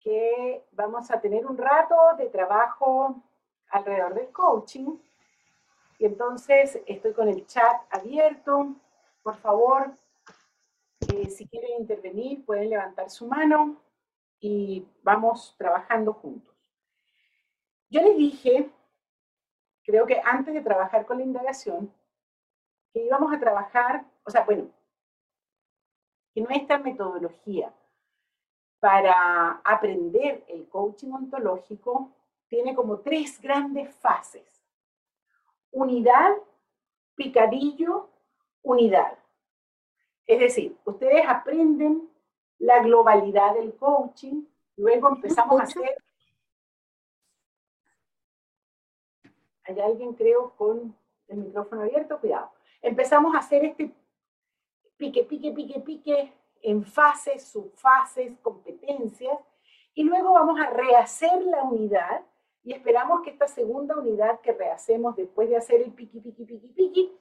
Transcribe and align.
que 0.00 0.64
vamos 0.72 1.10
a 1.10 1.20
tener 1.20 1.46
un 1.46 1.56
rato 1.56 1.94
de 2.16 2.26
trabajo 2.26 3.22
alrededor 3.70 4.14
del 4.14 4.30
coaching. 4.32 4.96
Y 5.98 6.06
entonces 6.06 6.80
estoy 6.86 7.12
con 7.12 7.28
el 7.28 7.46
chat 7.46 7.82
abierto. 7.90 8.74
Por 9.22 9.36
favor, 9.36 9.92
eh, 11.12 11.28
si 11.28 11.46
quieren 11.46 11.80
intervenir, 11.80 12.44
pueden 12.44 12.70
levantar 12.70 13.10
su 13.10 13.26
mano 13.26 13.76
y 14.40 14.86
vamos 15.02 15.54
trabajando 15.58 16.14
juntos. 16.14 16.54
Yo 17.90 18.00
les 18.00 18.16
dije, 18.16 18.70
creo 19.84 20.06
que 20.06 20.20
antes 20.24 20.54
de 20.54 20.62
trabajar 20.62 21.04
con 21.04 21.18
la 21.18 21.24
indagación, 21.24 21.92
que 22.92 23.04
íbamos 23.04 23.32
a 23.34 23.38
trabajar, 23.38 24.04
o 24.24 24.30
sea, 24.30 24.44
bueno, 24.44 24.70
que 26.32 26.40
nuestra 26.40 26.78
metodología 26.78 27.72
para 28.80 29.60
aprender 29.62 30.42
el 30.48 30.66
coaching 30.68 31.12
ontológico 31.12 32.10
tiene 32.48 32.74
como 32.74 33.00
tres 33.00 33.40
grandes 33.40 33.94
fases. 33.96 34.42
Unidad, 35.70 36.32
picadillo, 37.14 38.08
unidad. 38.62 39.16
Es 40.26 40.40
decir, 40.40 40.76
ustedes 40.84 41.24
aprenden 41.28 42.10
la 42.58 42.82
globalidad 42.82 43.54
del 43.54 43.74
coaching, 43.76 44.44
luego 44.76 45.08
empezamos 45.08 45.60
a 45.60 45.64
hacer... 45.64 45.96
Hay 49.64 49.78
alguien, 49.78 50.14
creo, 50.14 50.56
con 50.56 50.96
el 51.28 51.36
micrófono 51.36 51.82
abierto, 51.82 52.18
cuidado. 52.18 52.50
Empezamos 52.82 53.34
a 53.34 53.38
hacer 53.38 53.64
este 53.64 53.94
pique, 54.96 55.22
pique, 55.22 55.52
pique, 55.52 55.80
pique 55.80 56.32
en 56.62 56.84
fases, 56.84 57.44
subfases, 57.44 58.38
competencias, 58.40 59.38
y 59.94 60.04
luego 60.04 60.32
vamos 60.32 60.60
a 60.60 60.70
rehacer 60.70 61.42
la 61.44 61.62
unidad 61.64 62.22
y 62.62 62.72
esperamos 62.72 63.22
que 63.22 63.30
esta 63.30 63.48
segunda 63.48 63.96
unidad 63.96 64.40
que 64.40 64.52
rehacemos 64.52 65.16
después 65.16 65.48
de 65.48 65.56
hacer 65.56 65.80
el 65.82 65.92
piqui, 65.92 66.20
piqui, 66.20 66.44
piqui, 66.44 66.68
piqui, 66.68 67.18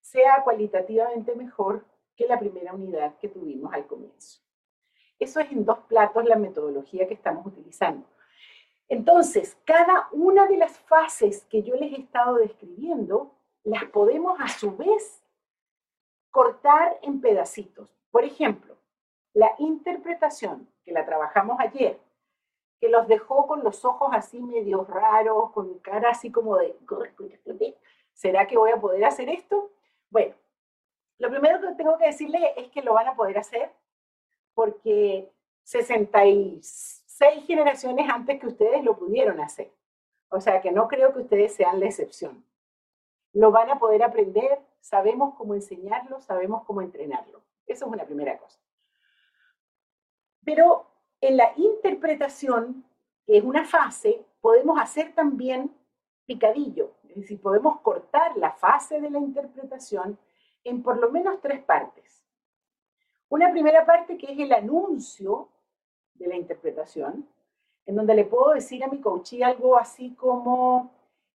sea 0.00 0.42
cualitativamente 0.42 1.34
mejor 1.34 1.84
que 2.16 2.26
la 2.26 2.38
primera 2.38 2.74
unidad 2.74 3.16
que 3.18 3.28
tuvimos 3.28 3.72
al 3.72 3.86
comienzo. 3.86 4.40
Eso 5.18 5.40
es 5.40 5.52
en 5.52 5.64
dos 5.64 5.78
platos 5.80 6.24
la 6.24 6.36
metodología 6.36 7.06
que 7.06 7.14
estamos 7.14 7.46
utilizando. 7.46 8.06
Entonces, 8.88 9.56
cada 9.64 10.08
una 10.10 10.46
de 10.46 10.56
las 10.56 10.78
fases 10.80 11.44
que 11.44 11.62
yo 11.62 11.76
les 11.76 11.92
he 11.92 12.00
estado 12.00 12.36
describiendo, 12.36 13.34
las 13.62 13.84
podemos 13.84 14.40
a 14.40 14.48
su 14.48 14.76
vez 14.76 15.22
cortar 16.30 16.98
en 17.02 17.20
pedacitos. 17.20 17.88
Por 18.10 18.24
ejemplo, 18.24 18.76
la 19.32 19.54
interpretación, 19.58 20.68
que 20.84 20.92
la 20.92 21.04
trabajamos 21.04 21.58
ayer, 21.60 21.98
que 22.80 22.88
los 22.88 23.06
dejó 23.06 23.46
con 23.46 23.62
los 23.62 23.84
ojos 23.84 24.08
así 24.12 24.40
medio 24.40 24.84
raros, 24.84 25.50
con 25.52 25.78
cara 25.80 26.10
así 26.10 26.32
como 26.32 26.56
de, 26.56 26.76
¿será 28.14 28.46
que 28.46 28.56
voy 28.56 28.70
a 28.70 28.80
poder 28.80 29.04
hacer 29.04 29.28
esto? 29.28 29.70
Bueno, 30.08 30.34
lo 31.18 31.28
primero 31.28 31.60
que 31.60 31.74
tengo 31.74 31.98
que 31.98 32.06
decirles 32.06 32.42
es 32.56 32.68
que 32.70 32.82
lo 32.82 32.94
van 32.94 33.08
a 33.08 33.14
poder 33.14 33.38
hacer 33.38 33.70
porque 34.54 35.30
66 35.64 37.44
generaciones 37.46 38.08
antes 38.10 38.40
que 38.40 38.46
ustedes 38.46 38.82
lo 38.82 38.96
pudieron 38.98 39.40
hacer. 39.40 39.70
O 40.30 40.40
sea 40.40 40.60
que 40.60 40.72
no 40.72 40.88
creo 40.88 41.12
que 41.12 41.20
ustedes 41.20 41.54
sean 41.54 41.80
la 41.80 41.86
excepción. 41.86 42.44
Lo 43.32 43.50
van 43.50 43.70
a 43.70 43.78
poder 43.78 44.02
aprender, 44.02 44.60
sabemos 44.80 45.34
cómo 45.34 45.54
enseñarlo, 45.54 46.20
sabemos 46.20 46.64
cómo 46.64 46.80
entrenarlo. 46.82 47.42
Eso 47.66 47.84
es 47.84 47.92
una 47.92 48.04
primera 48.04 48.38
cosa. 48.38 48.58
Pero 50.44 50.86
en 51.20 51.36
la 51.36 51.52
interpretación, 51.56 52.84
que 53.26 53.38
es 53.38 53.44
una 53.44 53.64
fase, 53.64 54.24
podemos 54.40 54.78
hacer 54.80 55.14
también 55.14 55.74
picadillo, 56.26 56.92
es 57.08 57.16
decir, 57.16 57.40
podemos 57.40 57.80
cortar 57.80 58.36
la 58.36 58.52
fase 58.52 59.00
de 59.00 59.10
la 59.10 59.18
interpretación 59.18 60.18
en 60.64 60.82
por 60.82 60.98
lo 60.98 61.10
menos 61.10 61.40
tres 61.40 61.62
partes. 61.62 62.24
Una 63.28 63.50
primera 63.50 63.84
parte 63.84 64.16
que 64.16 64.32
es 64.32 64.38
el 64.38 64.52
anuncio 64.52 65.48
de 66.14 66.28
la 66.28 66.36
interpretación, 66.36 67.28
en 67.86 67.96
donde 67.96 68.14
le 68.14 68.24
puedo 68.24 68.52
decir 68.52 68.84
a 68.84 68.88
mi 68.88 69.00
coachí 69.00 69.42
algo 69.42 69.76
así 69.76 70.14
como, 70.14 70.92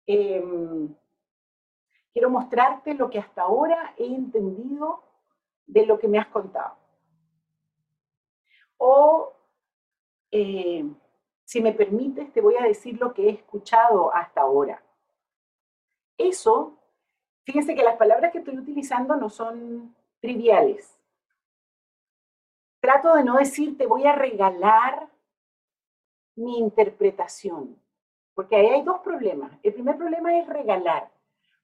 em, 0.06 0.94
quiero 2.12 2.30
mostrarte 2.30 2.94
lo 2.94 3.08
que 3.08 3.18
hasta 3.18 3.42
ahora 3.42 3.94
he 3.96 4.06
entendido 4.06 5.02
de 5.66 5.86
lo 5.86 5.98
que 5.98 6.08
me 6.08 6.18
has 6.18 6.26
contado. 6.26 6.81
O, 8.84 9.32
eh, 10.32 10.84
si 11.44 11.60
me 11.62 11.72
permites, 11.72 12.32
te 12.32 12.40
voy 12.40 12.56
a 12.56 12.64
decir 12.64 12.98
lo 13.00 13.14
que 13.14 13.28
he 13.28 13.30
escuchado 13.30 14.12
hasta 14.12 14.40
ahora. 14.40 14.82
Eso, 16.18 16.76
fíjense 17.44 17.76
que 17.76 17.84
las 17.84 17.96
palabras 17.96 18.32
que 18.32 18.38
estoy 18.38 18.58
utilizando 18.58 19.14
no 19.14 19.30
son 19.30 19.94
triviales. 20.20 20.98
Trato 22.80 23.14
de 23.14 23.22
no 23.22 23.36
decir 23.36 23.78
te 23.78 23.86
voy 23.86 24.04
a 24.04 24.16
regalar 24.16 25.08
mi 26.34 26.58
interpretación, 26.58 27.80
porque 28.34 28.56
ahí 28.56 28.66
hay 28.66 28.82
dos 28.82 28.98
problemas. 28.98 29.52
El 29.62 29.74
primer 29.74 29.96
problema 29.96 30.36
es 30.40 30.48
regalar. 30.48 31.08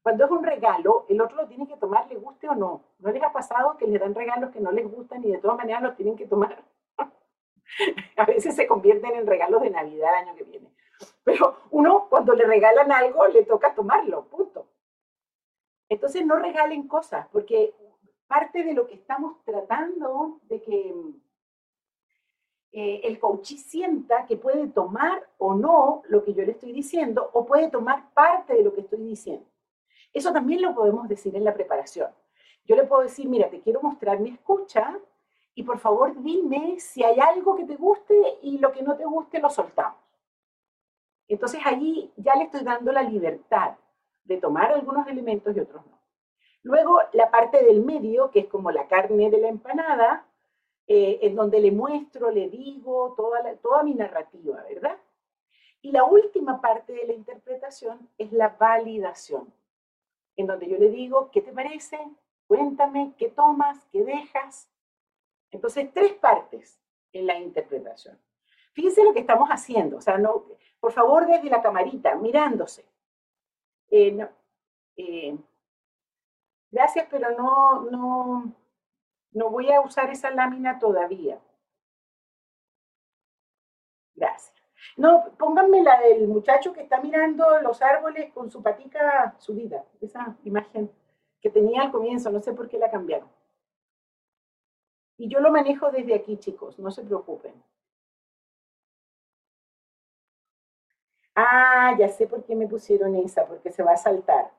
Cuando 0.03 0.25
es 0.25 0.31
un 0.31 0.45
regalo, 0.45 1.05
el 1.09 1.21
otro 1.21 1.39
lo 1.39 1.49
tiene 1.49 1.67
que 1.67 1.77
tomar, 1.79 2.07
le 2.09 2.15
guste 2.15 2.49
o 2.49 2.55
no. 2.55 2.85
¿No 3.01 3.11
les 3.11 3.25
ha 3.25 3.33
pasado 3.33 3.77
que 3.77 3.89
les 3.89 4.01
dan 4.01 4.15
regalos 4.15 4.53
que 4.53 4.61
no 4.61 4.71
les 4.71 4.89
gustan 4.89 5.25
y 5.25 5.33
de 5.33 5.39
todas 5.39 5.57
maneras 5.57 5.83
los 5.83 5.97
tienen 5.97 6.15
que 6.15 6.29
tomar? 6.29 6.63
a 8.17 8.25
veces 8.25 8.55
se 8.55 8.67
convierten 8.67 9.15
en 9.15 9.27
regalos 9.27 9.63
de 9.63 9.71
Navidad 9.71 10.11
el 10.11 10.29
año 10.29 10.37
que 10.37 10.45
viene. 10.45 10.73
Pero 11.25 11.59
uno, 11.71 12.07
cuando 12.09 12.35
le 12.35 12.45
regalan 12.45 12.91
algo, 12.91 13.27
le 13.29 13.45
toca 13.45 13.75
tomarlo, 13.75 14.25
punto. 14.29 14.67
Entonces 15.89 16.25
no 16.27 16.37
regalen 16.37 16.87
cosas, 16.87 17.27
porque 17.33 17.75
parte 18.27 18.63
de 18.63 18.75
lo 18.75 18.87
que 18.87 18.95
estamos 18.95 19.43
tratando 19.45 20.41
de 20.43 20.61
que 20.61 20.95
eh, 22.73 23.01
el 23.05 23.19
coach 23.19 23.55
sienta 23.55 24.27
que 24.27 24.37
puede 24.37 24.69
tomar 24.69 25.27
o 25.39 25.55
no 25.55 26.03
lo 26.09 26.23
que 26.23 26.35
yo 26.35 26.45
le 26.45 26.53
estoy 26.53 26.73
diciendo, 26.73 27.31
o 27.33 27.47
puede 27.47 27.71
tomar 27.71 28.13
parte 28.13 28.55
de 28.55 28.63
lo 28.63 28.75
que 28.75 28.83
estoy 28.83 29.03
diciendo. 29.03 29.47
Eso 30.13 30.33
también 30.33 30.63
lo 30.63 30.75
podemos 30.75 31.09
decir 31.09 31.35
en 31.37 31.45
la 31.45 31.55
preparación. 31.55 32.11
Yo 32.65 32.77
le 32.77 32.85
puedo 32.85 33.03
decir, 33.03 33.27
mira, 33.29 33.49
te 33.49 33.61
quiero 33.61 33.81
mostrar 33.81 34.21
mi 34.21 34.31
escucha, 34.31 34.99
y 35.59 35.65
por 35.65 35.81
favor 35.81 36.15
dime 36.23 36.79
si 36.79 37.03
hay 37.03 37.19
algo 37.19 37.57
que 37.57 37.65
te 37.65 37.75
guste 37.75 38.15
y 38.43 38.59
lo 38.59 38.71
que 38.71 38.81
no 38.81 38.97
te 38.97 39.05
guste 39.05 39.41
lo 39.41 39.51
soltamos. 39.51 39.99
Entonces 41.27 41.61
allí 41.65 42.13
ya 42.17 42.37
le 42.37 42.45
estoy 42.45 42.63
dando 42.63 42.93
la 42.93 43.03
libertad 43.03 43.77
de 44.23 44.37
tomar 44.37 44.71
algunos 44.71 45.09
elementos 45.09 45.57
y 45.57 45.59
otros 45.59 45.85
no. 45.85 45.99
Luego 46.63 47.01
la 47.13 47.33
parte 47.33 47.65
del 47.65 47.85
medio, 47.85 48.31
que 48.31 48.39
es 48.39 48.47
como 48.47 48.71
la 48.71 48.87
carne 48.87 49.31
de 49.31 49.39
la 49.39 49.49
empanada, 49.49 50.29
eh, 50.87 51.19
en 51.23 51.35
donde 51.35 51.59
le 51.59 51.73
muestro, 51.73 52.31
le 52.31 52.49
digo 52.49 53.15
toda, 53.17 53.43
toda 53.57 53.83
mi 53.83 53.95
narrativa, 53.95 54.63
¿verdad? 54.69 54.97
Y 55.83 55.91
la 55.91 56.05
última 56.05 56.61
parte 56.61 56.93
de 56.93 57.05
la 57.05 57.15
interpretación 57.15 58.09
es 58.17 58.31
la 58.31 58.51
validación, 58.51 59.53
en 60.37 60.47
donde 60.47 60.69
yo 60.69 60.79
le 60.79 60.91
digo, 60.91 61.33
¿qué 61.33 61.41
te 61.41 61.53
parece? 61.53 61.99
Cuéntame, 62.47 63.13
¿qué 63.19 63.29
tomas? 63.29 63.85
¿Qué 63.91 64.05
dejas? 64.05 64.71
Entonces, 65.51 65.93
tres 65.93 66.13
partes 66.15 66.79
en 67.13 67.27
la 67.27 67.39
interpretación. 67.39 68.19
Fíjense 68.73 69.05
lo 69.05 69.13
que 69.13 69.21
estamos 69.21 69.49
haciendo, 69.49 69.97
o 69.97 70.01
sea, 70.01 70.19
no, 70.19 70.45
por 70.81 70.93
favor, 70.93 71.27
desde 71.27 71.51
la 71.51 71.63
camarita, 71.63 72.15
mirándose. 72.15 72.85
Eh, 73.91 74.29
eh, 74.97 75.37
gracias, 76.71 77.07
pero 77.11 77.31
no, 77.37 77.83
no, 77.91 78.53
no 79.33 79.51
voy 79.51 79.73
a 79.73 79.81
usar 79.81 80.11
esa 80.11 80.31
lámina 80.31 80.79
todavía. 80.79 81.41
Gracias. 84.15 84.55
No, 84.97 85.33
pónganme 85.39 85.83
la 85.83 86.01
del 86.01 86.29
muchacho 86.29 86.73
que 86.73 86.83
está 86.83 87.01
mirando 87.01 87.61
los 87.61 87.83
árboles 87.83 88.33
con 88.33 88.51
su 88.51 88.63
patica 88.63 89.35
subida, 89.39 89.85
esa 90.01 90.37
imagen 90.45 90.91
que 91.41 91.51
tenía 91.51 91.83
al 91.83 91.93
comienzo, 91.93 92.31
no 92.31 92.41
sé 92.41 92.53
por 92.53 92.69
qué 92.69 92.79
la 92.79 92.91
cambiaron. 92.91 93.29
Y 95.19 95.29
yo 95.29 95.41
lo 95.41 95.51
manejo 95.53 95.91
desde 95.91 96.15
aquí, 96.15 96.39
chicos, 96.39 96.79
no 96.79 96.91
se 96.91 97.03
preocupen. 97.03 97.53
Ah, 101.35 101.97
ya 101.99 102.07
sé 102.11 102.27
por 102.27 102.45
qué 102.45 102.55
me 102.55 102.67
pusieron 102.67 103.15
esa, 103.15 103.47
porque 103.47 103.73
se 103.73 103.83
va 103.83 103.93
a 103.93 103.97
saltar. 103.97 104.51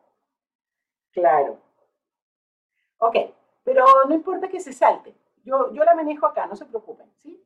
Claro. 1.12 1.60
Ok, 3.00 3.16
pero 3.64 3.84
no 4.08 4.14
importa 4.16 4.48
que 4.48 4.60
se 4.60 4.74
salte. 4.74 5.14
Yo, 5.44 5.74
yo 5.74 5.84
la 5.84 5.96
manejo 5.96 6.26
acá, 6.26 6.46
no 6.48 6.56
se 6.56 6.66
preocupen, 6.66 7.08
¿sí? 7.18 7.42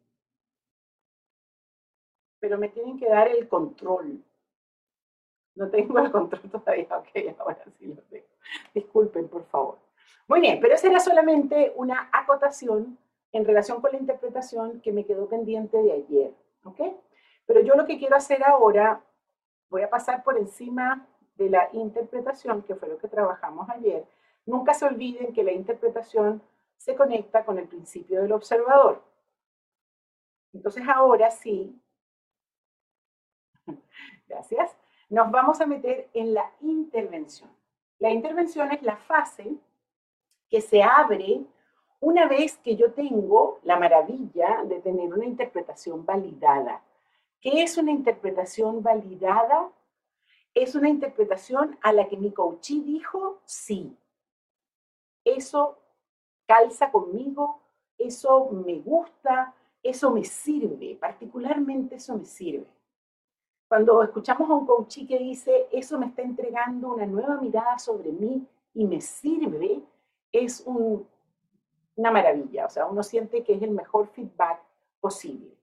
Pero 2.39 2.59
me 2.59 2.69
tienen 2.69 2.99
que 2.99 3.09
dar 3.09 3.27
el 3.27 3.47
control. 3.47 4.23
No 5.55 5.67
tengo 5.69 5.97
el 5.99 6.11
control 6.11 6.41
todavía. 6.51 6.87
Ok, 6.97 7.39
ahora 7.39 7.63
sí 7.79 7.87
lo 7.87 8.01
tengo. 8.03 8.27
Disculpen, 8.73 9.27
por 9.29 9.45
favor. 9.45 9.79
Muy 10.27 10.39
bien, 10.39 10.59
pero 10.61 10.75
esa 10.75 10.87
era 10.87 10.99
solamente 10.99 11.73
una 11.75 12.09
acotación 12.11 12.97
en 13.31 13.45
relación 13.45 13.81
con 13.81 13.91
la 13.91 13.97
interpretación 13.97 14.79
que 14.81 14.93
me 14.93 15.05
quedó 15.05 15.27
pendiente 15.27 15.77
de 15.77 15.91
ayer. 15.91 16.33
¿Ok? 16.63 16.79
yo 17.65 17.75
lo 17.75 17.85
que 17.85 17.99
quiero 17.99 18.15
hacer 18.15 18.43
ahora, 18.43 19.03
voy 19.69 19.81
a 19.81 19.89
pasar 19.89 20.23
por 20.23 20.37
encima 20.37 21.05
de 21.35 21.49
la 21.49 21.69
interpretación, 21.73 22.63
que 22.63 22.75
fue 22.75 22.87
lo 22.87 22.97
que 22.97 23.07
trabajamos 23.07 23.69
ayer. 23.69 24.05
Nunca 24.45 24.73
se 24.73 24.85
olviden 24.85 25.33
que 25.33 25.43
la 25.43 25.51
interpretación 25.51 26.41
se 26.77 26.95
conecta 26.95 27.43
con 27.45 27.57
el 27.59 27.67
principio 27.67 28.21
del 28.21 28.31
observador. 28.31 29.03
Entonces 30.53 30.83
ahora 30.87 31.31
sí, 31.31 31.79
gracias, 34.27 34.75
nos 35.09 35.31
vamos 35.31 35.59
a 35.61 35.65
meter 35.65 36.09
en 36.13 36.33
la 36.33 36.51
intervención. 36.61 37.49
La 37.99 38.09
intervención 38.09 38.71
es 38.71 38.81
la 38.83 38.97
fase 38.97 39.55
que 40.49 40.61
se 40.61 40.83
abre 40.83 41.45
una 41.99 42.27
vez 42.27 42.57
que 42.57 42.75
yo 42.75 42.91
tengo 42.91 43.59
la 43.63 43.79
maravilla 43.79 44.63
de 44.65 44.81
tener 44.81 45.13
una 45.13 45.25
interpretación 45.25 46.05
validada. 46.05 46.81
¿Qué 47.39 47.63
es 47.63 47.77
una 47.77 47.91
interpretación 47.91 48.83
validada? 48.83 49.69
Es 50.53 50.75
una 50.75 50.89
interpretación 50.89 51.77
a 51.81 51.93
la 51.93 52.07
que 52.07 52.17
mi 52.17 52.31
coachí 52.31 52.81
dijo 52.81 53.39
sí. 53.45 53.97
Eso 55.23 55.77
calza 56.45 56.91
conmigo, 56.91 57.61
eso 57.97 58.49
me 58.51 58.79
gusta, 58.79 59.53
eso 59.81 60.11
me 60.11 60.23
sirve, 60.23 60.95
particularmente 60.99 61.95
eso 61.95 62.17
me 62.17 62.25
sirve. 62.25 62.67
Cuando 63.67 64.03
escuchamos 64.03 64.49
a 64.49 64.53
un 64.53 64.65
coachí 64.65 65.07
que 65.07 65.17
dice, 65.17 65.67
eso 65.71 65.97
me 65.97 66.07
está 66.07 66.21
entregando 66.21 66.93
una 66.93 67.05
nueva 67.05 67.37
mirada 67.41 67.79
sobre 67.79 68.11
mí 68.11 68.45
y 68.73 68.85
me 68.85 69.01
sirve, 69.01 69.81
es 70.33 70.63
una 70.65 72.11
maravilla. 72.11 72.65
O 72.65 72.69
sea, 72.69 72.87
uno 72.87 73.03
siente 73.03 73.43
que 73.43 73.53
es 73.53 73.61
el 73.61 73.71
mejor 73.71 74.07
feedback 74.07 74.59
posible. 74.99 75.55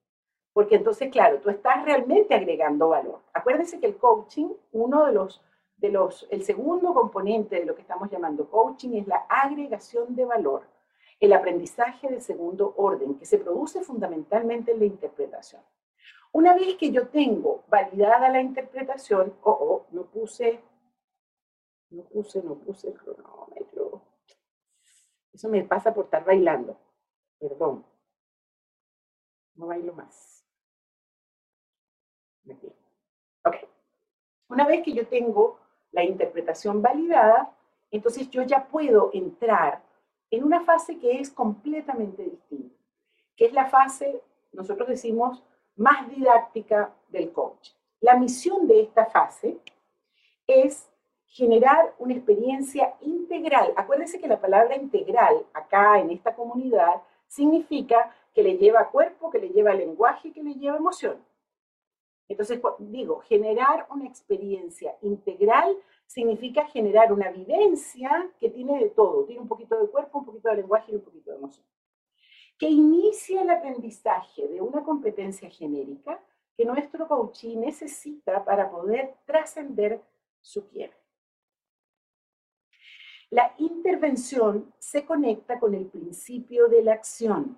Porque 0.53 0.75
entonces, 0.75 1.09
claro, 1.11 1.39
tú 1.39 1.49
estás 1.49 1.85
realmente 1.85 2.33
agregando 2.33 2.89
valor. 2.89 3.19
Acuérdense 3.33 3.79
que 3.79 3.87
el 3.87 3.97
coaching, 3.97 4.49
uno 4.71 5.05
de 5.05 5.13
los, 5.13 5.41
de 5.77 5.89
los, 5.89 6.27
el 6.29 6.43
segundo 6.43 6.93
componente 6.93 7.57
de 7.57 7.65
lo 7.65 7.75
que 7.75 7.81
estamos 7.81 8.09
llamando 8.09 8.49
coaching 8.49 8.97
es 8.97 9.07
la 9.07 9.25
agregación 9.29 10.15
de 10.15 10.25
valor, 10.25 10.63
el 11.19 11.33
aprendizaje 11.33 12.09
de 12.09 12.19
segundo 12.19 12.73
orden, 12.77 13.15
que 13.15 13.25
se 13.25 13.37
produce 13.37 13.81
fundamentalmente 13.81 14.71
en 14.71 14.79
la 14.79 14.85
interpretación. 14.85 15.61
Una 16.33 16.53
vez 16.53 16.75
que 16.75 16.91
yo 16.91 17.07
tengo 17.07 17.63
validada 17.67 18.29
la 18.29 18.41
interpretación, 18.41 19.33
oh, 19.43 19.51
oh, 19.51 19.85
no 19.91 20.03
puse, 20.03 20.61
no 21.89 22.03
puse, 22.03 22.41
no 22.41 22.55
puse 22.55 22.87
el 22.87 22.93
cronómetro. 22.93 23.50
Eso 25.33 25.49
me 25.49 25.63
pasa 25.63 25.93
por 25.93 26.05
estar 26.05 26.23
bailando. 26.25 26.77
Perdón. 27.39 27.85
No 29.55 29.67
bailo 29.67 29.93
más. 29.93 30.45
Ok. 33.43 33.55
Una 34.49 34.65
vez 34.65 34.83
que 34.83 34.93
yo 34.93 35.07
tengo 35.07 35.59
la 35.91 36.03
interpretación 36.03 36.81
validada, 36.81 37.55
entonces 37.89 38.29
yo 38.29 38.43
ya 38.43 38.67
puedo 38.67 39.09
entrar 39.13 39.81
en 40.29 40.43
una 40.43 40.61
fase 40.61 40.97
que 40.97 41.19
es 41.19 41.29
completamente 41.29 42.23
distinta, 42.23 42.75
que 43.35 43.45
es 43.45 43.53
la 43.53 43.69
fase, 43.69 44.21
nosotros 44.53 44.87
decimos, 44.87 45.43
más 45.75 46.09
didáctica 46.09 46.93
del 47.09 47.31
coach. 47.31 47.71
La 47.99 48.15
misión 48.17 48.67
de 48.67 48.81
esta 48.81 49.05
fase 49.05 49.59
es 50.47 50.89
generar 51.31 51.95
una 51.97 52.13
experiencia 52.13 52.93
integral. 53.01 53.73
Acuérdense 53.75 54.19
que 54.19 54.27
la 54.27 54.39
palabra 54.39 54.75
integral 54.75 55.45
acá 55.53 55.99
en 55.99 56.11
esta 56.11 56.35
comunidad 56.35 57.01
significa 57.27 58.13
que 58.33 58.43
le 58.43 58.57
lleva 58.57 58.89
cuerpo, 58.89 59.31
que 59.31 59.39
le 59.39 59.49
lleva 59.49 59.73
lenguaje, 59.73 60.31
que 60.31 60.43
le 60.43 60.53
lleva 60.53 60.77
emoción. 60.77 61.17
Entonces, 62.27 62.61
digo, 62.79 63.19
generar 63.21 63.87
una 63.89 64.05
experiencia 64.05 64.95
integral 65.01 65.75
significa 66.05 66.65
generar 66.67 67.11
una 67.11 67.29
vivencia 67.29 68.29
que 68.39 68.49
tiene 68.49 68.79
de 68.79 68.89
todo, 68.89 69.25
tiene 69.25 69.41
un 69.41 69.47
poquito 69.47 69.77
de 69.81 69.89
cuerpo, 69.89 70.19
un 70.19 70.25
poquito 70.25 70.49
de 70.49 70.57
lenguaje 70.57 70.91
y 70.91 70.95
un 70.95 71.01
poquito 71.01 71.31
de 71.31 71.37
emoción 71.37 71.65
que 72.61 72.69
inicia 72.69 73.41
el 73.41 73.49
aprendizaje 73.49 74.47
de 74.47 74.61
una 74.61 74.83
competencia 74.83 75.49
genérica 75.49 76.23
que 76.55 76.63
nuestro 76.63 77.07
coachí 77.07 77.55
necesita 77.55 78.45
para 78.45 78.69
poder 78.69 79.15
trascender 79.25 79.99
su 80.41 80.67
quiebre. 80.67 81.00
La 83.31 83.55
intervención 83.57 84.71
se 84.77 85.05
conecta 85.05 85.59
con 85.59 85.73
el 85.73 85.87
principio 85.87 86.67
de 86.67 86.83
la 86.83 86.93
acción. 86.93 87.57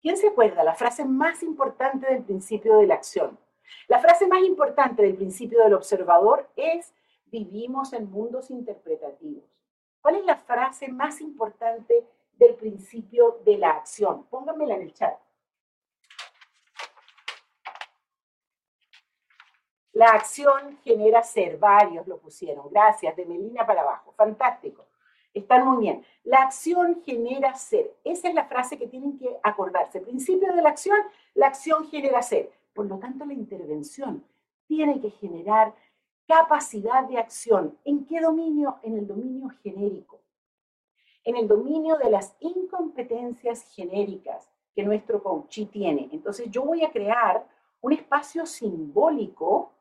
¿Quién 0.00 0.16
se 0.16 0.28
acuerda? 0.28 0.64
La 0.64 0.74
frase 0.74 1.04
más 1.04 1.44
importante 1.44 2.06
del 2.06 2.24
principio 2.24 2.78
de 2.78 2.88
la 2.88 2.94
acción. 2.94 3.38
La 3.86 4.00
frase 4.00 4.26
más 4.26 4.42
importante 4.42 5.02
del 5.02 5.14
principio 5.14 5.62
del 5.62 5.74
observador 5.74 6.50
es 6.56 6.92
vivimos 7.26 7.92
en 7.92 8.10
mundos 8.10 8.50
interpretativos. 8.50 9.44
¿Cuál 10.00 10.16
es 10.16 10.24
la 10.24 10.36
frase 10.36 10.88
más 10.88 11.20
importante 11.20 12.04
del 12.42 12.54
principio 12.56 13.40
de 13.44 13.58
la 13.58 13.70
acción. 13.70 14.24
Pónganmela 14.24 14.74
en 14.74 14.82
el 14.82 14.92
chat. 14.92 15.16
La 19.92 20.06
acción 20.06 20.78
genera 20.82 21.22
ser, 21.22 21.58
varios 21.58 22.06
lo 22.06 22.18
pusieron. 22.18 22.70
Gracias, 22.70 23.14
de 23.14 23.26
Melina 23.26 23.66
para 23.66 23.82
abajo. 23.82 24.12
Fantástico. 24.16 24.86
Están 25.34 25.66
muy 25.66 25.82
bien. 25.82 26.04
La 26.24 26.42
acción 26.42 27.02
genera 27.04 27.54
ser. 27.54 27.94
Esa 28.04 28.28
es 28.28 28.34
la 28.34 28.44
frase 28.44 28.78
que 28.78 28.86
tienen 28.86 29.18
que 29.18 29.28
acordarse. 29.42 30.00
Principio 30.00 30.52
de 30.52 30.62
la 30.62 30.68
acción, 30.68 30.98
la 31.34 31.48
acción 31.48 31.86
genera 31.88 32.22
ser. 32.22 32.50
Por 32.74 32.86
lo 32.86 32.98
tanto, 32.98 33.24
la 33.24 33.32
intervención 33.32 34.24
tiene 34.66 35.00
que 35.00 35.10
generar 35.10 35.74
capacidad 36.26 37.04
de 37.08 37.18
acción. 37.18 37.76
¿En 37.84 38.04
qué 38.04 38.20
dominio? 38.20 38.78
En 38.82 38.98
el 38.98 39.06
dominio 39.06 39.48
genérico 39.62 40.22
en 41.24 41.36
el 41.36 41.48
dominio 41.48 41.96
de 41.98 42.10
las 42.10 42.34
incompetencias 42.40 43.64
genéricas 43.74 44.48
que 44.74 44.82
nuestro 44.82 45.22
coachí 45.22 45.66
tiene. 45.66 46.08
Entonces 46.12 46.50
yo 46.50 46.64
voy 46.64 46.84
a 46.84 46.90
crear 46.90 47.46
un 47.80 47.92
espacio 47.92 48.46
simbólico 48.46 49.72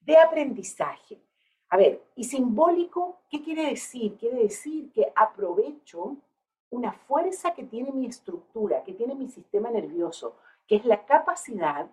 de 0.00 0.16
aprendizaje. 0.16 1.18
A 1.68 1.76
ver, 1.76 2.02
y 2.14 2.24
simbólico, 2.24 3.20
¿qué 3.28 3.42
quiere 3.42 3.66
decir? 3.66 4.16
Quiere 4.16 4.42
decir 4.42 4.92
que 4.92 5.12
aprovecho 5.14 6.16
una 6.70 6.92
fuerza 6.92 7.54
que 7.54 7.64
tiene 7.64 7.92
mi 7.92 8.06
estructura, 8.06 8.84
que 8.84 8.92
tiene 8.92 9.14
mi 9.14 9.28
sistema 9.28 9.70
nervioso, 9.70 10.36
que 10.66 10.76
es 10.76 10.84
la 10.84 11.04
capacidad 11.06 11.88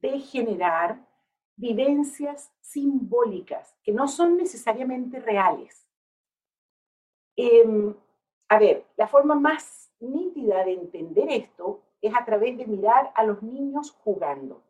de 0.00 0.20
generar 0.20 1.04
vivencias 1.56 2.52
simbólicas, 2.60 3.76
que 3.82 3.92
no 3.92 4.06
son 4.06 4.36
necesariamente 4.36 5.18
reales, 5.18 5.88
Em, 7.40 7.94
a 8.48 8.58
ver, 8.58 8.84
la 8.96 9.06
forma 9.06 9.36
más 9.36 9.92
nítida 10.00 10.64
de 10.64 10.72
entender 10.72 11.30
esto 11.30 11.82
es 12.02 12.12
a 12.12 12.24
través 12.24 12.58
de 12.58 12.66
mirar 12.66 13.12
a 13.14 13.22
los 13.22 13.44
niños 13.44 13.92
jugando. 13.92 14.64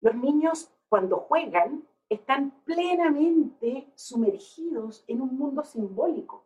Los 0.00 0.14
niños 0.14 0.70
cuando 0.88 1.16
juegan 1.16 1.82
están 2.08 2.50
plenamente 2.64 3.90
sumergidos 3.94 5.04
en 5.08 5.20
un 5.20 5.36
mundo 5.36 5.64
simbólico. 5.64 6.44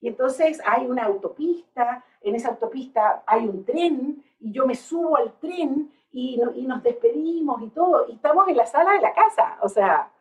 Y 0.00 0.08
entonces 0.08 0.60
hay 0.66 0.86
una 0.86 1.04
autopista, 1.04 2.04
en 2.20 2.34
esa 2.34 2.48
autopista 2.48 3.22
hay 3.26 3.46
un 3.46 3.64
tren 3.64 4.24
y 4.40 4.52
yo 4.52 4.66
me 4.66 4.74
subo 4.74 5.16
al 5.16 5.32
tren 5.38 5.92
y, 6.10 6.36
nos 6.66 6.82
despedimos 6.82 7.62
y 7.62 7.70
todo, 7.70 8.06
y 8.08 8.12
estamos 8.12 8.48
en 8.48 8.56
la 8.56 8.66
sala 8.66 8.92
de 8.92 9.00
la 9.00 9.14
casa. 9.14 9.58
O 9.62 9.68
sea, 9.68 10.12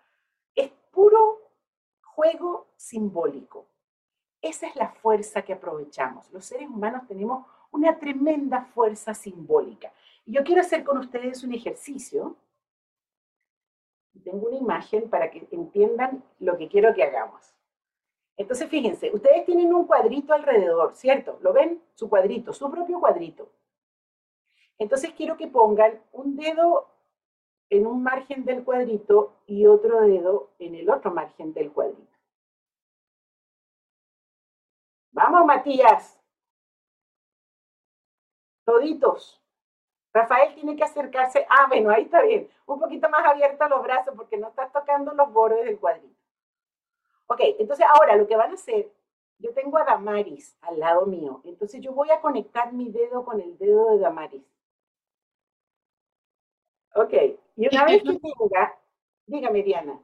es 0.55 0.71
puro 0.91 1.39
juego 2.01 2.67
simbólico. 2.75 3.65
Esa 4.41 4.67
es 4.67 4.75
la 4.75 4.89
fuerza 4.89 5.41
que 5.41 5.53
aprovechamos. 5.53 6.31
Los 6.31 6.45
seres 6.45 6.69
humanos 6.69 7.03
tenemos 7.07 7.45
una 7.71 7.97
tremenda 7.97 8.65
fuerza 8.73 9.13
simbólica. 9.13 9.91
Y 10.25 10.33
yo 10.33 10.43
quiero 10.43 10.61
hacer 10.61 10.83
con 10.83 10.97
ustedes 10.97 11.43
un 11.43 11.53
ejercicio. 11.53 12.35
Tengo 14.23 14.47
una 14.47 14.57
imagen 14.57 15.09
para 15.09 15.31
que 15.31 15.47
entiendan 15.51 16.23
lo 16.39 16.57
que 16.57 16.67
quiero 16.67 16.93
que 16.93 17.03
hagamos. 17.03 17.55
Entonces, 18.37 18.69
fíjense, 18.69 19.11
ustedes 19.13 19.45
tienen 19.45 19.73
un 19.73 19.85
cuadrito 19.85 20.33
alrededor, 20.33 20.95
¿cierto? 20.95 21.37
¿Lo 21.41 21.53
ven? 21.53 21.81
Su 21.93 22.09
cuadrito, 22.09 22.53
su 22.53 22.69
propio 22.71 22.99
cuadrito. 22.99 23.49
Entonces 24.77 25.11
quiero 25.15 25.37
que 25.37 25.47
pongan 25.47 26.01
un 26.11 26.35
dedo 26.35 26.87
en 27.69 27.87
un 27.87 28.03
margen 28.03 28.45
del 28.45 28.63
cuadrito 28.63 29.37
y 29.45 29.65
otro 29.65 30.01
dedo 30.01 30.49
en 30.59 30.75
el 30.75 30.89
otro 30.89 31.11
margen 31.11 31.53
del 31.53 31.71
cuadrito. 31.71 32.17
Vamos, 35.11 35.45
Matías. 35.45 36.19
Toditos. 38.65 39.40
Rafael 40.13 40.53
tiene 40.55 40.75
que 40.75 40.83
acercarse. 40.83 41.45
Ah, 41.49 41.67
bueno, 41.67 41.89
ahí 41.89 42.03
está 42.03 42.21
bien. 42.21 42.49
Un 42.65 42.79
poquito 42.79 43.09
más 43.09 43.25
abierto 43.25 43.67
los 43.69 43.81
brazos 43.81 44.13
porque 44.15 44.37
no 44.37 44.49
estás 44.49 44.71
tocando 44.71 45.13
los 45.13 45.31
bordes 45.31 45.65
del 45.65 45.79
cuadrito. 45.79 46.15
Ok, 47.27 47.39
entonces 47.59 47.85
ahora 47.87 48.17
lo 48.17 48.27
que 48.27 48.35
van 48.35 48.51
a 48.51 48.55
hacer, 48.55 48.91
yo 49.39 49.53
tengo 49.53 49.77
a 49.77 49.85
Damaris 49.85 50.57
al 50.61 50.79
lado 50.79 51.05
mío. 51.05 51.41
Entonces 51.45 51.81
yo 51.81 51.93
voy 51.93 52.09
a 52.11 52.19
conectar 52.19 52.73
mi 52.73 52.91
dedo 52.91 53.23
con 53.23 53.39
el 53.39 53.57
dedo 53.57 53.91
de 53.91 53.99
Damaris. 53.99 54.43
Ok, 56.93 57.13
y 57.55 57.67
una 57.73 57.85
vez 57.85 58.03
que 58.03 58.19
tenga, 58.19 58.77
dígame 59.25 59.63
Diana. 59.63 59.97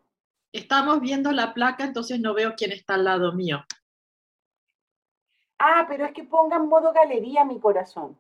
Estamos 0.54 1.02
viendo 1.02 1.34
la 1.34 1.54
placa, 1.54 1.84
entonces 1.84 2.18
no 2.22 2.34
veo 2.34 2.54
quién 2.56 2.72
está 2.72 2.94
al 2.94 3.04
lado 3.04 3.34
mío. 3.34 3.58
Ah, 5.60 5.86
pero 5.90 6.06
es 6.06 6.14
que 6.14 6.24
pongan 6.24 6.70
modo 6.70 6.94
galería 6.94 7.44
mi 7.44 7.60
corazón. 7.60 8.18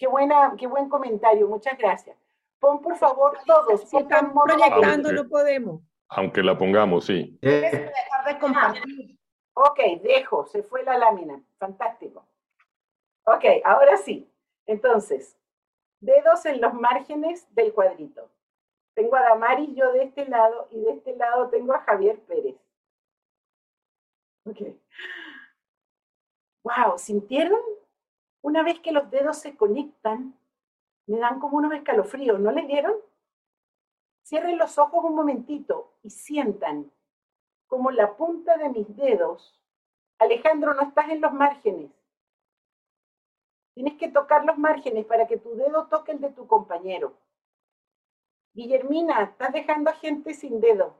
Qué, 0.00 0.08
buena, 0.08 0.54
qué 0.58 0.66
buen 0.66 0.88
comentario, 0.88 1.46
muchas 1.46 1.76
gracias. 1.76 2.16
Pon 2.58 2.80
por 2.80 2.96
favor 2.96 3.38
todos, 3.44 3.82
si 3.86 3.98
están 3.98 4.32
proyectando 4.32 5.12
no 5.12 5.28
podemos. 5.28 5.82
Aunque 6.08 6.42
la 6.42 6.56
pongamos, 6.56 7.04
sí. 7.04 7.38
dejar 7.42 8.24
de 8.26 8.38
compartir. 8.38 9.18
Ok, 9.52 9.78
dejo, 10.02 10.46
se 10.46 10.62
fue 10.62 10.84
la 10.84 10.96
lámina. 10.96 11.42
Fantástico. 11.58 12.26
Ok, 13.24 13.44
ahora 13.62 13.98
sí. 13.98 14.26
Entonces, 14.64 15.36
dedos 16.00 16.46
en 16.46 16.62
los 16.62 16.72
márgenes 16.72 17.46
del 17.54 17.74
cuadrito. 17.74 18.30
Tengo 18.94 19.16
a 19.16 19.20
Damaris 19.20 19.68
yo 19.74 19.92
de 19.92 20.04
este 20.04 20.26
lado 20.26 20.66
y 20.70 20.80
de 20.80 20.92
este 20.92 21.14
lado 21.14 21.50
tengo 21.50 21.74
a 21.74 21.80
Javier 21.80 22.18
Pérez. 22.20 22.56
Ok. 24.46 24.60
Wow, 26.64 26.96
¿sintieron? 26.96 27.60
Una 28.42 28.62
vez 28.62 28.80
que 28.80 28.92
los 28.92 29.10
dedos 29.10 29.38
se 29.38 29.56
conectan, 29.56 30.34
me 31.06 31.18
dan 31.18 31.40
como 31.40 31.58
unos 31.58 31.72
escalofríos, 31.72 32.40
¿no 32.40 32.50
les 32.52 32.66
dieron? 32.66 32.94
Cierren 34.22 34.58
los 34.58 34.78
ojos 34.78 35.04
un 35.04 35.14
momentito 35.14 35.92
y 36.02 36.10
sientan 36.10 36.90
como 37.66 37.90
la 37.90 38.16
punta 38.16 38.56
de 38.56 38.68
mis 38.68 38.96
dedos. 38.96 39.60
Alejandro, 40.18 40.74
no 40.74 40.82
estás 40.82 41.08
en 41.08 41.20
los 41.20 41.32
márgenes. 41.32 41.90
Tienes 43.74 43.96
que 43.96 44.08
tocar 44.08 44.44
los 44.44 44.58
márgenes 44.58 45.06
para 45.06 45.26
que 45.26 45.36
tu 45.36 45.54
dedo 45.54 45.86
toque 45.86 46.12
el 46.12 46.20
de 46.20 46.30
tu 46.30 46.46
compañero. 46.46 47.14
Guillermina, 48.52 49.22
estás 49.22 49.52
dejando 49.52 49.90
a 49.90 49.94
gente 49.94 50.34
sin 50.34 50.60
dedo. 50.60 50.94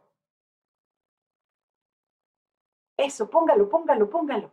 Eso, 2.96 3.28
póngalo, 3.28 3.68
póngalo, 3.68 4.08
póngalo. 4.08 4.50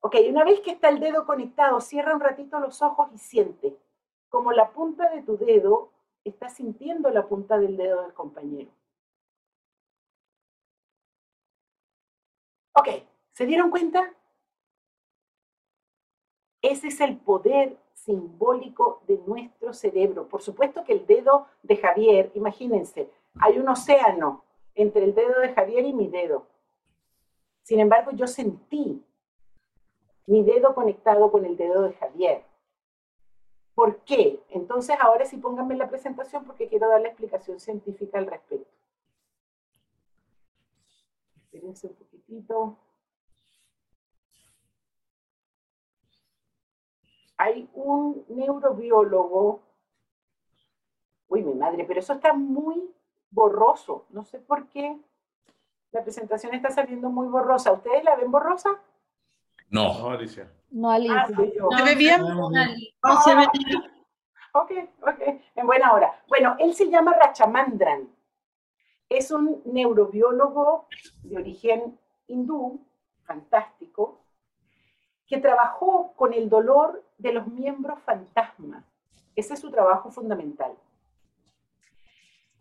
Ok, 0.00 0.16
una 0.28 0.44
vez 0.44 0.60
que 0.60 0.70
está 0.70 0.88
el 0.88 1.00
dedo 1.00 1.26
conectado, 1.26 1.80
cierra 1.80 2.14
un 2.14 2.20
ratito 2.20 2.60
los 2.60 2.82
ojos 2.82 3.10
y 3.14 3.18
siente 3.18 3.76
como 4.28 4.52
la 4.52 4.70
punta 4.70 5.08
de 5.10 5.22
tu 5.22 5.36
dedo 5.36 5.90
está 6.24 6.48
sintiendo 6.48 7.10
la 7.10 7.26
punta 7.26 7.58
del 7.58 7.76
dedo 7.76 8.02
del 8.02 8.12
compañero. 8.12 8.70
Ok, 12.74 12.88
¿se 13.32 13.46
dieron 13.46 13.70
cuenta? 13.70 14.14
Ese 16.60 16.88
es 16.88 17.00
el 17.00 17.16
poder 17.16 17.76
simbólico 17.94 19.02
de 19.06 19.18
nuestro 19.26 19.72
cerebro. 19.72 20.28
Por 20.28 20.42
supuesto 20.42 20.84
que 20.84 20.92
el 20.92 21.06
dedo 21.06 21.46
de 21.62 21.76
Javier, 21.76 22.30
imagínense, 22.34 23.10
hay 23.40 23.58
un 23.58 23.68
océano 23.68 24.44
entre 24.74 25.04
el 25.04 25.14
dedo 25.14 25.40
de 25.40 25.54
Javier 25.54 25.84
y 25.84 25.92
mi 25.92 26.08
dedo. 26.08 26.46
Sin 27.62 27.80
embargo, 27.80 28.12
yo 28.12 28.26
sentí 28.26 29.02
mi 30.28 30.42
dedo 30.42 30.74
conectado 30.74 31.32
con 31.32 31.46
el 31.46 31.56
dedo 31.56 31.82
de 31.82 31.94
Javier. 31.94 32.44
¿Por 33.74 34.04
qué? 34.04 34.42
Entonces, 34.50 34.96
ahora 35.00 35.24
sí 35.24 35.38
pónganme 35.38 35.74
la 35.74 35.88
presentación 35.88 36.44
porque 36.44 36.68
quiero 36.68 36.88
dar 36.88 37.00
la 37.00 37.08
explicación 37.08 37.58
científica 37.58 38.18
al 38.18 38.26
respecto. 38.26 38.70
Espérense 41.36 41.86
un 41.86 41.94
poquitito. 41.94 42.76
Hay 47.38 47.70
un 47.72 48.24
neurobiólogo. 48.28 49.62
Uy, 51.28 51.42
mi 51.42 51.54
madre, 51.54 51.84
pero 51.86 52.00
eso 52.00 52.12
está 52.12 52.34
muy 52.34 52.94
borroso. 53.30 54.04
No 54.10 54.24
sé 54.24 54.40
por 54.40 54.68
qué 54.68 55.00
la 55.90 56.02
presentación 56.02 56.52
está 56.52 56.70
saliendo 56.70 57.08
muy 57.08 57.28
borrosa. 57.28 57.72
¿Ustedes 57.72 58.04
la 58.04 58.16
ven 58.16 58.30
borrosa? 58.30 58.78
No. 59.70 59.98
No, 59.98 60.10
Alicia. 60.10 60.52
No, 60.70 60.90
Alicia. 60.90 61.26
Ah, 61.26 61.78
¿Se 61.78 61.84
ve 61.84 61.94
bien? 61.94 62.20
No, 62.22 63.20
se 63.22 63.34
ve 63.34 63.46
bien. 63.52 63.82
Ok, 64.54 64.72
ok, 65.02 65.20
en 65.54 65.66
buena 65.66 65.92
hora. 65.92 66.22
Bueno, 66.28 66.56
él 66.58 66.74
se 66.74 66.90
llama 66.90 67.14
Rachamandran. 67.14 68.08
Es 69.08 69.30
un 69.30 69.62
neurobiólogo 69.64 70.88
de 71.22 71.36
origen 71.36 71.98
hindú, 72.26 72.84
fantástico, 73.24 74.20
que 75.26 75.38
trabajó 75.38 76.12
con 76.16 76.32
el 76.32 76.48
dolor 76.48 77.04
de 77.18 77.32
los 77.32 77.46
miembros 77.46 78.00
fantasma. 78.02 78.84
Ese 79.36 79.54
es 79.54 79.60
su 79.60 79.70
trabajo 79.70 80.10
fundamental. 80.10 80.76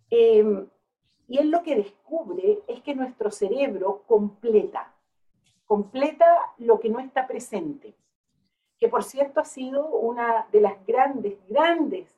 Em, 0.09 0.67
y 1.27 1.37
él 1.39 1.49
lo 1.49 1.63
que 1.63 1.75
descubre 1.75 2.59
es 2.67 2.81
que 2.81 2.95
nuestro 2.95 3.31
cerebro 3.31 4.03
completa, 4.07 4.93
completa 5.67 6.25
lo 6.57 6.79
que 6.79 6.89
no 6.89 7.00
está 7.00 7.27
presente, 7.27 7.93
que 8.79 8.88
por 8.88 9.03
cierto 9.03 9.41
ha 9.41 9.45
sido 9.45 9.86
una 9.86 10.47
de 10.51 10.62
las 10.62 10.86
grandes, 10.88 11.38
grandes 11.47 12.09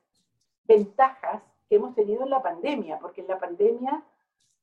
ventajas 0.66 1.42
que 1.68 1.76
hemos 1.76 1.96
tenido 1.96 2.24
en 2.24 2.30
la 2.30 2.42
pandemia, 2.42 3.00
porque 3.00 3.22
en 3.22 3.28
la 3.28 3.40
pandemia 3.40 4.04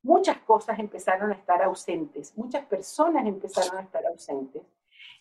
muchas 0.02 0.38
cosas 0.38 0.78
empezaron 0.78 1.32
a 1.32 1.34
estar 1.34 1.62
ausentes, 1.62 2.36
muchas 2.38 2.64
personas 2.66 3.26
empezaron 3.26 3.76
a 3.76 3.82
estar 3.82 4.06
ausentes, 4.06 4.62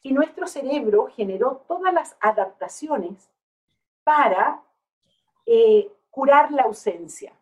y 0.04 0.14
nuestro 0.14 0.46
cerebro 0.46 1.08
generó 1.08 1.64
todas 1.68 1.92
las 1.92 2.16
adaptaciones 2.20 3.32
para 4.04 4.62
eh, 5.48 5.92
curar 6.12 6.52
la 6.52 6.64
ausencia. 6.64 7.34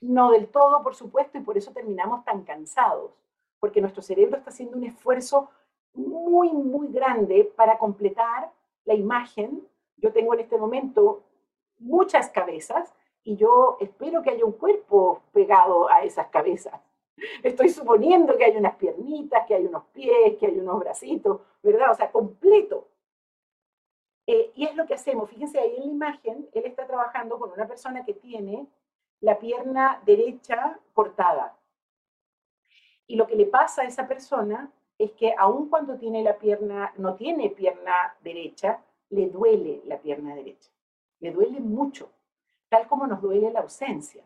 No 0.00 0.30
del 0.30 0.48
todo, 0.48 0.82
por 0.82 0.94
supuesto, 0.94 1.36
y 1.38 1.42
por 1.42 1.58
eso 1.58 1.72
terminamos 1.72 2.24
tan 2.24 2.44
cansados 2.44 3.19
porque 3.60 3.80
nuestro 3.80 4.02
cerebro 4.02 4.38
está 4.38 4.50
haciendo 4.50 4.76
un 4.76 4.84
esfuerzo 4.84 5.50
muy, 5.92 6.50
muy 6.52 6.88
grande 6.88 7.52
para 7.56 7.78
completar 7.78 8.50
la 8.84 8.94
imagen. 8.94 9.66
Yo 9.96 10.12
tengo 10.12 10.34
en 10.34 10.40
este 10.40 10.56
momento 10.56 11.22
muchas 11.78 12.30
cabezas 12.30 12.92
y 13.22 13.36
yo 13.36 13.76
espero 13.80 14.22
que 14.22 14.30
haya 14.30 14.44
un 14.44 14.52
cuerpo 14.52 15.22
pegado 15.32 15.88
a 15.90 16.02
esas 16.02 16.28
cabezas. 16.28 16.80
Estoy 17.42 17.68
suponiendo 17.68 18.36
que 18.36 18.46
hay 18.46 18.56
unas 18.56 18.76
piernitas, 18.76 19.46
que 19.46 19.54
hay 19.54 19.66
unos 19.66 19.84
pies, 19.92 20.38
que 20.38 20.46
hay 20.46 20.58
unos 20.58 20.80
bracitos, 20.80 21.40
¿verdad? 21.62 21.90
O 21.90 21.94
sea, 21.94 22.10
completo. 22.10 22.88
Eh, 24.26 24.52
y 24.54 24.64
es 24.64 24.74
lo 24.74 24.86
que 24.86 24.94
hacemos. 24.94 25.28
Fíjense 25.28 25.58
ahí 25.58 25.76
en 25.76 25.82
la 25.82 25.92
imagen, 25.92 26.48
él 26.52 26.64
está 26.64 26.86
trabajando 26.86 27.38
con 27.38 27.50
una 27.50 27.66
persona 27.66 28.04
que 28.04 28.14
tiene 28.14 28.66
la 29.20 29.38
pierna 29.38 30.00
derecha 30.06 30.78
cortada. 30.94 31.59
Y 33.10 33.16
lo 33.16 33.26
que 33.26 33.34
le 33.34 33.46
pasa 33.46 33.82
a 33.82 33.86
esa 33.86 34.06
persona 34.06 34.70
es 34.96 35.10
que 35.14 35.34
aun 35.36 35.68
cuando 35.68 35.98
tiene 35.98 36.22
la 36.22 36.38
pierna, 36.38 36.92
no 36.96 37.16
tiene 37.16 37.50
pierna 37.50 38.14
derecha, 38.22 38.84
le 39.08 39.28
duele 39.28 39.82
la 39.84 39.98
pierna 39.98 40.32
derecha. 40.36 40.70
Le 41.18 41.32
duele 41.32 41.58
mucho, 41.58 42.08
tal 42.68 42.86
como 42.86 43.08
nos 43.08 43.20
duele 43.20 43.50
la 43.50 43.62
ausencia. 43.62 44.22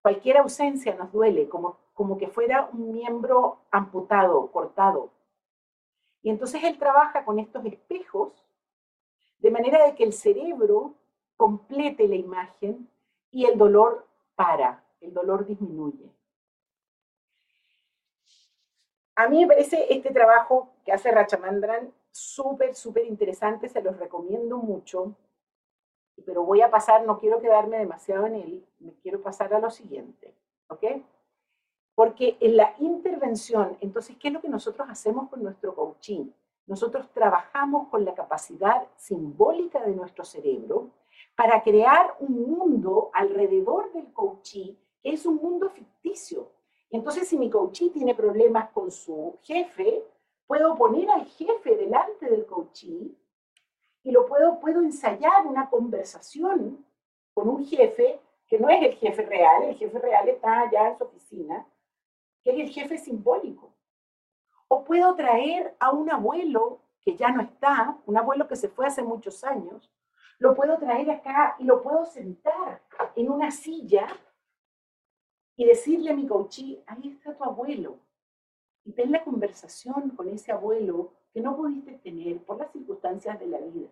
Cualquier 0.00 0.38
ausencia 0.38 0.94
nos 0.94 1.12
duele, 1.12 1.46
como, 1.46 1.76
como 1.92 2.16
que 2.16 2.28
fuera 2.28 2.70
un 2.72 2.90
miembro 2.90 3.58
amputado, 3.70 4.50
cortado. 4.50 5.10
Y 6.22 6.30
entonces 6.30 6.64
él 6.64 6.78
trabaja 6.78 7.26
con 7.26 7.38
estos 7.38 7.62
espejos 7.66 8.32
de 9.40 9.50
manera 9.50 9.84
de 9.84 9.94
que 9.94 10.04
el 10.04 10.14
cerebro 10.14 10.94
complete 11.36 12.08
la 12.08 12.16
imagen 12.16 12.88
y 13.30 13.44
el 13.44 13.58
dolor 13.58 14.06
para, 14.36 14.82
el 15.02 15.12
dolor 15.12 15.44
disminuye. 15.44 16.10
A 19.20 19.28
mí 19.28 19.42
me 19.42 19.48
parece 19.48 19.86
este 19.92 20.14
trabajo 20.14 20.70
que 20.82 20.92
hace 20.92 21.10
Rachamandran 21.10 21.92
súper, 22.10 22.74
súper 22.74 23.04
interesante, 23.04 23.68
se 23.68 23.82
los 23.82 23.98
recomiendo 23.98 24.56
mucho, 24.56 25.14
pero 26.24 26.42
voy 26.42 26.62
a 26.62 26.70
pasar, 26.70 27.04
no 27.04 27.18
quiero 27.18 27.38
quedarme 27.38 27.76
demasiado 27.76 28.24
en 28.24 28.36
él, 28.36 28.66
me 28.78 28.94
quiero 28.94 29.20
pasar 29.20 29.52
a 29.52 29.58
lo 29.58 29.68
siguiente, 29.68 30.34
¿ok? 30.68 31.02
Porque 31.94 32.38
en 32.40 32.56
la 32.56 32.74
intervención, 32.78 33.76
entonces, 33.82 34.16
¿qué 34.16 34.28
es 34.28 34.32
lo 34.32 34.40
que 34.40 34.48
nosotros 34.48 34.88
hacemos 34.88 35.28
con 35.28 35.42
nuestro 35.42 35.74
coaching? 35.74 36.30
Nosotros 36.66 37.10
trabajamos 37.12 37.88
con 37.88 38.06
la 38.06 38.14
capacidad 38.14 38.88
simbólica 38.96 39.82
de 39.82 39.94
nuestro 39.94 40.24
cerebro 40.24 40.88
para 41.36 41.62
crear 41.62 42.16
un 42.20 42.40
mundo 42.40 43.10
alrededor 43.12 43.92
del 43.92 44.10
coaching 44.14 44.76
que 45.02 45.10
es 45.10 45.26
un 45.26 45.36
mundo 45.36 45.68
ficticio, 45.68 46.50
entonces, 46.90 47.28
si 47.28 47.38
mi 47.38 47.48
coachee 47.48 47.90
tiene 47.90 48.14
problemas 48.14 48.70
con 48.70 48.90
su 48.90 49.38
jefe, 49.42 50.04
puedo 50.46 50.76
poner 50.76 51.08
al 51.10 51.24
jefe 51.26 51.76
delante 51.76 52.28
del 52.28 52.44
coachee 52.46 53.14
y 54.02 54.10
lo 54.10 54.26
puedo, 54.26 54.58
puedo 54.58 54.80
ensayar 54.80 55.46
una 55.46 55.70
conversación 55.70 56.84
con 57.32 57.48
un 57.48 57.64
jefe 57.64 58.20
que 58.48 58.58
no 58.58 58.68
es 58.68 58.82
el 58.82 58.94
jefe 58.94 59.22
real, 59.22 59.62
el 59.62 59.76
jefe 59.76 59.98
real 60.00 60.28
está 60.28 60.62
allá 60.62 60.88
en 60.88 60.98
su 60.98 61.04
oficina, 61.04 61.64
que 62.42 62.50
es 62.50 62.58
el 62.58 62.70
jefe 62.70 62.98
simbólico. 62.98 63.72
O 64.66 64.82
puedo 64.82 65.14
traer 65.14 65.76
a 65.78 65.92
un 65.92 66.10
abuelo 66.10 66.80
que 67.00 67.14
ya 67.14 67.30
no 67.30 67.40
está, 67.40 67.96
un 68.06 68.16
abuelo 68.16 68.48
que 68.48 68.56
se 68.56 68.68
fue 68.68 68.86
hace 68.86 69.02
muchos 69.04 69.44
años, 69.44 69.88
lo 70.38 70.54
puedo 70.54 70.76
traer 70.78 71.08
acá 71.10 71.54
y 71.60 71.64
lo 71.64 71.82
puedo 71.82 72.04
sentar 72.04 72.82
en 73.14 73.30
una 73.30 73.52
silla 73.52 74.08
y 75.60 75.66
decirle 75.66 76.10
a 76.10 76.14
mi 76.14 76.26
coachí, 76.26 76.82
ahí 76.86 77.08
está 77.08 77.36
tu 77.36 77.44
abuelo. 77.44 77.98
Y 78.82 78.92
ten 78.92 79.12
la 79.12 79.22
conversación 79.22 80.08
con 80.16 80.26
ese 80.30 80.52
abuelo 80.52 81.12
que 81.34 81.42
no 81.42 81.54
pudiste 81.54 81.98
tener 81.98 82.42
por 82.44 82.56
las 82.56 82.72
circunstancias 82.72 83.38
de 83.38 83.46
la 83.46 83.58
vida. 83.58 83.90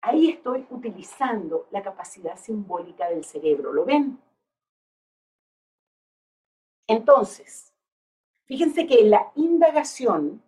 Ahí 0.00 0.30
estoy 0.30 0.66
utilizando 0.70 1.68
la 1.70 1.82
capacidad 1.82 2.38
simbólica 2.38 3.06
del 3.10 3.22
cerebro. 3.22 3.70
¿Lo 3.70 3.84
ven? 3.84 4.18
Entonces, 6.86 7.74
fíjense 8.46 8.86
que 8.86 9.00
en 9.00 9.10
la 9.10 9.30
indagación 9.34 10.42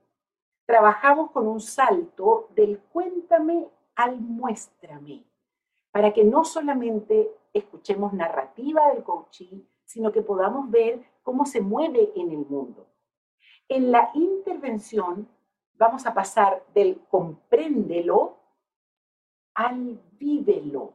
trabajamos 0.64 1.33
con 1.33 1.47
un 1.47 1.61
salto 1.61 2.49
del 2.54 2.78
cuéntame 2.78 3.68
al 3.95 4.18
muéstrame, 4.23 5.23
para 5.90 6.14
que 6.14 6.25
no 6.25 6.47
solamente 6.47 7.30
escuchemos 7.59 8.13
narrativa 8.13 8.89
del 8.93 9.03
coaching, 9.03 9.63
sino 9.85 10.13
que 10.13 10.23
podamos 10.23 10.71
ver 10.71 11.03
cómo 11.23 11.47
se 11.47 11.61
mueve 11.61 12.13
en 12.17 12.31
el 12.31 12.47
mundo. 12.47 12.87
En 13.69 13.91
la 13.91 14.11
intervención 14.15 15.29
vamos 15.75 16.07
a 16.07 16.15
pasar 16.15 16.65
del 16.75 17.01
compréndelo 17.09 18.37
al 19.55 20.01
vívelo. 20.19 20.93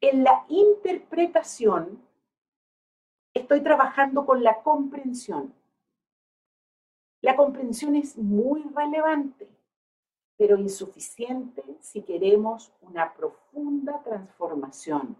En 0.00 0.24
la 0.24 0.44
interpretación 0.48 2.02
estoy 3.34 3.62
trabajando 3.62 4.24
con 4.24 4.42
la 4.42 4.62
comprensión. 4.62 5.54
La 7.20 7.36
comprensión 7.36 7.96
es 7.96 8.16
muy 8.16 8.62
relevante, 8.74 9.48
pero 10.40 10.56
insuficiente 10.56 11.62
si 11.80 12.00
queremos 12.00 12.72
una 12.80 13.12
profunda 13.12 14.02
transformación, 14.02 15.14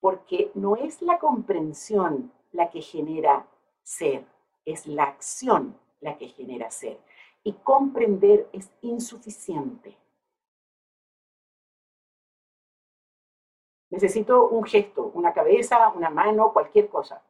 porque 0.00 0.50
no 0.54 0.76
es 0.76 1.02
la 1.02 1.18
comprensión 1.18 2.32
la 2.52 2.70
que 2.70 2.80
genera 2.80 3.46
ser, 3.82 4.24
es 4.64 4.86
la 4.86 5.02
acción 5.02 5.78
la 6.00 6.16
que 6.16 6.28
genera 6.28 6.70
ser. 6.70 6.98
Y 7.44 7.52
comprender 7.52 8.48
es 8.54 8.70
insuficiente. 8.80 9.94
Necesito 13.90 14.48
un 14.48 14.64
gesto, 14.64 15.10
una 15.12 15.34
cabeza, 15.34 15.90
una 15.90 16.08
mano, 16.08 16.54
cualquier 16.54 16.88
cosa. 16.88 17.22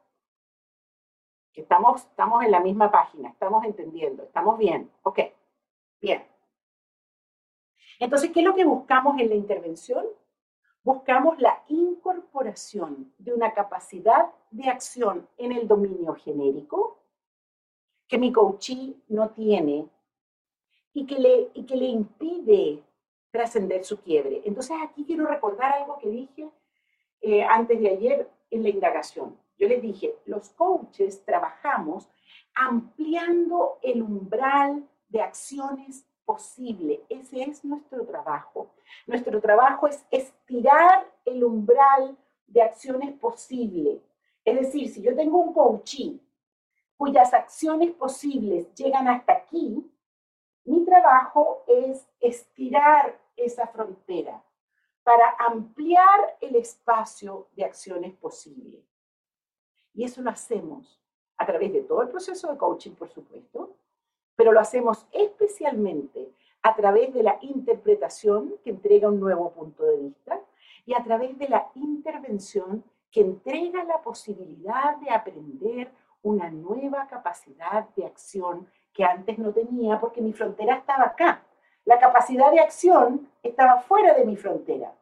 Estamos, 1.53 2.05
estamos 2.05 2.45
en 2.45 2.51
la 2.51 2.61
misma 2.61 2.89
página, 2.89 3.27
estamos 3.27 3.65
entendiendo, 3.65 4.23
estamos 4.23 4.57
bien. 4.57 4.89
Ok, 5.03 5.19
bien. 5.99 6.36
Entonces, 7.99 8.31
¿qué 8.31 8.41
es 8.41 8.45
lo 8.45 8.55
que 8.55 8.65
buscamos 8.65 9.19
en 9.19 9.29
la 9.29 9.35
intervención? 9.35 10.05
Buscamos 10.83 11.39
la 11.39 11.63
incorporación 11.67 13.13
de 13.17 13.33
una 13.33 13.53
capacidad 13.53 14.27
de 14.51 14.69
acción 14.69 15.27
en 15.37 15.51
el 15.51 15.67
dominio 15.67 16.13
genérico 16.15 16.99
que 18.07 18.17
mi 18.17 18.31
coachee 18.31 18.95
no 19.09 19.29
tiene 19.31 19.89
y 20.93 21.05
que 21.05 21.19
le, 21.19 21.51
y 21.53 21.65
que 21.65 21.75
le 21.75 21.85
impide 21.85 22.83
trascender 23.31 23.83
su 23.83 23.99
quiebre. 24.01 24.41
Entonces, 24.45 24.77
aquí 24.81 25.03
quiero 25.05 25.27
recordar 25.27 25.73
algo 25.73 25.97
que 25.99 26.09
dije 26.09 26.49
eh, 27.21 27.43
antes 27.43 27.79
de 27.79 27.89
ayer 27.89 28.29
en 28.49 28.63
la 28.63 28.69
indagación. 28.69 29.37
Yo 29.57 29.67
les 29.67 29.81
dije, 29.81 30.15
los 30.25 30.49
coaches 30.51 31.23
trabajamos 31.25 32.07
ampliando 32.53 33.79
el 33.81 34.01
umbral 34.01 34.87
de 35.09 35.21
acciones 35.21 36.05
posible. 36.27 37.05
Ese 37.07 37.41
es 37.41 37.63
nuestro 37.63 38.05
trabajo. 38.05 38.69
Nuestro 39.07 39.39
trabajo 39.39 39.87
es 39.87 40.05
estirar 40.11 41.09
el 41.23 41.41
umbral 41.41 42.17
de 42.45 42.61
acciones 42.61 43.17
posible. 43.17 44.03
Es 44.43 44.59
decir, 44.59 44.89
si 44.89 45.01
yo 45.01 45.15
tengo 45.15 45.37
un 45.39 45.53
coaching 45.53 46.19
cuyas 46.97 47.33
acciones 47.33 47.91
posibles 47.93 48.73
llegan 48.75 49.07
hasta 49.07 49.33
aquí, 49.33 49.89
mi 50.65 50.83
trabajo 50.83 51.63
es 51.65 52.05
estirar 52.19 53.17
esa 53.37 53.65
frontera 53.67 54.43
para 55.03 55.33
ampliar 55.39 56.37
el 56.41 56.57
espacio 56.57 57.47
de 57.55 57.63
acciones 57.63 58.13
posibles. 58.15 58.83
Y 59.93 60.03
eso 60.03 60.21
lo 60.21 60.29
hacemos 60.29 61.01
a 61.37 61.45
través 61.45 61.71
de 61.71 61.83
todo 61.83 62.01
el 62.01 62.09
proceso 62.09 62.51
de 62.51 62.57
coaching, 62.57 62.95
por 62.95 63.09
supuesto, 63.09 63.77
pero 64.37 64.53
lo 64.53 64.61
hacemos 64.61 65.05
especialmente 65.11 66.31
a 66.61 66.73
través 66.73 67.13
de 67.13 67.23
la 67.23 67.37
interpretación 67.41 68.53
que 68.63 68.69
entrega 68.69 69.09
un 69.09 69.19
nuevo 69.19 69.51
punto 69.51 69.83
de 69.83 69.97
vista 69.97 70.39
y 70.85 70.93
a 70.93 71.03
través 71.03 71.37
de 71.37 71.49
la 71.49 71.67
intervención 71.75 72.85
que 73.11 73.19
entrega 73.19 73.83
la 73.83 74.01
posibilidad 74.01 74.95
de 74.97 75.09
aprender 75.09 75.91
una 76.21 76.49
nueva 76.49 77.05
capacidad 77.07 77.89
de 77.97 78.05
acción 78.05 78.69
que 78.93 79.03
antes 79.03 79.37
no 79.37 79.51
tenía 79.51 79.99
porque 79.99 80.21
mi 80.21 80.31
frontera 80.31 80.75
estaba 80.75 81.07
acá. 81.07 81.43
La 81.83 81.99
capacidad 81.99 82.49
de 82.51 82.61
acción 82.61 83.27
estaba 83.43 83.81
fuera 83.81 84.13
de 84.13 84.25
mi 84.25 84.37
frontera 84.37 84.93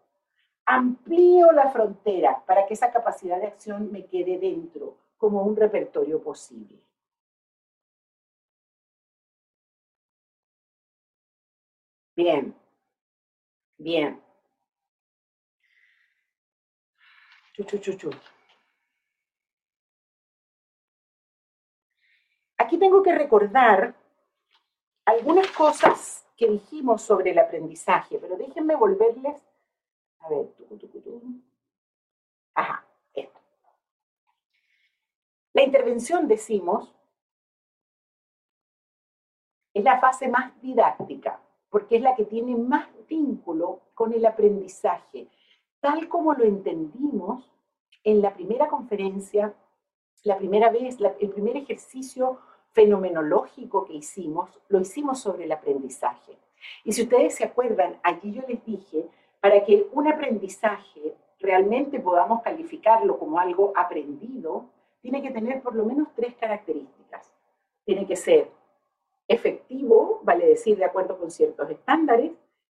amplío 0.66 1.52
la 1.52 1.70
frontera 1.70 2.44
para 2.46 2.66
que 2.66 2.74
esa 2.74 2.92
capacidad 2.92 3.40
de 3.40 3.48
acción 3.48 3.92
me 3.92 4.06
quede 4.06 4.38
dentro 4.38 4.96
como 5.18 5.44
un 5.44 5.56
repertorio 5.56 6.22
posible. 6.22 6.80
Bien, 12.16 12.56
bien. 13.78 14.22
Chu, 17.54 18.10
Aquí 22.58 22.78
tengo 22.78 23.04
que 23.04 23.14
recordar 23.14 23.96
algunas 25.06 25.52
cosas 25.52 26.26
que 26.38 26.50
dijimos 26.50 27.02
sobre 27.02 27.32
el 27.32 27.40
aprendizaje, 27.40 28.18
pero 28.18 28.38
déjenme 28.38 28.76
volverles 28.76 29.42
a 30.20 30.30
ver, 30.30 30.48
Ajá, 32.56 32.86
esto. 33.14 33.40
La 35.54 35.64
intervención, 35.64 36.28
decimos, 36.28 36.96
es 39.74 39.84
la 39.84 40.00
fase 40.00 40.28
más 40.30 40.60
didáctica, 40.62 41.40
porque 41.76 41.98
es 41.98 42.02
la 42.02 42.16
que 42.16 42.24
tiene 42.24 42.56
más 42.56 42.88
vínculo 43.06 43.82
con 43.96 44.14
el 44.14 44.26
aprendizaje, 44.26 45.28
tal 45.82 46.08
como 46.08 46.34
lo 46.34 46.46
entendimos 46.46 47.52
en 48.06 48.22
la 48.22 48.34
primera 48.34 48.70
conferencia, 48.70 49.54
la 50.24 50.38
primera 50.38 50.70
vez, 50.70 51.00
el 51.20 51.30
primer 51.32 51.58
ejercicio 51.58 52.40
fenomenológico 52.72 53.84
que 53.84 53.96
hicimos, 53.96 54.58
lo 54.70 54.80
hicimos 54.80 55.20
sobre 55.20 55.44
el 55.44 55.52
aprendizaje. 55.52 56.38
Y 56.86 56.94
si 56.94 57.02
ustedes 57.02 57.36
se 57.36 57.44
acuerdan, 57.44 58.00
allí 58.04 58.32
yo 58.32 58.44
les 58.48 58.64
dije 58.64 59.10
para 59.42 59.66
que 59.66 59.86
un 59.92 60.08
aprendizaje 60.08 61.18
realmente 61.42 62.00
podamos 62.00 62.42
calificarlo 62.42 63.20
como 63.20 63.38
algo 63.38 63.74
aprendido, 63.76 64.70
tiene 65.02 65.22
que 65.22 65.32
tener 65.32 65.62
por 65.62 65.76
lo 65.76 65.84
menos 65.84 66.08
tres 66.16 66.36
características. 66.36 67.30
Tiene 67.84 68.08
que 68.08 68.16
ser 68.16 68.50
efectivo, 69.28 70.22
vale 70.24 70.46
decir, 70.48 70.78
de 70.78 70.86
acuerdo 70.86 71.18
con 71.18 71.32
ciertos 71.32 71.70
estándares, 71.70 72.32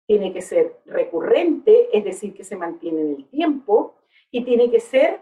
tiene 0.05 0.31
que 0.31 0.41
ser 0.41 0.79
recurrente, 0.85 1.89
es 1.97 2.03
decir, 2.03 2.33
que 2.33 2.43
se 2.43 2.55
mantiene 2.55 3.01
en 3.01 3.15
el 3.15 3.25
tiempo, 3.29 3.95
y 4.31 4.43
tiene 4.43 4.69
que 4.69 4.79
ser 4.79 5.21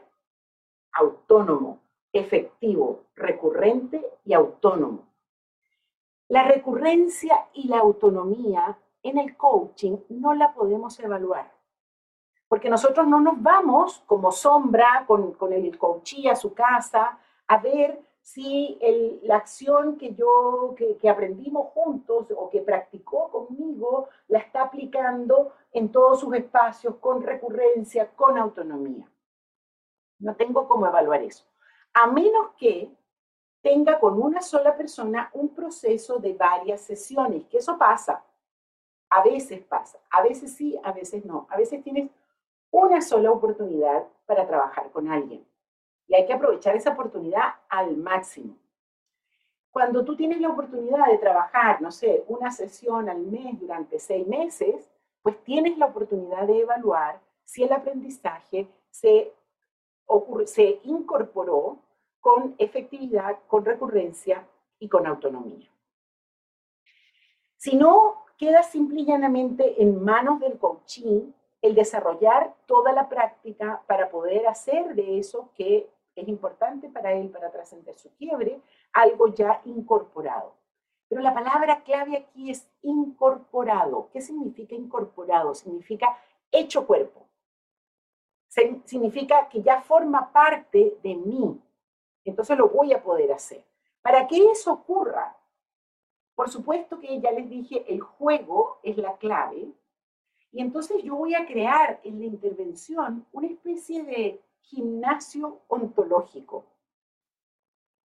autónomo, 0.94 1.80
efectivo, 2.12 3.06
recurrente 3.16 4.06
y 4.24 4.34
autónomo. 4.34 5.08
La 6.28 6.44
recurrencia 6.44 7.50
y 7.54 7.68
la 7.68 7.80
autonomía 7.80 8.78
en 9.04 9.20
el 9.20 9.38
coaching 9.38 9.98
no 10.10 10.34
la 10.34 10.54
podemos 10.54 11.00
evaluar. 11.00 11.54
Porque 12.48 12.70
nosotros 12.70 13.08
no 13.08 13.22
nos 13.22 13.42
vamos 13.42 14.04
como 14.06 14.32
sombra 14.32 15.04
con, 15.08 15.34
con 15.34 15.54
el 15.54 15.78
coachí 15.78 16.28
a 16.28 16.36
su 16.36 16.54
casa 16.54 17.20
a 17.48 17.58
ver 17.58 18.00
si 18.26 18.80
la 19.22 19.36
acción 19.36 19.98
que 19.98 20.16
yo, 20.16 20.74
que, 20.76 21.08
aprendimos 21.08 21.68
juntos 21.74 22.26
o 22.36 22.50
que 22.50 22.62
practicó 22.62 23.30
conmigo, 23.30 24.10
la 24.30 24.40
está 24.40 24.64
aplicando 24.64 25.54
en 25.72 25.92
todos 25.92 26.22
sus 26.22 26.34
espacios 26.34 26.96
con 26.96 27.22
recurrencia, 27.22 28.10
con 28.16 28.40
autonomía. 28.40 29.08
No 30.18 30.36
tengo 30.36 30.68
cómo 30.68 30.88
evaluar 30.88 31.22
eso. 31.22 31.46
A 31.94 32.08
menos 32.08 32.50
que 32.58 32.90
tenga 33.62 34.00
con 34.00 34.20
una 34.20 34.42
sola 34.42 34.76
persona 34.76 35.30
un 35.34 35.50
proceso 35.50 36.18
de 36.18 36.34
varias 36.34 36.82
sesiones, 36.82 37.46
que 37.46 37.60
eso 37.60 37.78
pasa. 37.78 38.26
A 39.12 39.22
veces 39.22 39.62
pasa, 39.62 40.00
a 40.10 40.24
veces 40.24 40.52
sí, 40.56 40.76
a 40.84 40.92
veces 40.94 41.24
no. 41.26 41.46
A 41.52 41.58
veces 41.58 41.84
tienes 41.84 42.10
una 42.72 43.02
sola 43.02 43.30
oportunidad 43.30 44.04
para 44.26 44.48
trabajar 44.48 44.90
con 44.90 45.10
alguien 45.10 45.46
y 46.08 46.16
hay 46.16 46.26
que 46.26 46.34
aprovechar 46.34 46.76
esa 46.76 46.92
oportunidad 46.92 47.56
al 47.70 47.98
máximo. 47.98 48.56
Cuando 49.72 50.06
tú 50.06 50.16
tienes 50.16 50.40
la 50.40 50.50
oportunidad 50.50 51.08
de 51.08 51.18
trabajar, 51.18 51.82
no 51.82 51.92
sé, 51.92 52.24
una 52.28 52.52
sesión 52.52 53.10
al 53.10 53.20
mes 53.20 53.60
durante 53.60 54.00
seis 54.00 54.26
meses, 54.26 54.90
pues 55.22 55.44
tienes 55.44 55.78
la 55.78 55.88
oportunidad 55.88 56.48
de 56.48 56.62
evaluar 56.62 57.20
si 57.44 57.64
el 57.64 57.74
aprendizaje 57.74 58.68
se, 58.90 59.34
se 60.46 60.80
incorporó 60.84 61.80
con 62.22 62.56
efectividad, 62.58 63.40
con 63.48 63.66
recurrencia 63.66 64.48
y 64.80 64.88
con 64.88 65.06
autonomía. 65.08 65.70
Si 67.58 67.76
no, 67.76 68.26
queda 68.38 68.64
simple 68.64 69.02
y 69.02 69.06
llanamente 69.06 69.82
en 69.82 70.04
manos 70.04 70.40
del 70.40 70.58
coaching 70.58 71.32
el 71.62 71.74
desarrollar 71.74 72.54
toda 72.68 72.92
la 72.94 73.10
práctica 73.10 73.82
para 73.88 74.10
poder 74.10 74.48
hacer 74.48 74.94
de 74.94 75.18
eso 75.18 75.50
que 75.56 75.90
es 76.16 76.28
importante 76.28 76.90
para 76.90 77.12
él, 77.14 77.30
para 77.30 77.52
trascender 77.52 77.98
su 77.98 78.10
quiebre, 78.16 78.62
algo 78.94 79.34
ya 79.34 79.62
incorporado. 79.66 80.54
Pero 81.08 81.22
la 81.22 81.34
palabra 81.34 81.84
clave 81.84 82.18
aquí 82.18 82.50
es 82.50 82.68
incorporado. 82.82 84.10
¿Qué 84.12 84.22
significa 84.22 84.76
incorporado? 84.76 85.54
Significa 85.54 86.18
hecho 86.52 86.88
cuerpo. 86.88 87.28
Significa 88.86 89.50
que 89.50 89.62
ya 89.62 89.82
forma 89.82 90.32
parte 90.32 90.98
de 91.04 91.16
mí. 91.16 91.62
Entonces 92.24 92.58
lo 92.58 92.70
voy 92.70 92.94
a 92.94 93.04
poder 93.04 93.32
hacer. 93.34 93.64
Para 94.02 94.28
que 94.28 94.52
eso 94.52 94.72
ocurra, 94.72 95.38
por 96.36 96.50
supuesto 96.50 97.00
que 97.00 97.20
ya 97.20 97.32
les 97.32 97.50
dije, 97.50 97.86
el 97.88 98.02
juego 98.02 98.80
es 98.84 98.98
la 98.98 99.18
clave. 99.18 99.68
Y 100.52 100.62
entonces 100.62 101.04
yo 101.04 101.16
voy 101.16 101.36
a 101.36 101.46
crear 101.46 102.00
en 102.04 102.20
la 102.20 102.26
intervención 102.26 103.26
una 103.32 103.48
especie 103.48 104.04
de 104.04 104.42
gimnasio 104.70 105.62
ontológico. 105.68 106.66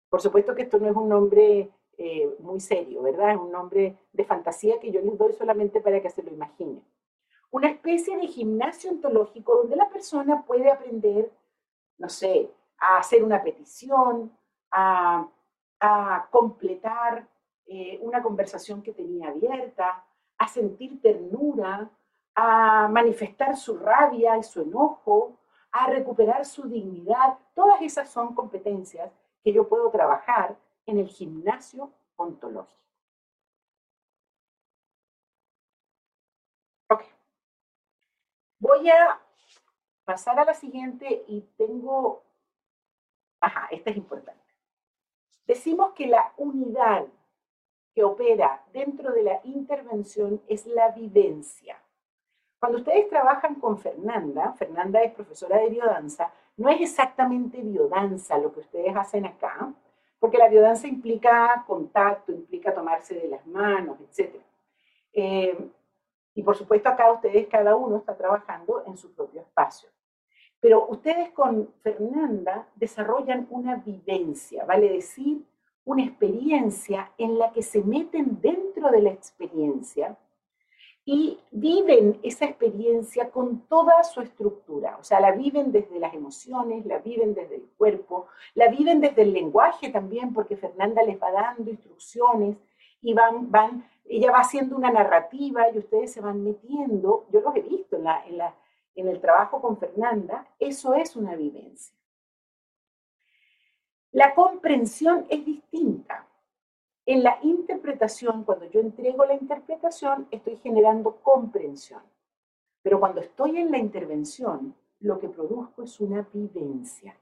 Por 0.09 0.21
supuesto 0.21 0.55
que 0.55 0.62
esto 0.62 0.79
no 0.79 0.88
es 0.88 0.97
un 0.97 1.09
nombre 1.09 1.71
eh, 1.99 2.35
muy 2.38 2.61
serio, 2.61 3.03
¿verdad? 3.03 3.33
Es 3.33 3.38
un 3.38 3.53
nombre 3.53 3.97
de 4.12 4.25
fantasía 4.25 4.79
que 4.81 4.90
yo 4.90 5.01
les 5.01 5.17
doy 5.19 5.33
solamente 5.33 5.81
para 5.81 6.01
que 6.01 6.11
se 6.11 6.23
lo 6.23 6.31
imaginen. 6.31 6.85
Una 7.51 7.69
especie 7.69 8.17
de 8.17 8.27
gimnasio 8.27 8.90
ontológico 8.90 9.57
donde 9.57 9.77
la 9.77 9.88
persona 9.88 10.45
puede 10.45 10.71
aprender, 10.71 11.31
no 11.99 12.09
sé, 12.09 12.51
a 12.79 12.99
hacer 12.99 13.23
una 13.23 13.43
petición, 13.43 14.33
a, 14.71 15.29
completar 16.31 17.29
eh, 17.67 17.99
una 18.01 18.23
conversación 18.23 18.83
que 18.83 18.93
tenía 18.93 19.29
abierta, 19.29 20.03
a 20.38 20.49
sentir 20.49 21.01
ternura, 21.03 21.90
a 22.35 22.88
manifestar 22.88 23.55
su 23.55 23.77
rabia 23.77 24.38
y 24.38 24.43
su 24.43 24.62
enojo, 24.62 25.38
a 25.74 25.88
recuperar 25.88 26.46
su 26.46 26.68
dignidad. 26.68 27.37
Todas 27.52 27.82
esas 27.82 28.08
son 28.08 28.32
competencias 28.32 29.10
que 29.42 29.52
yo 29.52 29.68
puedo 29.68 29.90
trabajar 29.90 30.56
en 30.87 30.98
el 30.98 31.08
gimnasio 31.08 31.90
ontológico. 32.14 32.80
Ok. 36.88 37.02
Voy 38.60 38.88
a 38.88 39.20
pasar 40.04 40.38
a 40.38 40.44
la 40.44 40.54
siguiente 40.54 41.24
y 41.26 41.40
tengo... 41.56 42.22
Ajá, 43.40 43.66
esta 43.72 43.90
es 43.90 43.96
importante. 43.96 44.54
Decimos 45.44 45.92
que 45.94 46.06
la 46.06 46.32
unidad 46.37 47.06
que 47.92 48.04
opera 48.04 48.64
dentro 48.72 49.12
de 49.12 49.24
la 49.24 49.40
intervención 49.42 50.40
es 50.46 50.66
la 50.66 50.90
vivencia. 50.92 51.84
Cuando 52.64 52.79
ustedes 52.79 53.11
trabajan 53.11 53.57
con 53.57 53.77
Fernanda, 53.77 54.55
Fernanda 54.55 55.03
es 55.03 55.12
profesora 55.12 55.59
de 55.59 55.68
biodanza, 55.68 56.33
no 56.57 56.70
es 56.70 56.81
exactamente 56.81 57.61
biodanza 57.61 58.38
lo 58.38 58.55
que 58.55 58.61
ustedes 58.61 58.96
hacen 58.96 59.27
acá, 59.27 59.70
porque 60.18 60.38
la 60.38 60.48
biodanza 60.48 60.88
implica 60.88 61.62
contacto, 61.66 62.33
implica 62.33 62.72
tomarse 62.72 63.16
de 63.16 63.29
las 63.29 63.46
manos, 63.46 63.98
etc. 64.00 64.37
Eh, 65.12 65.70
y 66.35 66.42
por 66.42 66.57
supuesto 66.57 66.88
acá 66.88 67.12
ustedes, 67.12 67.48
cada 67.48 67.77
uno 67.77 67.98
está 67.98 68.16
trabajando 68.16 68.83
en 68.87 68.96
su 68.96 69.14
propio 69.14 69.42
espacio. 69.42 69.90
Pero 70.59 70.87
ustedes 70.87 71.33
con 71.33 71.68
Fernanda 71.83 72.66
desarrollan 72.77 73.46
una 73.50 73.77
vivencia, 73.77 74.64
vale 74.64 74.88
decir, 74.88 75.44
una 75.85 76.03
experiencia 76.03 77.12
en 77.18 77.38
la 77.38 77.53
que 77.53 77.61
se 77.61 77.83
meten 77.83 78.40
dentro 78.40 78.90
de 78.90 79.03
la 79.03 79.11
experiencia 79.11 80.16
y 81.07 81.38
viven 81.51 82.19
esa 82.23 82.47
experiencia 82.47 83.31
con 83.31 83.61
toda 83.67 84.03
su 84.05 84.23
estructura, 84.23 84.97
o 84.99 85.05
sea, 85.05 85.21
la 85.21 85.33
viven 85.33 85.71
desde 85.71 85.99
las 85.99 86.14
emociones, 86.14 86.87
la 86.87 86.99
viven 86.99 87.35
desde 87.35 87.57
el 87.57 87.69
cuerpo, 87.77 88.29
la 88.55 88.69
viven 88.69 89.01
desde 89.01 89.23
el 89.23 89.35
lenguaje 89.35 89.90
también, 89.90 90.33
porque 90.33 90.57
Fernanda 90.57 91.03
les 91.03 91.21
va 91.21 91.31
dando 91.31 91.71
instrucciones 91.71 92.57
y 93.03 93.12
van, 93.12 93.51
van, 93.51 93.87
ella 94.07 94.31
va 94.31 94.38
haciendo 94.38 94.77
una 94.77 94.90
narrativa 94.90 95.71
y 95.71 95.79
ustedes 95.79 96.11
se 96.12 96.23
van 96.23 96.43
metiendo, 96.43 97.27
yo 97.31 97.40
los 97.40 97.55
he 97.55 97.61
visto 97.61 97.97
en, 97.97 98.05
la, 98.05 98.27
en, 98.27 98.38
la, 98.38 98.55
en 98.95 99.09
el 99.09 99.21
trabajo 99.21 99.61
con 99.61 99.77
Fernanda, 99.77 100.49
eso 100.59 100.95
es 100.95 101.17
una 101.17 101.37
vivencia. 101.37 101.95
La 104.11 104.35
comprensión 104.35 105.27
es 105.29 105.45
distinta. 105.45 106.27
En 107.07 107.23
la 107.23 107.38
interpretación, 107.43 108.45
cuando 108.45 108.64
yo 108.67 108.81
entrego 108.81 109.27
la 109.27 109.35
interpretación, 109.35 110.27
estoy 110.31 110.57
generando 110.57 111.17
comprensión. 111.17 112.03
Pero 112.83 112.99
cuando 112.99 113.21
estoy 113.21 113.59
en 113.59 113.71
la 113.71 113.79
intervención, 113.79 114.75
lo 115.01 115.19
que 115.19 115.29
produzco 115.29 115.83
es 115.83 116.01
una 116.01 116.27
vivencia. 116.33 117.14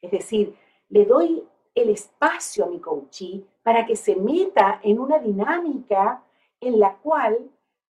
Es 0.00 0.10
decir, 0.12 0.56
le 0.88 1.04
doy 1.04 1.42
el 1.74 1.90
espacio 1.90 2.64
a 2.64 2.68
mi 2.68 2.78
coachee 2.78 3.44
para 3.62 3.84
que 3.84 3.96
se 3.96 4.14
meta 4.14 4.80
en 4.82 5.00
una 5.00 5.18
dinámica 5.18 6.22
en 6.60 6.78
la 6.78 6.94
cual 6.98 7.50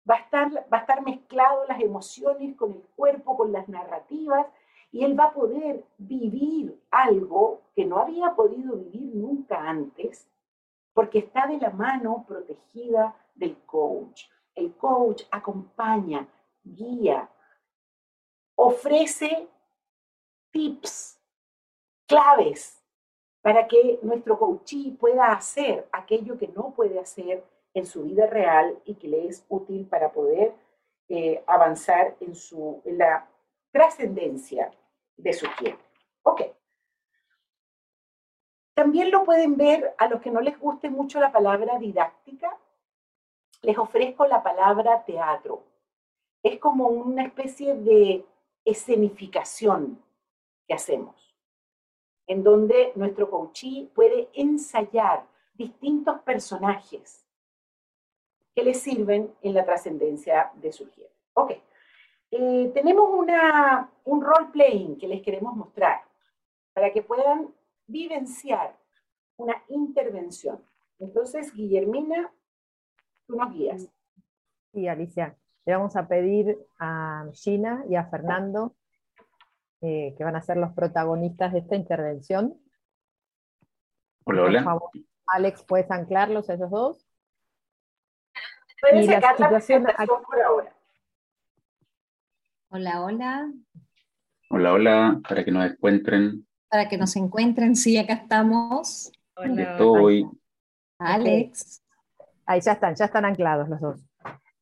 va 0.08 0.16
a 0.16 0.18
estar, 0.18 0.52
va 0.70 0.78
a 0.78 0.80
estar 0.80 1.02
mezclado 1.02 1.64
las 1.66 1.80
emociones 1.80 2.54
con 2.56 2.72
el 2.72 2.82
cuerpo, 2.94 3.36
con 3.36 3.52
las 3.52 3.68
narrativas, 3.68 4.46
y 4.92 5.04
él 5.04 5.18
va 5.18 5.26
a 5.26 5.32
poder 5.32 5.84
vivir 5.98 6.78
algo 6.90 7.62
que 7.74 7.86
no 7.86 7.98
había 7.98 8.34
podido 8.34 8.76
vivir 8.76 9.14
nunca 9.14 9.68
antes, 9.68 10.28
porque 10.92 11.20
está 11.20 11.46
de 11.46 11.58
la 11.58 11.70
mano 11.70 12.24
protegida 12.26 13.14
del 13.34 13.56
coach. 13.64 14.24
El 14.54 14.74
coach 14.74 15.22
acompaña, 15.30 16.26
guía, 16.62 17.28
ofrece 18.56 19.48
tips, 20.50 21.18
claves 22.06 22.82
para 23.40 23.66
que 23.66 23.98
nuestro 24.02 24.38
coachee 24.38 24.92
pueda 24.98 25.32
hacer 25.32 25.88
aquello 25.92 26.36
que 26.36 26.48
no 26.48 26.72
puede 26.74 26.98
hacer 26.98 27.44
en 27.72 27.86
su 27.86 28.02
vida 28.02 28.26
real 28.26 28.78
y 28.84 28.94
que 28.96 29.08
le 29.08 29.28
es 29.28 29.44
útil 29.48 29.86
para 29.86 30.12
poder 30.12 30.52
eh, 31.08 31.42
avanzar 31.46 32.16
en, 32.20 32.34
su, 32.34 32.82
en 32.84 32.98
la 32.98 33.26
trascendencia 33.72 34.70
de 35.16 35.32
su 35.32 35.46
tiempo. 35.58 35.82
Ok. 36.22 36.42
También 38.74 39.10
lo 39.10 39.24
pueden 39.24 39.56
ver 39.56 39.94
a 39.98 40.08
los 40.08 40.20
que 40.20 40.30
no 40.30 40.40
les 40.40 40.58
guste 40.58 40.90
mucho 40.90 41.20
la 41.20 41.32
palabra 41.32 41.78
didáctica. 41.78 42.56
Les 43.62 43.76
ofrezco 43.76 44.26
la 44.26 44.42
palabra 44.42 45.04
teatro. 45.04 45.62
Es 46.42 46.58
como 46.58 46.88
una 46.88 47.24
especie 47.24 47.74
de 47.74 48.24
escenificación 48.64 50.02
que 50.66 50.74
hacemos, 50.74 51.36
en 52.26 52.42
donde 52.42 52.92
nuestro 52.94 53.28
coachee 53.28 53.90
puede 53.94 54.30
ensayar 54.32 55.26
distintos 55.54 56.20
personajes 56.20 57.26
que 58.54 58.62
le 58.62 58.74
sirven 58.74 59.34
en 59.42 59.54
la 59.54 59.64
trascendencia 59.64 60.50
de 60.54 60.72
su 60.72 60.90
jefe. 60.90 61.10
Ok, 61.34 61.52
eh, 62.30 62.70
tenemos 62.72 63.10
una, 63.10 63.90
un 64.04 64.22
role 64.22 64.48
playing 64.52 64.98
que 64.98 65.08
les 65.08 65.22
queremos 65.22 65.54
mostrar 65.54 66.02
para 66.72 66.92
que 66.92 67.02
puedan 67.02 67.52
vivenciar 67.90 68.76
una 69.36 69.62
intervención. 69.68 70.62
Entonces, 70.98 71.52
Guillermina, 71.54 72.32
tú 73.26 73.36
nos 73.36 73.52
guías. 73.52 73.88
Sí, 74.72 74.86
Alicia. 74.86 75.36
Le 75.64 75.74
vamos 75.74 75.96
a 75.96 76.06
pedir 76.08 76.58
a 76.78 77.26
Gina 77.32 77.84
y 77.88 77.96
a 77.96 78.06
Fernando, 78.06 78.76
eh, 79.80 80.14
que 80.16 80.24
van 80.24 80.36
a 80.36 80.42
ser 80.42 80.56
los 80.56 80.72
protagonistas 80.72 81.52
de 81.52 81.60
esta 81.60 81.76
intervención. 81.76 82.60
Hola, 84.24 84.42
hola. 84.42 84.80
Alex, 85.26 85.64
¿puedes 85.64 85.90
anclarlos 85.90 86.50
a 86.50 86.54
esos 86.54 86.70
dos? 86.70 87.06
Pueden 88.80 89.06
sacar 89.06 89.38
la, 89.38 89.60
situación 89.60 89.86
por 90.26 90.42
ahora. 90.42 90.74
Hola, 92.70 93.04
hola. 93.04 93.52
Hola, 94.48 94.72
hola, 94.72 95.20
para 95.28 95.44
que 95.44 95.50
nos 95.50 95.70
encuentren 95.70 96.46
para 96.70 96.88
que 96.88 96.96
nos 96.96 97.16
encuentren. 97.16 97.76
Sí, 97.76 97.98
acá 97.98 98.14
estamos. 98.14 99.12
Hola. 99.36 99.72
Estoy. 99.72 100.28
Alex. 100.98 101.82
Ahí 102.46 102.60
ya 102.60 102.72
están, 102.72 102.94
ya 102.94 103.04
están 103.04 103.24
anclados 103.24 103.68
los 103.68 103.80
dos. 103.80 104.00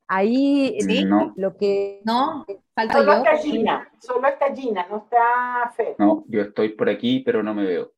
Ahí 0.07 0.81
¿Sí? 0.81 1.05
no. 1.05 1.35
lo 1.37 1.57
que... 1.57 2.01
No, 2.05 2.47
falta 2.75 2.95
solo 2.95 3.13
yo. 3.13 3.19
Está 3.19 3.37
Gina, 3.37 3.93
solo 4.01 4.29
está 4.29 4.55
Gina, 4.55 4.87
no 4.89 4.99
está 4.99 5.71
Fer. 5.77 5.97
No, 5.99 6.25
yo 6.29 6.41
estoy 6.41 6.71
por 6.71 6.89
aquí, 6.89 7.21
pero 7.21 7.43
no 7.43 7.53
me 7.55 7.65
veo. 7.65 7.93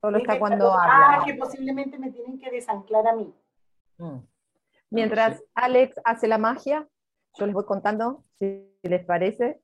Solo 0.00 0.18
está 0.18 0.38
cuando 0.38 0.72
ah, 0.72 1.16
habla. 1.16 1.26
que 1.26 1.34
posiblemente 1.34 1.98
me 1.98 2.10
tienen 2.10 2.38
que 2.38 2.50
desanclar 2.50 3.06
a 3.06 3.14
mí. 3.14 3.34
Mm. 3.98 4.18
Mientras 4.90 5.42
Alex 5.54 6.00
hace 6.04 6.26
la 6.26 6.38
magia, 6.38 6.88
yo 7.38 7.44
les 7.44 7.54
voy 7.54 7.64
contando, 7.64 8.22
si 8.38 8.70
les 8.82 9.04
parece, 9.04 9.60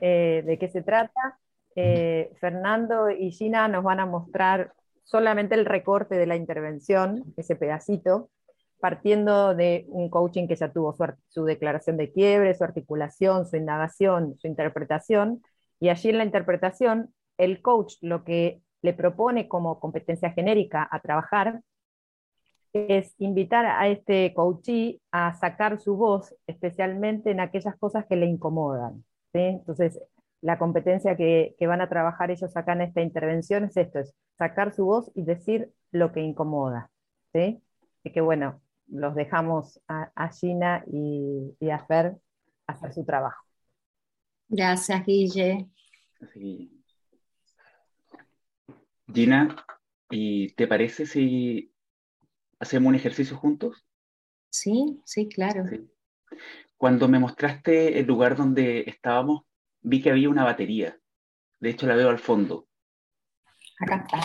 eh, 0.00 0.42
de 0.46 0.58
qué 0.58 0.68
se 0.68 0.82
trata. 0.82 1.38
Eh, 1.76 2.32
Fernando 2.40 3.10
y 3.10 3.32
Gina 3.32 3.68
nos 3.68 3.82
van 3.82 4.00
a 4.00 4.06
mostrar 4.06 4.72
solamente 5.02 5.54
el 5.54 5.66
recorte 5.66 6.16
de 6.16 6.26
la 6.26 6.36
intervención, 6.36 7.34
ese 7.36 7.56
pedacito, 7.56 8.30
partiendo 8.80 9.54
de 9.54 9.86
un 9.88 10.10
coaching 10.10 10.46
que 10.46 10.56
ya 10.56 10.72
tuvo 10.72 10.94
su, 11.28 11.44
declaración 11.44 11.96
de 11.96 12.12
quiebre, 12.12 12.54
su 12.54 12.64
articulación, 12.64 13.46
su 13.46 13.56
indagación, 13.56 14.36
su 14.36 14.46
interpretación, 14.46 15.42
y 15.80 15.88
allí 15.88 16.10
en 16.10 16.18
la 16.18 16.24
interpretación, 16.24 17.14
el 17.38 17.62
coach 17.62 17.94
lo 18.00 18.24
que 18.24 18.60
le 18.82 18.92
propone 18.92 19.48
como 19.48 19.80
competencia 19.80 20.30
genérica 20.30 20.86
a 20.90 21.00
trabajar 21.00 21.62
es 22.72 23.14
invitar 23.18 23.66
a 23.66 23.88
este 23.88 24.34
coachee 24.34 25.00
a 25.10 25.34
sacar 25.34 25.80
su 25.80 25.96
voz, 25.96 26.34
especialmente 26.46 27.30
en 27.30 27.40
aquellas 27.40 27.76
cosas 27.76 28.04
que 28.06 28.16
le 28.16 28.26
incomodan. 28.26 29.04
Entonces, 29.32 30.00
la 30.44 30.58
competencia 30.58 31.16
que, 31.16 31.56
van 31.60 31.80
a 31.80 31.88
trabajar 31.88 32.30
ellos 32.30 32.54
acá 32.54 32.74
en 32.74 32.82
esta 32.82 33.00
intervención 33.00 33.64
es 33.64 33.78
esto, 33.78 34.00
es 34.00 34.14
sacar 34.36 34.74
su 34.74 34.84
voz 34.84 35.10
y 35.14 35.24
decir 35.24 35.72
lo 35.90 36.12
que 36.12 36.20
incomoda. 36.20 36.90
¿sí? 37.32 37.62
Y 38.02 38.12
que 38.12 38.20
bueno, 38.20 38.60
los 38.86 39.14
dejamos 39.14 39.80
a, 39.88 40.28
Gina 40.38 40.84
y, 40.86 41.56
y, 41.58 41.70
a 41.70 41.78
Fer 41.86 42.18
hacer 42.66 42.92
su 42.92 43.06
trabajo. 43.06 43.42
Gracias, 44.46 45.06
Guille. 45.06 45.66
Gina, 49.10 49.56
¿y 50.10 50.52
te 50.52 50.66
parece 50.66 51.06
si 51.06 51.72
hacemos 52.58 52.90
un 52.90 52.96
ejercicio 52.96 53.38
juntos? 53.38 53.86
Sí, 54.50 55.00
sí, 55.06 55.26
claro. 55.26 55.64
Cuando 56.76 57.08
me 57.08 57.18
mostraste 57.18 57.98
el 57.98 58.04
lugar 58.04 58.36
donde 58.36 58.84
estábamos, 58.86 59.44
vi 59.84 60.02
que 60.02 60.10
había 60.10 60.28
una 60.28 60.44
batería. 60.44 60.98
De 61.60 61.70
hecho, 61.70 61.86
la 61.86 61.94
veo 61.94 62.08
al 62.08 62.18
fondo. 62.18 62.66
Acá 63.78 63.96
está. 63.96 64.20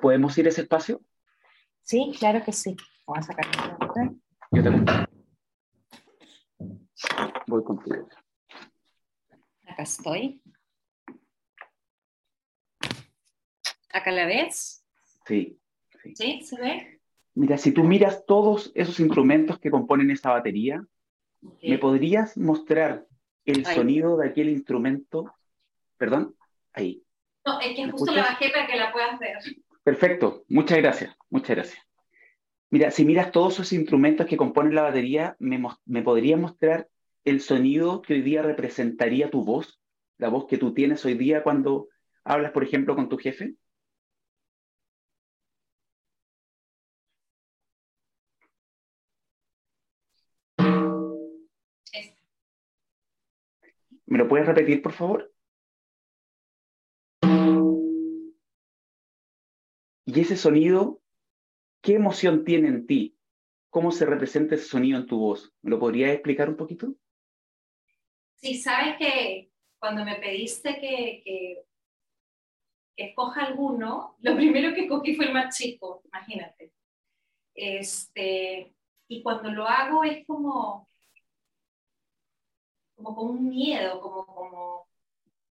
¿Podemos 0.00 0.36
ir 0.38 0.46
a 0.46 0.50
ese 0.50 0.62
espacio? 0.62 1.00
Sí, 1.82 2.12
claro 2.18 2.44
que 2.44 2.52
sí. 2.52 2.76
Vamos 3.06 3.28
a 3.28 3.32
sacar 3.32 3.46
Yo 4.52 4.62
también. 4.62 4.86
Voy 7.46 7.64
contigo. 7.64 8.08
Acá 9.66 9.82
estoy. 9.82 10.42
¿Acá 13.92 14.12
la 14.12 14.26
ves? 14.26 14.84
Sí. 15.26 15.58
¿Sí? 16.14 16.42
¿Se 16.42 16.60
ve? 16.60 17.00
Mira, 17.34 17.56
si 17.56 17.72
tú 17.72 17.82
miras 17.82 18.24
todos 18.26 18.72
esos 18.74 19.00
instrumentos 19.00 19.58
que 19.58 19.70
componen 19.70 20.10
esa 20.10 20.30
batería, 20.30 20.84
¿me 21.62 21.78
podrías 21.78 22.36
mostrar 22.36 23.06
el 23.44 23.64
sonido 23.64 24.16
de 24.16 24.28
aquel 24.28 24.48
instrumento? 24.48 25.32
Perdón, 25.96 26.34
ahí. 26.72 27.02
No, 27.44 27.60
es 27.60 27.76
que 27.76 27.90
justo 27.90 28.12
la 28.12 28.22
bajé 28.22 28.50
para 28.50 28.66
que 28.66 28.76
la 28.76 28.92
puedas 28.92 29.18
ver. 29.18 29.38
Perfecto, 29.82 30.44
muchas 30.48 30.78
gracias, 30.78 31.16
muchas 31.30 31.56
gracias. 31.56 31.82
Mira, 32.70 32.90
si 32.90 33.04
miras 33.04 33.32
todos 33.32 33.54
esos 33.54 33.72
instrumentos 33.72 34.26
que 34.26 34.36
componen 34.36 34.74
la 34.74 34.82
batería, 34.82 35.36
¿me, 35.38 35.60
me 35.86 36.02
podrías 36.02 36.38
mostrar 36.38 36.88
el 37.24 37.40
sonido 37.40 38.00
que 38.02 38.14
hoy 38.14 38.22
día 38.22 38.42
representaría 38.42 39.30
tu 39.30 39.44
voz? 39.44 39.80
La 40.18 40.28
voz 40.28 40.46
que 40.46 40.58
tú 40.58 40.72
tienes 40.72 41.04
hoy 41.04 41.14
día 41.14 41.42
cuando 41.42 41.88
hablas, 42.24 42.52
por 42.52 42.62
ejemplo, 42.62 42.94
con 42.94 43.08
tu 43.08 43.18
jefe. 43.18 43.54
¿Me 54.10 54.18
lo 54.18 54.26
puedes 54.26 54.44
repetir, 54.44 54.82
por 54.82 54.92
favor? 54.92 55.32
Y 60.04 60.20
ese 60.20 60.36
sonido, 60.36 61.00
¿qué 61.80 61.94
emoción 61.94 62.44
tiene 62.44 62.66
en 62.66 62.88
ti? 62.88 63.16
¿Cómo 63.70 63.92
se 63.92 64.06
representa 64.06 64.56
ese 64.56 64.64
sonido 64.64 64.98
en 64.98 65.06
tu 65.06 65.16
voz? 65.20 65.54
¿Me 65.62 65.70
lo 65.70 65.78
podrías 65.78 66.10
explicar 66.10 66.48
un 66.48 66.56
poquito? 66.56 66.92
Sí, 68.34 68.56
sabes 68.56 68.96
que 68.98 69.52
cuando 69.78 70.04
me 70.04 70.16
pediste 70.16 70.80
que, 70.80 71.22
que, 71.24 71.62
escoja 72.96 73.44
alguno, 73.44 74.16
lo 74.18 74.34
primero 74.34 74.74
que 74.74 74.88
cogí 74.88 75.14
fue 75.14 75.26
el 75.26 75.32
más 75.32 75.56
chico, 75.56 76.02
imagínate. 76.06 76.72
Este, 77.54 78.74
y 79.06 79.22
cuando 79.22 79.52
lo 79.52 79.68
hago 79.68 80.02
es 80.02 80.26
como, 80.26 80.89
como 83.02 83.16
con 83.16 83.30
un 83.30 83.48
miedo, 83.48 84.00
como, 84.00 84.26
como, 84.26 84.88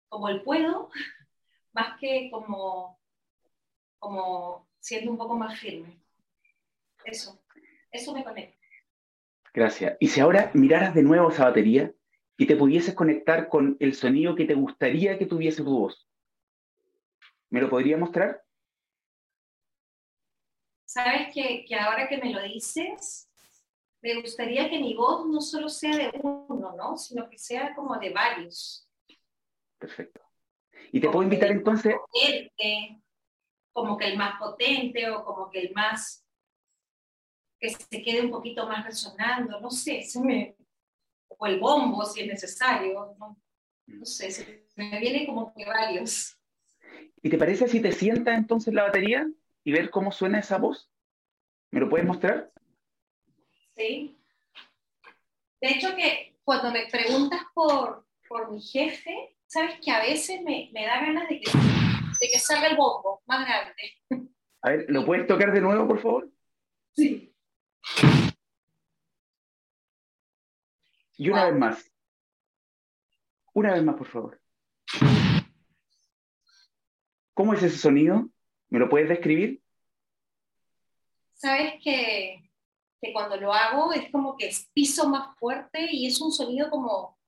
como 0.08 0.28
el 0.28 0.42
puedo, 0.42 0.90
más 1.72 1.98
que 2.00 2.30
como, 2.30 2.98
como 3.98 4.68
siendo 4.80 5.10
un 5.10 5.18
poco 5.18 5.36
más 5.36 5.58
firme. 5.58 6.00
Eso, 7.04 7.38
eso 7.90 8.14
me 8.14 8.24
conecta. 8.24 8.58
Gracias. 9.52 9.96
Y 10.00 10.08
si 10.08 10.20
ahora 10.20 10.50
miraras 10.54 10.94
de 10.94 11.02
nuevo 11.02 11.28
esa 11.28 11.44
batería 11.44 11.92
y 12.36 12.46
te 12.46 12.56
pudieses 12.56 12.94
conectar 12.94 13.48
con 13.48 13.76
el 13.78 13.94
sonido 13.94 14.34
que 14.34 14.46
te 14.46 14.54
gustaría 14.54 15.18
que 15.18 15.26
tuviese 15.26 15.62
tu 15.62 15.78
voz, 15.78 16.08
¿me 17.50 17.60
lo 17.60 17.70
podría 17.70 17.96
mostrar? 17.96 18.42
Sabes 20.84 21.32
que, 21.32 21.64
que 21.66 21.74
ahora 21.76 22.08
que 22.08 22.18
me 22.18 22.32
lo 22.32 22.42
dices, 22.42 23.30
me 24.04 24.20
gustaría 24.20 24.68
que 24.68 24.78
mi 24.78 24.94
voz 24.94 25.26
no 25.26 25.40
solo 25.40 25.70
sea 25.70 25.96
de 25.96 26.10
uno, 26.22 26.74
¿no? 26.76 26.98
Sino 26.98 27.28
que 27.30 27.38
sea 27.38 27.74
como 27.74 27.98
de 27.98 28.10
varios. 28.10 28.86
Perfecto. 29.78 30.20
Y 30.92 31.00
te 31.00 31.08
puedo 31.08 31.22
invitar 31.22 31.50
entonces... 31.50 31.94
como 33.72 33.96
que 33.96 34.08
el 34.08 34.18
más 34.18 34.38
potente 34.38 35.08
o 35.08 35.24
como 35.24 35.50
que 35.50 35.60
el 35.60 35.72
más... 35.72 36.22
que 37.58 37.70
se 37.70 38.02
quede 38.02 38.20
un 38.20 38.30
poquito 38.30 38.66
más 38.66 38.84
resonando, 38.84 39.58
no 39.58 39.70
sé, 39.70 40.02
se 40.02 40.20
me... 40.20 40.54
o 41.28 41.46
el 41.46 41.58
bombo 41.58 42.04
si 42.04 42.20
es 42.20 42.26
necesario, 42.26 43.16
no, 43.18 43.40
no 43.86 44.04
sé, 44.04 44.30
se 44.30 44.66
me 44.76 45.00
viene 45.00 45.24
como 45.24 45.54
que 45.54 45.64
varios. 45.64 46.38
¿Y 47.22 47.30
te 47.30 47.38
parece 47.38 47.68
si 47.68 47.80
te 47.80 47.90
sientas 47.90 48.36
entonces 48.36 48.74
la 48.74 48.82
batería 48.82 49.26
y 49.64 49.72
ver 49.72 49.88
cómo 49.88 50.12
suena 50.12 50.40
esa 50.40 50.58
voz? 50.58 50.90
¿Me 51.70 51.80
lo 51.80 51.88
puedes 51.88 52.06
mostrar? 52.06 52.52
¿Sí? 53.76 54.16
De 55.60 55.68
hecho 55.68 55.94
que 55.96 56.36
cuando 56.44 56.70
me 56.70 56.86
preguntas 56.86 57.42
por, 57.54 58.06
por 58.28 58.50
mi 58.50 58.60
jefe, 58.60 59.36
sabes 59.46 59.78
que 59.80 59.90
a 59.90 60.00
veces 60.00 60.42
me, 60.42 60.70
me 60.72 60.84
da 60.84 61.00
ganas 61.00 61.28
de 61.28 61.40
que, 61.40 61.50
de 61.50 62.28
que 62.32 62.38
salga 62.38 62.68
el 62.68 62.76
bombo 62.76 63.22
más 63.26 63.46
grande. 63.46 64.28
A 64.62 64.70
ver, 64.70 64.86
¿lo 64.88 65.04
puedes 65.04 65.26
tocar 65.26 65.52
de 65.52 65.60
nuevo, 65.60 65.86
por 65.86 66.00
favor? 66.00 66.30
Sí. 66.92 67.34
Y 71.16 71.28
una 71.28 71.46
vez 71.46 71.54
más. 71.54 71.92
Una 73.52 73.74
vez 73.74 73.84
más, 73.84 73.96
por 73.96 74.08
favor. 74.08 74.40
¿Cómo 77.34 77.54
es 77.54 77.62
ese 77.62 77.78
sonido? 77.78 78.28
¿Me 78.68 78.78
lo 78.78 78.88
puedes 78.88 79.08
describir? 79.08 79.62
Sabes 81.34 81.74
que 81.82 82.43
que 83.04 83.12
cuando 83.12 83.36
lo 83.36 83.52
hago 83.52 83.92
es 83.92 84.10
como 84.10 84.36
que 84.36 84.50
piso 84.72 85.08
más 85.08 85.36
fuerte 85.38 85.88
y 85.90 86.06
es 86.06 86.20
un 86.20 86.32
sonido 86.32 86.70
como, 86.70 87.18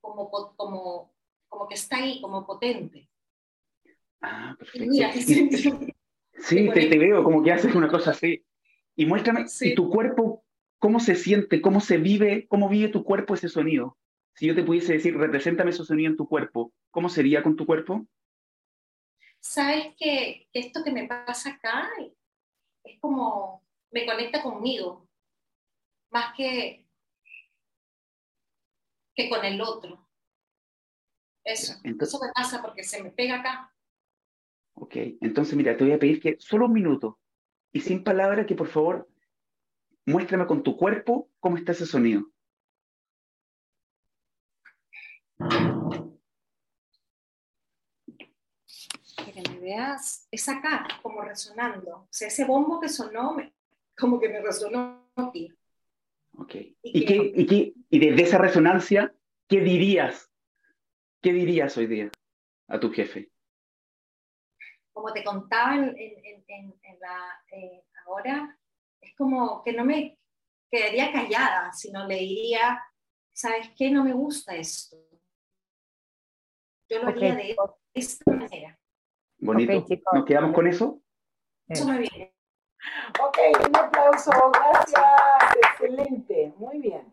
como, 0.00 0.30
como, 0.56 1.12
como 1.48 1.68
que 1.68 1.74
está 1.74 1.96
ahí, 1.96 2.20
como 2.20 2.46
potente. 2.46 3.08
Ah, 4.20 4.54
perfecto. 4.58 4.90
sí, 6.38 6.70
te, 6.74 6.98
veo 6.98 7.24
como 7.24 7.42
que 7.42 7.52
haces 7.52 7.74
una 7.74 7.88
cosa 7.88 8.12
así. 8.12 8.44
Y 8.94 9.06
muéstrame, 9.06 9.46
¿y 9.60 9.74
tu 9.74 9.90
cuerpo 9.90 10.44
cómo 10.78 11.00
se 11.00 11.14
siente, 11.14 11.60
cómo 11.60 11.80
se 11.80 11.98
vive, 11.98 12.46
cómo 12.48 12.68
vive 12.68 12.88
tu 12.88 13.02
cuerpo 13.02 13.34
ese 13.34 13.48
sonido? 13.48 13.96
Si 14.34 14.46
yo 14.46 14.54
te 14.54 14.62
pudiese 14.62 14.92
decir, 14.92 15.16
represéntame 15.16 15.70
ese 15.70 15.84
sonido 15.84 16.10
en 16.10 16.16
tu 16.16 16.28
cuerpo, 16.28 16.72
¿cómo 16.90 17.08
sería 17.08 17.42
con 17.42 17.56
tu 17.56 17.66
cuerpo? 17.66 18.06
Sabes 19.40 19.94
que 19.98 20.48
esto 20.52 20.84
que 20.84 20.92
me 20.92 21.08
pasa 21.08 21.50
acá 21.50 21.90
es 22.84 23.00
como 23.00 23.64
me 23.90 24.06
conecta 24.06 24.42
conmigo, 24.42 25.08
más 26.10 26.34
que, 26.36 26.88
que 29.14 29.28
con 29.28 29.44
el 29.44 29.60
otro. 29.60 30.08
Eso, 31.44 31.74
eso 31.82 32.20
me 32.20 32.32
pasa 32.32 32.60
porque 32.62 32.84
se 32.84 33.02
me 33.02 33.10
pega 33.10 33.40
acá. 33.40 33.74
Ok, 34.74 34.96
entonces 35.20 35.56
mira, 35.56 35.76
te 35.76 35.84
voy 35.84 35.92
a 35.92 35.98
pedir 35.98 36.20
que 36.20 36.36
solo 36.38 36.66
un 36.66 36.72
minuto 36.72 37.18
y 37.72 37.80
sin 37.80 38.04
palabras 38.04 38.46
que 38.46 38.54
por 38.54 38.68
favor 38.68 39.08
muéstrame 40.06 40.46
con 40.46 40.62
tu 40.62 40.76
cuerpo 40.76 41.30
cómo 41.40 41.56
está 41.56 41.72
ese 41.72 41.86
sonido. 41.86 42.30
Que 49.16 49.42
me 49.48 49.58
veas, 49.60 50.26
es 50.30 50.48
acá, 50.48 50.86
como 51.02 51.22
resonando. 51.22 51.96
O 51.96 52.08
sea, 52.10 52.28
ese 52.28 52.44
bombo 52.44 52.80
que 52.80 52.88
sonó, 52.88 53.36
como 54.00 54.18
que 54.18 54.28
me 54.28 54.40
resonó 54.40 55.10
aquí. 55.16 55.52
Ok. 56.36 56.54
¿Y, 56.82 57.04
qué, 57.04 57.32
y, 57.34 57.46
qué, 57.46 57.74
y 57.90 57.98
desde 57.98 58.22
esa 58.22 58.38
resonancia, 58.38 59.14
qué 59.48 59.60
dirías? 59.60 60.30
¿Qué 61.22 61.32
dirías 61.32 61.76
hoy 61.76 61.86
día 61.86 62.10
a 62.68 62.80
tu 62.80 62.90
jefe? 62.90 63.30
Como 64.92 65.12
te 65.12 65.22
contaba 65.22 65.76
en, 65.76 65.96
en, 65.96 66.44
en, 66.82 67.00
la, 67.00 67.42
eh, 67.52 67.84
ahora, 68.06 68.58
es 69.00 69.14
como 69.16 69.62
que 69.62 69.72
no 69.72 69.84
me 69.84 70.18
quedaría 70.70 71.12
callada, 71.12 71.72
sino 71.72 72.06
le 72.06 72.16
diría, 72.16 72.82
¿sabes 73.32 73.70
qué? 73.76 73.90
No 73.90 74.04
me 74.04 74.12
gusta 74.12 74.56
esto. 74.56 74.96
Yo 76.88 77.02
lo 77.02 77.08
haría 77.08 77.34
de 77.34 77.56
esta 77.94 78.32
manera. 78.32 78.78
Bonito. 79.38 79.86
¿Nos 80.12 80.24
quedamos 80.24 80.54
con 80.54 80.66
eso? 80.66 81.02
Eso 81.68 81.86
me 81.86 81.98
viene. 81.98 82.34
Ok, 83.22 83.38
un 83.68 83.76
aplauso, 83.76 84.30
gracias. 84.52 85.04
Excelente, 85.56 86.54
muy 86.56 86.78
bien. 86.78 87.12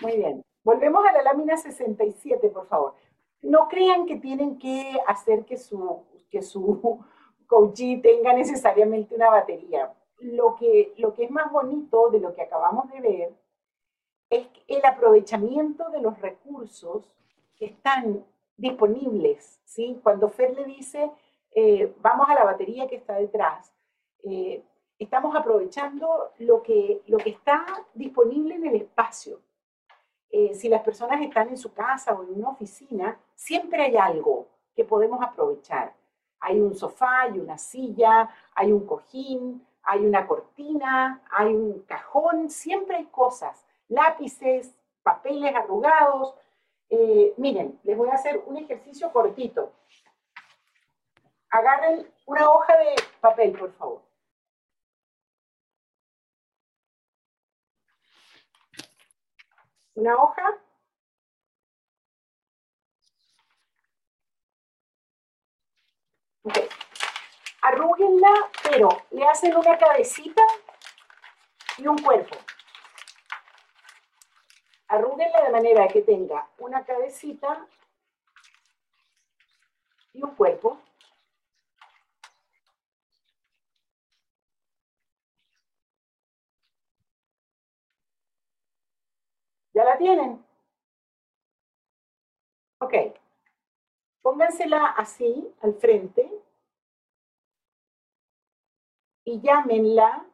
Muy 0.00 0.16
bien. 0.16 0.44
Volvemos 0.64 1.04
a 1.04 1.12
la 1.12 1.22
lámina 1.22 1.56
67, 1.56 2.48
por 2.48 2.66
favor. 2.66 2.94
No 3.42 3.68
crean 3.68 4.06
que 4.06 4.16
tienen 4.16 4.58
que 4.58 4.98
hacer 5.06 5.44
que 5.44 5.56
su, 5.56 6.04
que 6.30 6.42
su 6.42 7.04
coachee 7.46 7.98
tenga 7.98 8.32
necesariamente 8.32 9.14
una 9.14 9.30
batería. 9.30 9.92
Lo 10.18 10.54
que, 10.54 10.94
lo 10.96 11.14
que 11.14 11.24
es 11.24 11.30
más 11.30 11.50
bonito 11.50 12.10
de 12.10 12.20
lo 12.20 12.34
que 12.34 12.42
acabamos 12.42 12.90
de 12.90 13.00
ver 13.00 13.32
es 14.30 14.46
el 14.68 14.84
aprovechamiento 14.84 15.90
de 15.90 16.00
los 16.00 16.18
recursos 16.20 17.12
que 17.56 17.66
están 17.66 18.24
disponibles. 18.56 19.60
¿sí? 19.64 20.00
Cuando 20.02 20.30
Fer 20.30 20.54
le 20.54 20.64
dice, 20.64 21.10
eh, 21.54 21.92
vamos 22.00 22.28
a 22.30 22.34
la 22.34 22.44
batería 22.44 22.86
que 22.86 22.96
está 22.96 23.16
detrás, 23.16 23.74
eh, 24.24 24.62
estamos 24.98 25.34
aprovechando 25.34 26.32
lo 26.38 26.62
que, 26.62 27.02
lo 27.06 27.18
que 27.18 27.30
está 27.30 27.64
disponible 27.94 28.54
en 28.54 28.66
el 28.66 28.76
espacio. 28.76 29.40
Eh, 30.30 30.54
si 30.54 30.68
las 30.68 30.82
personas 30.82 31.20
están 31.20 31.48
en 31.48 31.58
su 31.58 31.72
casa 31.74 32.14
o 32.14 32.22
en 32.22 32.38
una 32.38 32.50
oficina, 32.50 33.18
siempre 33.34 33.82
hay 33.82 33.96
algo 33.96 34.46
que 34.74 34.84
podemos 34.84 35.22
aprovechar. 35.22 35.94
Hay 36.40 36.60
un 36.60 36.74
sofá, 36.74 37.22
hay 37.22 37.38
una 37.38 37.58
silla, 37.58 38.30
hay 38.54 38.72
un 38.72 38.86
cojín, 38.86 39.66
hay 39.82 40.06
una 40.06 40.26
cortina, 40.26 41.22
hay 41.30 41.54
un 41.54 41.82
cajón, 41.82 42.48
siempre 42.48 42.96
hay 42.96 43.06
cosas, 43.06 43.64
lápices, 43.88 44.74
papeles 45.02 45.54
arrugados. 45.54 46.34
Eh, 46.88 47.34
miren, 47.36 47.78
les 47.82 47.96
voy 47.96 48.08
a 48.08 48.14
hacer 48.14 48.42
un 48.46 48.56
ejercicio 48.56 49.12
cortito. 49.12 49.72
Agarren 51.50 52.06
una 52.26 52.50
hoja 52.50 52.76
de 52.78 52.94
papel, 53.20 53.52
por 53.52 53.72
favor. 53.72 54.11
Una 59.94 60.16
hoja. 60.16 60.58
Okay. 66.44 66.68
Arrúguenla, 67.62 68.50
pero 68.64 68.88
le 69.10 69.28
hacen 69.28 69.56
una 69.56 69.78
cabecita 69.78 70.42
y 71.78 71.86
un 71.86 71.98
cuerpo. 71.98 72.36
Arrúguenla 74.88 75.42
de 75.42 75.50
manera 75.50 75.88
que 75.88 76.02
tenga 76.02 76.48
una 76.58 76.84
cabecita 76.84 77.66
y 80.12 80.22
un 80.22 80.34
cuerpo. 80.34 80.80
Tienen? 90.02 90.44
Ok. 92.78 92.94
Póngansela 94.20 94.86
así, 94.86 95.52
al 95.62 95.74
frente, 95.74 96.30
y 99.24 99.40
llámenla 99.40 100.26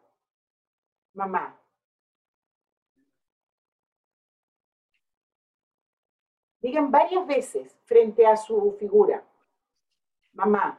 mamá. 1.13 1.55
Digan 6.61 6.91
varias 6.91 7.27
veces 7.27 7.77
frente 7.85 8.27
a 8.27 8.37
su 8.37 8.77
figura, 8.79 9.25
mamá, 10.33 10.79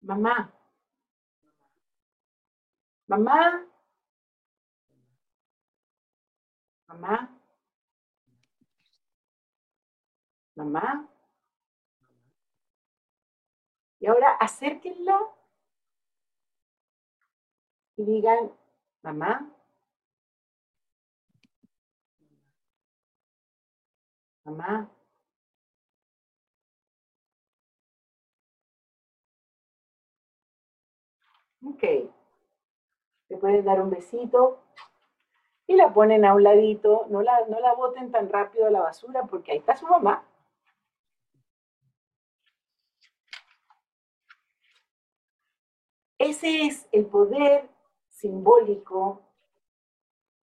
mamá, 0.00 0.50
mamá, 3.06 3.67
mamá, 6.98 7.30
mamá. 10.56 11.08
Y 14.00 14.06
ahora 14.06 14.36
acérquenla 14.40 15.18
y 17.96 18.04
digan, 18.04 18.52
mamá, 19.02 19.50
mamá. 24.44 24.90
Ok. 31.64 31.82
Le 33.28 33.36
pueden 33.36 33.64
dar 33.64 33.80
un 33.82 33.90
besito 33.90 34.67
y 35.68 35.76
la 35.76 35.92
ponen 35.92 36.24
a 36.24 36.34
un 36.34 36.42
ladito. 36.42 37.06
No 37.10 37.22
la, 37.22 37.46
no 37.46 37.60
la 37.60 37.74
boten 37.74 38.10
tan 38.10 38.28
rápido 38.28 38.66
a 38.66 38.70
la 38.70 38.80
basura 38.80 39.22
porque 39.24 39.52
ahí 39.52 39.58
está 39.58 39.76
su 39.76 39.86
mamá. 39.86 40.24
Ese 46.18 46.66
es 46.66 46.88
el 46.90 47.06
poder 47.06 47.68
simbólico 48.08 49.22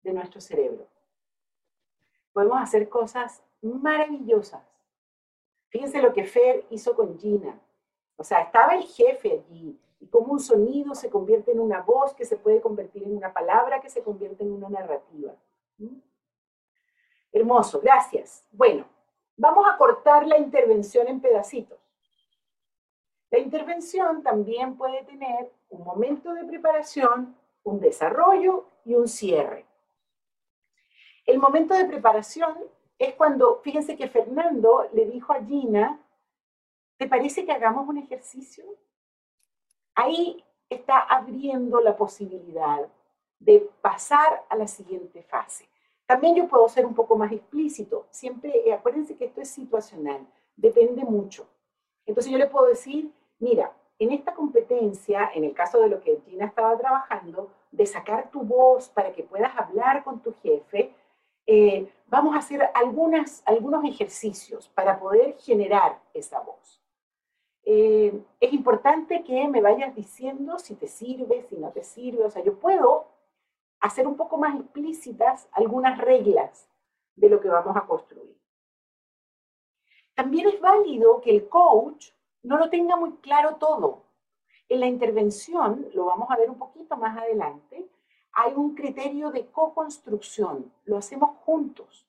de 0.02 0.12
nuestro 0.12 0.40
cerebro. 0.40 0.86
Podemos 2.32 2.60
hacer 2.60 2.88
cosas 2.88 3.42
maravillosas. 3.62 4.62
Fíjense 5.68 6.02
lo 6.02 6.12
que 6.12 6.24
Fer 6.24 6.66
hizo 6.68 6.94
con 6.94 7.18
Gina. 7.18 7.58
O 8.16 8.24
sea, 8.24 8.42
estaba 8.42 8.74
el 8.74 8.82
jefe 8.82 9.44
allí 9.48 9.78
y 10.02 10.08
cómo 10.08 10.32
un 10.32 10.40
sonido 10.40 10.96
se 10.96 11.08
convierte 11.08 11.52
en 11.52 11.60
una 11.60 11.80
voz 11.80 12.12
que 12.12 12.24
se 12.24 12.36
puede 12.36 12.60
convertir 12.60 13.04
en 13.04 13.16
una 13.16 13.32
palabra 13.32 13.80
que 13.80 13.88
se 13.88 14.02
convierte 14.02 14.42
en 14.42 14.52
una 14.52 14.68
narrativa. 14.68 15.32
Hermoso, 17.30 17.80
gracias. 17.80 18.44
Bueno, 18.50 18.84
vamos 19.36 19.64
a 19.72 19.76
cortar 19.76 20.26
la 20.26 20.38
intervención 20.38 21.06
en 21.06 21.20
pedacitos. 21.20 21.78
La 23.30 23.38
intervención 23.38 24.24
también 24.24 24.76
puede 24.76 25.04
tener 25.04 25.52
un 25.70 25.84
momento 25.84 26.34
de 26.34 26.44
preparación, 26.46 27.36
un 27.62 27.78
desarrollo 27.78 28.66
y 28.84 28.96
un 28.96 29.06
cierre. 29.06 29.64
El 31.24 31.38
momento 31.38 31.74
de 31.74 31.84
preparación 31.84 32.58
es 32.98 33.14
cuando, 33.14 33.60
fíjense 33.62 33.96
que 33.96 34.08
Fernando 34.08 34.88
le 34.92 35.06
dijo 35.06 35.32
a 35.32 35.44
Gina, 35.44 36.04
¿te 36.96 37.06
parece 37.06 37.46
que 37.46 37.52
hagamos 37.52 37.88
un 37.88 37.98
ejercicio? 37.98 38.64
Ahí 39.94 40.44
está 40.68 41.00
abriendo 41.00 41.80
la 41.80 41.96
posibilidad 41.96 42.88
de 43.38 43.68
pasar 43.80 44.44
a 44.48 44.56
la 44.56 44.66
siguiente 44.66 45.22
fase. 45.22 45.68
También 46.06 46.36
yo 46.36 46.48
puedo 46.48 46.68
ser 46.68 46.86
un 46.86 46.94
poco 46.94 47.16
más 47.16 47.32
explícito. 47.32 48.06
Siempre, 48.10 48.68
eh, 48.68 48.72
acuérdense 48.72 49.16
que 49.16 49.26
esto 49.26 49.40
es 49.40 49.48
situacional, 49.48 50.26
depende 50.56 51.04
mucho. 51.04 51.46
Entonces 52.06 52.30
yo 52.32 52.38
le 52.38 52.46
puedo 52.48 52.66
decir, 52.66 53.12
mira, 53.38 53.72
en 53.98 54.12
esta 54.12 54.34
competencia, 54.34 55.30
en 55.34 55.44
el 55.44 55.54
caso 55.54 55.80
de 55.80 55.88
lo 55.88 56.00
que 56.00 56.20
Gina 56.26 56.46
estaba 56.46 56.76
trabajando, 56.76 57.50
de 57.70 57.86
sacar 57.86 58.30
tu 58.30 58.42
voz 58.42 58.88
para 58.88 59.12
que 59.12 59.22
puedas 59.22 59.56
hablar 59.56 60.02
con 60.04 60.20
tu 60.20 60.34
jefe, 60.42 60.92
eh, 61.46 61.90
vamos 62.06 62.34
a 62.34 62.38
hacer 62.38 62.68
algunas, 62.74 63.42
algunos 63.46 63.84
ejercicios 63.84 64.68
para 64.68 64.98
poder 64.98 65.36
generar 65.38 66.00
esa 66.14 66.40
voz. 66.40 66.81
Eh, 67.64 68.22
es 68.40 68.52
importante 68.52 69.22
que 69.22 69.46
me 69.48 69.60
vayas 69.60 69.94
diciendo 69.94 70.58
si 70.58 70.74
te 70.74 70.88
sirve, 70.88 71.42
si 71.48 71.56
no 71.56 71.70
te 71.70 71.82
sirve. 71.82 72.24
O 72.24 72.30
sea, 72.30 72.42
yo 72.42 72.58
puedo 72.58 73.06
hacer 73.80 74.06
un 74.06 74.16
poco 74.16 74.38
más 74.38 74.58
explícitas 74.58 75.48
algunas 75.52 75.98
reglas 75.98 76.68
de 77.16 77.28
lo 77.28 77.40
que 77.40 77.48
vamos 77.48 77.76
a 77.76 77.86
construir. 77.86 78.36
También 80.14 80.48
es 80.48 80.60
válido 80.60 81.20
que 81.20 81.30
el 81.30 81.48
coach 81.48 82.10
no 82.42 82.58
lo 82.58 82.68
tenga 82.68 82.96
muy 82.96 83.12
claro 83.16 83.56
todo. 83.56 84.04
En 84.68 84.80
la 84.80 84.86
intervención, 84.86 85.88
lo 85.94 86.06
vamos 86.06 86.30
a 86.30 86.36
ver 86.36 86.50
un 86.50 86.58
poquito 86.58 86.96
más 86.96 87.16
adelante, 87.16 87.88
hay 88.32 88.52
un 88.54 88.74
criterio 88.74 89.30
de 89.30 89.46
co-construcción, 89.46 90.72
lo 90.84 90.96
hacemos 90.96 91.36
juntos. 91.44 92.06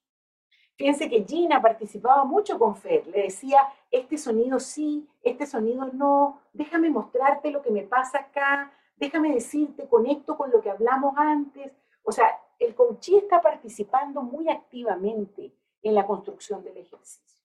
Fíjense 0.76 1.08
que 1.10 1.24
Gina 1.24 1.62
participaba 1.62 2.26
mucho 2.26 2.58
con 2.58 2.76
Fer, 2.76 3.06
le 3.08 3.24
decía, 3.24 3.62
este 3.92 4.18
sonido 4.18 4.60
sí, 4.60 5.08
este 5.22 5.46
sonido 5.46 5.86
no, 5.94 6.42
déjame 6.52 6.90
mostrarte 6.90 7.52
lo 7.52 7.62
que 7.62 7.70
me 7.70 7.84
pasa 7.84 8.20
acá, 8.20 8.72
déjame 8.96 9.34
decirte, 9.34 9.88
conecto 9.88 10.36
con 10.36 10.50
lo 10.50 10.62
que 10.62 10.72
hablamos 10.72 11.14
antes. 11.16 11.72
O 12.04 12.12
sea, 12.12 12.40
el 12.60 12.74
coachí 12.74 13.18
está 13.18 13.42
participando 13.42 14.24
muy 14.24 14.50
activamente 14.50 15.54
en 15.84 15.94
la 15.94 16.08
construcción 16.08 16.64
del 16.64 16.78
ejercicio. 16.78 17.42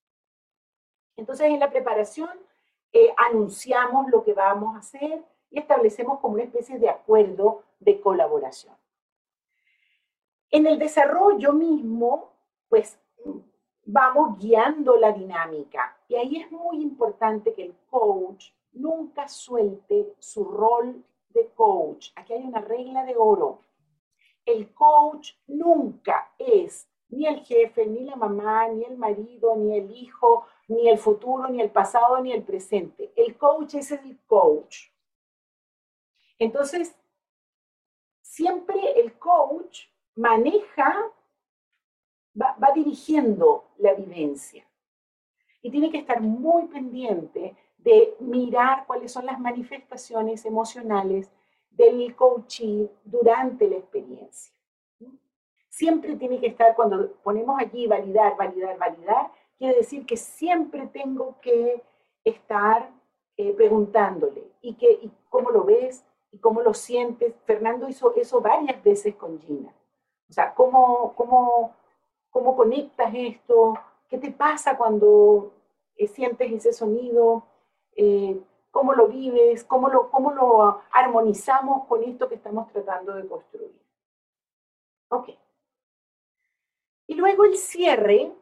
Entonces, 1.16 1.49
en 1.49 1.59
la 1.59 1.68
preparación, 1.68 2.31
eh, 2.93 3.12
anunciamos 3.16 4.09
lo 4.11 4.24
que 4.24 4.33
vamos 4.33 4.74
a 4.74 4.79
hacer 4.79 5.22
y 5.51 5.59
establecemos 5.59 6.20
como 6.20 6.35
una 6.35 6.45
especie 6.45 6.79
de 6.79 6.89
acuerdo 6.89 7.64
de 7.81 8.01
colaboración. 8.01 8.74
En 10.51 10.66
el 10.66 10.79
desarrollo 10.79 11.53
mismo, 11.53 12.33
pues 12.68 12.99
vamos 13.91 14.39
guiando 14.39 14.99
la 14.99 15.12
dinámica 15.12 15.97
y 16.09 16.16
ahí 16.16 16.36
es 16.36 16.53
muy 16.53 16.82
importante 16.82 17.55
que 17.55 17.64
el 17.64 17.74
coach 17.89 18.51
nunca 18.72 19.26
suelte 19.28 20.14
su 20.18 20.45
rol 20.45 21.03
de 21.30 21.49
coach. 21.55 22.11
Aquí 22.14 22.34
hay 22.34 22.45
una 22.45 22.61
regla 22.61 23.05
de 23.05 23.16
oro. 23.16 23.62
El 24.45 24.74
coach 24.74 25.32
nunca 25.47 26.32
es 26.39 26.86
ni 27.09 27.26
el 27.26 27.41
jefe, 27.41 27.86
ni 27.86 28.05
la 28.05 28.16
mamá, 28.16 28.68
ni 28.68 28.84
el 28.84 28.99
marido, 28.99 29.57
ni 29.57 29.78
el 29.78 29.91
hijo, 29.91 30.47
ni 30.68 30.91
el 30.91 30.99
futuro, 30.99 31.49
ni 31.49 31.62
el 31.62 31.70
pasado, 31.70 32.20
ni 32.20 32.32
el 32.32 32.43
presente. 32.43 33.11
El 33.16 33.39
coach 33.39 33.76
es 33.76 33.91
el 33.91 34.18
coach. 34.26 34.91
Entonces, 36.39 36.95
siempre 38.20 39.01
el 39.01 39.18
coach 39.18 39.86
maneja, 40.14 41.11
va, 42.41 42.57
va 42.62 42.72
dirigiendo 42.74 43.64
la 43.78 43.95
vivencia. 43.95 44.64
Y 45.62 45.70
tiene 45.70 45.91
que 45.91 45.99
estar 45.99 46.20
muy 46.20 46.66
pendiente 46.66 47.57
de 47.78 48.14
mirar 48.20 48.86
cuáles 48.86 49.12
son 49.12 49.26
las 49.26 49.41
manifestaciones 49.41 50.45
emocionales 50.45 51.30
del 51.70 52.14
coaching 52.16 52.89
durante 53.05 53.68
la 53.68 53.76
experiencia. 53.76 54.53
Siempre 55.68 56.16
tiene 56.16 56.41
que 56.41 56.49
estar, 56.49 56.74
cuando 56.74 57.12
ponemos 57.22 57.59
allí 57.61 57.86
validar, 57.86 58.36
validar, 58.36 58.76
validar, 58.78 59.30
quiere 59.57 59.76
decir 59.76 60.05
que 60.05 60.16
siempre 60.16 60.89
tengo 60.89 61.36
que 61.41 61.82
estar 62.24 62.91
eh, 63.36 63.53
preguntándole 63.53 64.51
y, 64.61 64.74
que, 64.74 64.91
y 64.91 65.11
cómo 65.28 65.51
lo 65.51 65.62
ves 65.64 66.05
y 66.32 66.39
cómo 66.39 66.62
lo 66.62 66.74
sientes. 66.74 67.32
Fernando 67.45 67.89
hizo 67.89 68.12
eso 68.16 68.41
varias 68.41 68.82
veces 68.82 69.14
con 69.14 69.41
Gina. 69.41 69.72
O 70.28 70.32
sea, 70.32 70.53
¿cómo, 70.55 71.14
cómo, 71.14 71.76
cómo 72.39 72.57
conectas 72.57 73.12
esto? 73.14 73.74
¿Qué 74.09 74.16
te 74.16 74.30
pasa 74.30 74.76
cuando 74.76 75.53
eh, 75.97 76.07
sientes 76.07 76.53
ese 76.53 76.72
sonido? 76.72 77.43
Eh, 77.97 78.41
cómo 78.70 78.95
lo 78.95 79.09
vives, 79.09 79.64
cómo 79.64 79.89
lo, 79.89 80.09
cómo 80.09 80.30
lo 80.30 80.80
armonizamos 80.93 81.86
con 81.89 82.05
esto 82.05 82.28
que 82.28 82.36
estamos 82.36 82.70
tratando 82.70 83.12
de 83.14 83.26
construir. 83.26 83.74
Ok. 85.09 85.30
Y 87.09 87.14
luego 87.16 87.45
el 87.45 87.57
cierre, 87.57 88.32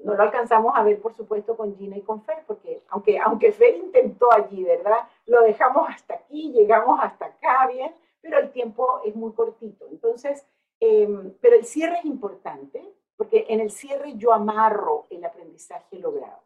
no 0.00 0.14
lo 0.14 0.22
alcanzamos 0.22 0.74
a 0.76 0.82
ver, 0.82 1.00
por 1.00 1.14
supuesto, 1.14 1.56
con 1.56 1.74
Gina 1.76 1.96
y 1.96 2.02
con 2.02 2.22
Fer, 2.24 2.44
porque 2.46 2.82
aunque, 2.90 3.18
aunque 3.18 3.52
Fer 3.52 3.76
intentó 3.76 4.30
allí, 4.30 4.64
¿verdad? 4.64 5.08
Lo 5.24 5.40
dejamos 5.40 5.88
hasta 5.88 6.14
aquí, 6.14 6.52
llegamos 6.52 7.00
hasta 7.00 7.24
acá, 7.26 7.68
bien, 7.68 7.94
pero 8.20 8.38
el 8.38 8.50
tiempo 8.50 9.00
es 9.06 9.16
muy 9.16 9.32
cortito. 9.32 9.86
Entonces, 9.90 10.44
em, 10.80 11.34
pero 11.40 11.56
el 11.56 11.64
cierre 11.64 11.98
es 11.98 12.04
importante, 12.04 12.82
porque 13.16 13.46
en 13.48 13.60
el 13.60 13.70
cierre 13.70 14.14
yo 14.16 14.32
amarro 14.32 15.06
el 15.10 15.24
aprendizaje 15.24 15.98
logrado. 15.98 16.42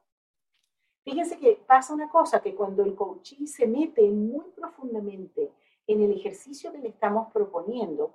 Fíjense 1.05 1.39
que 1.39 1.57
pasa 1.67 1.95
una 1.95 2.09
cosa, 2.09 2.41
que 2.41 2.55
cuando 2.55 2.83
el 2.83 2.95
coachí 2.95 3.47
se 3.47 3.67
mete 3.67 4.03
muy 4.11 4.47
profundamente 4.57 5.53
en 5.87 6.03
el 6.03 6.13
ejercicio 6.13 6.73
que 6.73 6.79
le 6.79 6.89
estamos 6.89 7.31
proponiendo, 7.33 8.15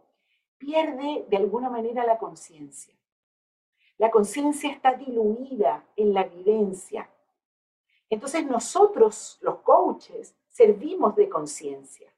pierde 0.57 1.25
de 1.29 1.37
alguna 1.37 1.69
manera 1.69 2.05
la 2.05 2.17
conciencia. 2.17 2.93
La 3.97 4.09
conciencia 4.09 4.71
está 4.71 4.93
diluida 4.93 5.85
en 5.95 6.13
la 6.13 6.23
vivencia. 6.23 7.09
Entonces 8.09 8.45
nosotros, 8.45 9.37
los 9.41 9.59
coaches, 9.59 10.35
servimos 10.47 11.15
de 11.15 11.29
conciencia. 11.29 12.11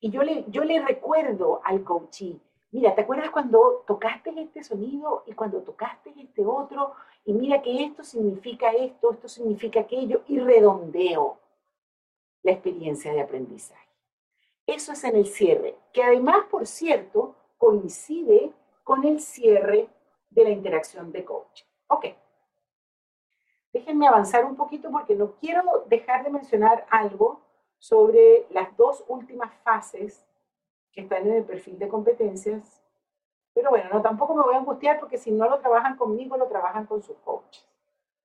Y 0.00 0.10
yo 0.10 0.22
le, 0.22 0.44
yo 0.48 0.64
le 0.64 0.80
recuerdo 0.80 1.60
al 1.64 1.84
coachí, 1.84 2.40
mira, 2.74 2.92
¿te 2.92 3.02
acuerdas 3.02 3.30
cuando 3.30 3.84
tocaste 3.86 4.34
este 4.36 4.64
sonido 4.64 5.22
y 5.26 5.32
cuando 5.32 5.62
tocaste 5.62 6.12
este 6.16 6.44
otro? 6.44 6.94
Y 7.24 7.32
mira 7.32 7.62
que 7.62 7.84
esto 7.84 8.02
significa 8.02 8.72
esto, 8.72 9.12
esto 9.12 9.28
significa 9.28 9.80
aquello, 9.80 10.22
y 10.26 10.40
redondeo 10.40 11.38
la 12.42 12.50
experiencia 12.50 13.12
de 13.12 13.20
aprendizaje. 13.20 13.88
Eso 14.66 14.90
es 14.90 15.04
en 15.04 15.14
el 15.14 15.26
cierre, 15.26 15.76
que 15.92 16.02
además, 16.02 16.46
por 16.50 16.66
cierto, 16.66 17.36
coincide 17.58 18.52
con 18.82 19.04
el 19.04 19.20
cierre 19.20 19.88
de 20.30 20.42
la 20.42 20.50
interacción 20.50 21.12
de 21.12 21.24
coaching. 21.24 21.66
Ok. 21.86 22.06
Déjenme 23.72 24.08
avanzar 24.08 24.44
un 24.44 24.56
poquito 24.56 24.90
porque 24.90 25.14
no 25.14 25.36
quiero 25.36 25.84
dejar 25.86 26.24
de 26.24 26.30
mencionar 26.30 26.86
algo 26.90 27.40
sobre 27.78 28.48
las 28.50 28.76
dos 28.76 29.04
últimas 29.06 29.54
fases 29.62 30.26
que 30.94 31.02
están 31.02 31.26
en 31.26 31.34
el 31.34 31.44
perfil 31.44 31.78
de 31.78 31.88
competencias. 31.88 32.82
Pero 33.52 33.70
bueno, 33.70 33.88
no, 33.92 34.02
tampoco 34.02 34.34
me 34.34 34.42
voy 34.42 34.54
a 34.54 34.58
angustiar 34.58 34.98
porque 34.98 35.18
si 35.18 35.30
no 35.30 35.48
lo 35.48 35.58
trabajan 35.58 35.96
conmigo, 35.96 36.36
lo 36.36 36.48
trabajan 36.48 36.86
con 36.86 37.02
sus 37.02 37.16
coaches. 37.18 37.66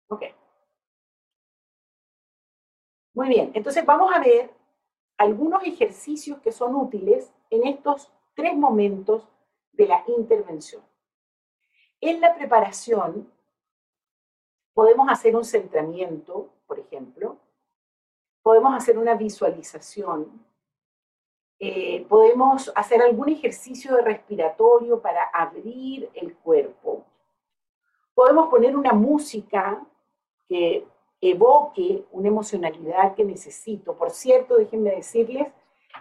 Ok. 0.07 0.23
Muy 3.13 3.27
bien, 3.27 3.51
entonces 3.53 3.85
vamos 3.85 4.13
a 4.13 4.19
ver 4.19 4.51
algunos 5.17 5.63
ejercicios 5.63 6.39
que 6.39 6.51
son 6.51 6.75
útiles 6.75 7.33
en 7.49 7.67
estos 7.67 8.11
tres 8.33 8.55
momentos 8.55 9.27
de 9.73 9.87
la 9.87 10.03
intervención. 10.07 10.81
En 11.99 12.21
la 12.21 12.33
preparación 12.35 13.29
podemos 14.73 15.09
hacer 15.09 15.35
un 15.35 15.43
centramiento, 15.43 16.49
por 16.65 16.79
ejemplo, 16.79 17.37
podemos 18.41 18.73
hacer 18.73 18.97
una 18.97 19.15
visualización, 19.15 20.45
eh, 21.59 22.05
podemos 22.07 22.71
hacer 22.75 23.01
algún 23.01 23.29
ejercicio 23.29 23.95
de 23.95 24.01
respiratorio 24.01 25.01
para 25.01 25.23
abrir 25.23 26.09
el 26.13 26.35
cuerpo. 26.37 27.03
Podemos 28.13 28.49
poner 28.49 28.77
una 28.77 28.93
música 28.93 29.85
que 30.47 30.85
evoque 31.21 32.05
una 32.11 32.29
emocionalidad 32.29 33.13
que 33.13 33.25
necesito. 33.25 33.97
Por 33.97 34.11
cierto, 34.11 34.55
déjenme 34.55 34.91
decirles 34.91 35.51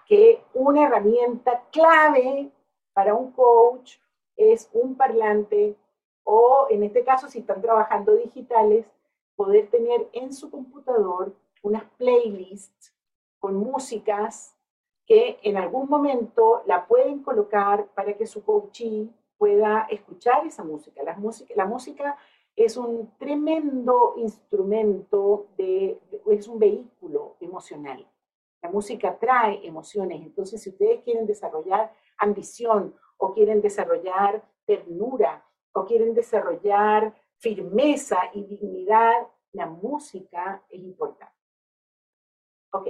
que 0.07 0.43
una 0.55 0.87
herramienta 0.87 1.65
clave 1.73 2.51
para 2.93 3.15
un 3.15 3.33
coach 3.33 3.97
es 4.37 4.71
un 4.73 4.97
parlante 4.97 5.77
o 6.31 6.67
en 6.71 6.85
este 6.85 7.05
caso 7.05 7.27
si 7.29 7.39
están 7.39 7.63
trabajando 7.63 8.15
digitales, 8.15 8.87
poder 9.35 9.71
tener 9.71 10.09
en 10.13 10.33
su 10.33 10.51
computador 10.51 11.35
unas 11.63 11.85
playlists 11.97 12.95
con 13.39 13.55
músicas 13.55 14.55
que 15.09 15.39
en 15.43 15.57
algún 15.57 15.89
momento 15.89 16.63
la 16.67 16.87
pueden 16.87 17.23
colocar 17.23 17.87
para 17.95 18.15
que 18.15 18.27
su 18.27 18.45
coachee 18.45 19.09
pueda 19.39 19.87
escuchar 19.91 20.47
esa 20.47 20.63
música. 20.63 21.03
La 21.03 21.17
música, 21.17 21.55
la 21.57 21.65
música 21.65 22.19
es 22.55 22.77
un 22.77 23.17
tremendo 23.19 24.15
instrumento, 24.19 25.49
de, 25.57 25.99
es 26.31 26.47
un 26.47 26.59
vehículo 26.59 27.37
emocional. 27.41 28.07
La 28.61 28.69
música 28.69 29.17
trae 29.19 29.67
emociones, 29.67 30.21
entonces 30.21 30.61
si 30.61 30.71
ustedes 30.71 31.03
quieren 31.05 31.25
desarrollar 31.27 31.95
ambición 32.19 32.95
o 33.17 33.33
quieren 33.33 33.63
desarrollar 33.63 34.45
ternura 34.67 35.43
o 35.73 35.87
quieren 35.87 36.13
desarrollar 36.13 37.15
firmeza 37.39 38.19
y 38.35 38.45
dignidad, 38.45 39.27
la 39.53 39.67
música 39.67 40.63
es 40.69 40.81
importante. 40.83 41.33
Ok. 42.73 42.89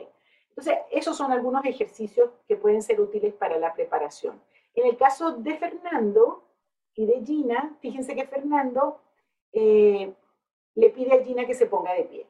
Entonces, 0.58 0.84
esos 0.90 1.16
son 1.16 1.30
algunos 1.30 1.64
ejercicios 1.64 2.30
que 2.48 2.56
pueden 2.56 2.82
ser 2.82 3.00
útiles 3.00 3.32
para 3.32 3.58
la 3.58 3.72
preparación. 3.74 4.42
En 4.74 4.88
el 4.88 4.96
caso 4.96 5.30
de 5.36 5.56
Fernando 5.56 6.42
y 6.96 7.06
de 7.06 7.24
Gina, 7.24 7.76
fíjense 7.78 8.16
que 8.16 8.26
Fernando 8.26 8.98
eh, 9.52 10.12
le 10.74 10.90
pide 10.90 11.14
a 11.14 11.22
Gina 11.22 11.46
que 11.46 11.54
se 11.54 11.66
ponga 11.66 11.92
de 11.92 12.02
pie. 12.02 12.26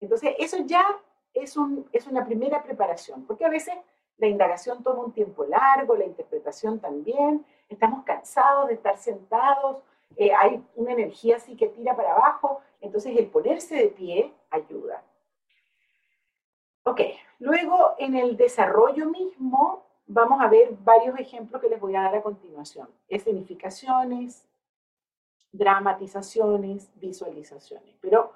Entonces, 0.00 0.34
eso 0.40 0.56
ya 0.66 0.84
es, 1.32 1.56
un, 1.56 1.88
es 1.92 2.08
una 2.08 2.26
primera 2.26 2.60
preparación, 2.60 3.24
porque 3.24 3.44
a 3.44 3.48
veces 3.48 3.76
la 4.18 4.26
indagación 4.26 4.82
toma 4.82 5.04
un 5.04 5.12
tiempo 5.12 5.44
largo, 5.44 5.94
la 5.94 6.06
interpretación 6.06 6.80
también, 6.80 7.46
estamos 7.68 8.02
cansados 8.02 8.66
de 8.66 8.74
estar 8.74 8.98
sentados, 8.98 9.76
eh, 10.16 10.32
hay 10.34 10.60
una 10.74 10.90
energía 10.90 11.36
así 11.36 11.54
que 11.54 11.68
tira 11.68 11.94
para 11.94 12.14
abajo, 12.14 12.62
entonces 12.80 13.16
el 13.16 13.28
ponerse 13.28 13.76
de 13.76 13.88
pie 13.90 14.32
ayuda. 14.50 15.04
Ok, 16.90 17.02
luego 17.38 17.94
en 17.98 18.16
el 18.16 18.36
desarrollo 18.36 19.06
mismo 19.06 19.86
vamos 20.08 20.40
a 20.40 20.48
ver 20.48 20.76
varios 20.82 21.16
ejemplos 21.20 21.62
que 21.62 21.68
les 21.68 21.78
voy 21.78 21.94
a 21.94 22.02
dar 22.02 22.16
a 22.16 22.22
continuación. 22.22 22.88
Escenificaciones, 23.06 24.44
dramatizaciones, 25.52 26.90
visualizaciones. 26.96 27.94
Pero 28.00 28.32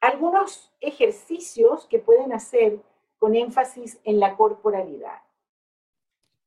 algunos 0.00 0.74
ejercicios 0.80 1.86
que 1.86 2.00
pueden 2.00 2.32
hacer 2.32 2.80
con 3.16 3.36
énfasis 3.36 4.00
en 4.02 4.18
la 4.18 4.36
corporalidad. 4.36 5.22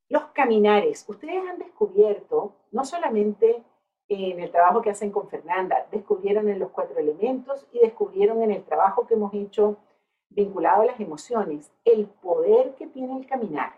Los 0.09 0.25
caminares, 0.33 1.05
ustedes 1.07 1.49
han 1.49 1.59
descubierto, 1.59 2.57
no 2.73 2.83
solamente 2.83 3.63
en 4.09 4.41
el 4.41 4.51
trabajo 4.51 4.81
que 4.81 4.89
hacen 4.89 5.11
con 5.11 5.29
Fernanda, 5.29 5.87
descubrieron 5.91 6.49
en 6.49 6.59
los 6.59 6.71
cuatro 6.71 6.99
elementos 6.99 7.65
y 7.71 7.79
descubrieron 7.79 8.43
en 8.43 8.51
el 8.51 8.65
trabajo 8.65 9.07
que 9.07 9.13
hemos 9.13 9.33
hecho 9.33 9.77
vinculado 10.29 10.83
a 10.83 10.85
las 10.85 10.99
emociones, 10.99 11.71
el 11.85 12.07
poder 12.07 12.75
que 12.75 12.87
tiene 12.87 13.17
el 13.17 13.25
caminar. 13.25 13.73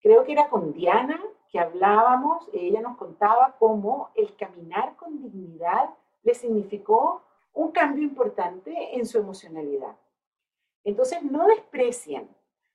Creo 0.00 0.24
que 0.24 0.32
era 0.32 0.48
con 0.48 0.72
Diana 0.72 1.20
que 1.52 1.60
hablábamos, 1.60 2.48
ella 2.54 2.80
nos 2.80 2.96
contaba 2.96 3.56
cómo 3.58 4.10
el 4.14 4.34
caminar 4.36 4.96
con 4.96 5.22
dignidad 5.22 5.90
le 6.22 6.34
significó 6.34 7.22
un 7.52 7.72
cambio 7.72 8.02
importante 8.02 8.96
en 8.96 9.04
su 9.04 9.18
emocionalidad. 9.18 9.94
Entonces, 10.82 11.22
no 11.22 11.46
desprecien 11.46 12.28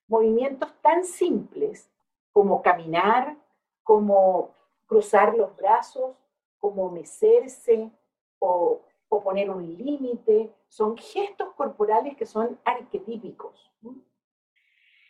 movimientos 0.06 0.72
tan 0.80 1.04
simples 1.04 1.90
como 2.32 2.62
caminar, 2.62 3.36
como 3.82 4.54
cruzar 4.86 5.34
los 5.34 5.54
brazos, 5.56 6.16
como 6.60 6.90
mecerse 6.90 7.90
o, 8.38 8.80
poner 9.08 9.50
un 9.50 9.76
límite. 9.76 10.52
Son 10.68 10.96
gestos 10.96 11.52
corporales 11.54 12.16
que 12.16 12.26
son 12.26 12.58
arquetípicos. 12.64 13.72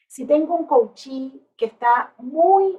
Si 0.07 0.27
tengo 0.27 0.55
un 0.55 0.67
coachí 0.67 1.47
que 1.57 1.67
está 1.67 2.15
muy 2.19 2.79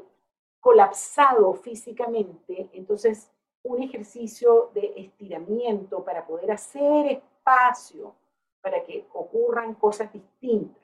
colapsado 0.60 1.54
físicamente, 1.54 2.70
entonces 2.74 3.32
un 3.64 3.84
ejercicio 3.84 4.72
de 4.74 4.94
estiramiento 4.96 6.04
para 6.04 6.26
poder 6.26 6.52
hacer 6.52 7.06
espacio 7.08 8.16
para 8.62 8.84
que 8.84 9.06
ocurran 9.14 9.74
cosas 9.76 10.12
distintas. 10.12 10.82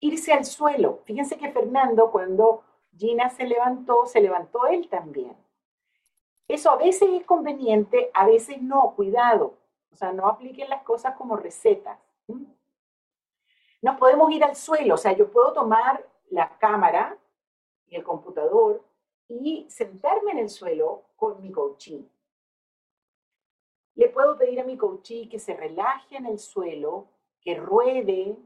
Irse 0.00 0.32
al 0.32 0.44
suelo. 0.44 1.00
Fíjense 1.04 1.36
que 1.36 1.50
Fernando, 1.50 2.10
cuando 2.10 2.62
Gina 2.96 3.30
se 3.30 3.44
levantó, 3.44 4.06
se 4.06 4.20
levantó 4.20 4.66
él 4.66 4.88
también. 4.88 5.36
Eso 6.48 6.70
a 6.70 6.76
veces 6.76 7.10
es 7.12 7.24
conveniente, 7.26 8.10
a 8.14 8.26
veces 8.26 8.60
no, 8.62 8.94
cuidado. 8.96 9.54
O 9.92 9.96
sea, 9.96 10.12
no 10.12 10.26
apliquen 10.26 10.70
las 10.70 10.82
cosas 10.82 11.14
como 11.16 11.36
recetas. 11.36 11.98
Nos 13.82 13.98
podemos 13.98 14.30
ir 14.32 14.42
al 14.42 14.56
suelo, 14.56 14.94
o 14.94 14.98
sea, 14.98 15.12
yo 15.12 15.30
puedo 15.30 15.52
tomar 15.52 16.04
la 16.30 16.58
cámara 16.58 17.16
y 17.86 17.96
el 17.96 18.02
computador 18.02 18.82
y 19.28 19.66
sentarme 19.68 20.32
en 20.32 20.38
el 20.38 20.48
suelo 20.48 21.04
con 21.16 21.40
mi 21.42 21.52
coaching. 21.52 22.02
Le 23.94 24.08
puedo 24.08 24.38
pedir 24.38 24.60
a 24.60 24.64
mi 24.64 24.76
coachee 24.76 25.28
que 25.28 25.38
se 25.38 25.54
relaje 25.54 26.16
en 26.16 26.26
el 26.26 26.38
suelo, 26.38 27.06
que 27.40 27.56
ruede, 27.56 28.36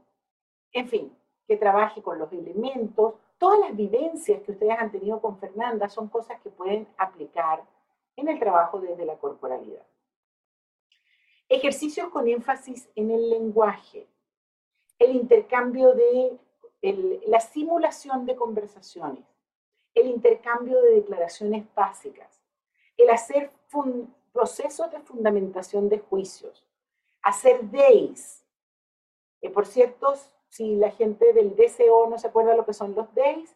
en 0.71 0.87
fin, 0.87 1.15
que 1.47 1.57
trabaje 1.57 2.01
con 2.01 2.19
los 2.19 2.31
elementos. 2.31 3.15
Todas 3.37 3.59
las 3.59 3.75
vivencias 3.75 4.41
que 4.41 4.51
ustedes 4.51 4.77
han 4.77 4.91
tenido 4.91 5.21
con 5.21 5.37
Fernanda 5.37 5.89
son 5.89 6.09
cosas 6.09 6.39
que 6.41 6.49
pueden 6.49 6.87
aplicar 6.97 7.63
en 8.15 8.27
el 8.27 8.39
trabajo 8.39 8.79
desde 8.79 9.05
la 9.05 9.17
corporalidad. 9.17 9.85
Ejercicios 11.49 12.09
con 12.09 12.27
énfasis 12.27 12.89
en 12.95 13.11
el 13.11 13.29
lenguaje, 13.29 14.07
el 14.99 15.15
intercambio 15.15 15.93
de 15.93 16.37
la 17.27 17.39
simulación 17.39 18.25
de 18.25 18.35
conversaciones, 18.35 19.23
el 19.93 20.07
intercambio 20.07 20.81
de 20.81 20.95
declaraciones 20.95 21.65
básicas, 21.73 22.41
el 22.97 23.09
hacer 23.09 23.51
procesos 24.31 24.91
de 24.91 24.99
fundamentación 24.99 25.89
de 25.89 25.99
juicios, 25.99 26.65
hacer 27.21 27.69
days. 27.71 28.45
Eh, 29.41 29.49
por 29.49 29.65
cierto, 29.65 30.13
si 30.49 30.75
la 30.75 30.91
gente 30.91 31.33
del 31.33 31.55
DCO 31.55 32.07
no 32.07 32.17
se 32.17 32.27
acuerda 32.27 32.55
lo 32.55 32.65
que 32.65 32.73
son 32.73 32.95
los 32.95 33.13
days, 33.13 33.55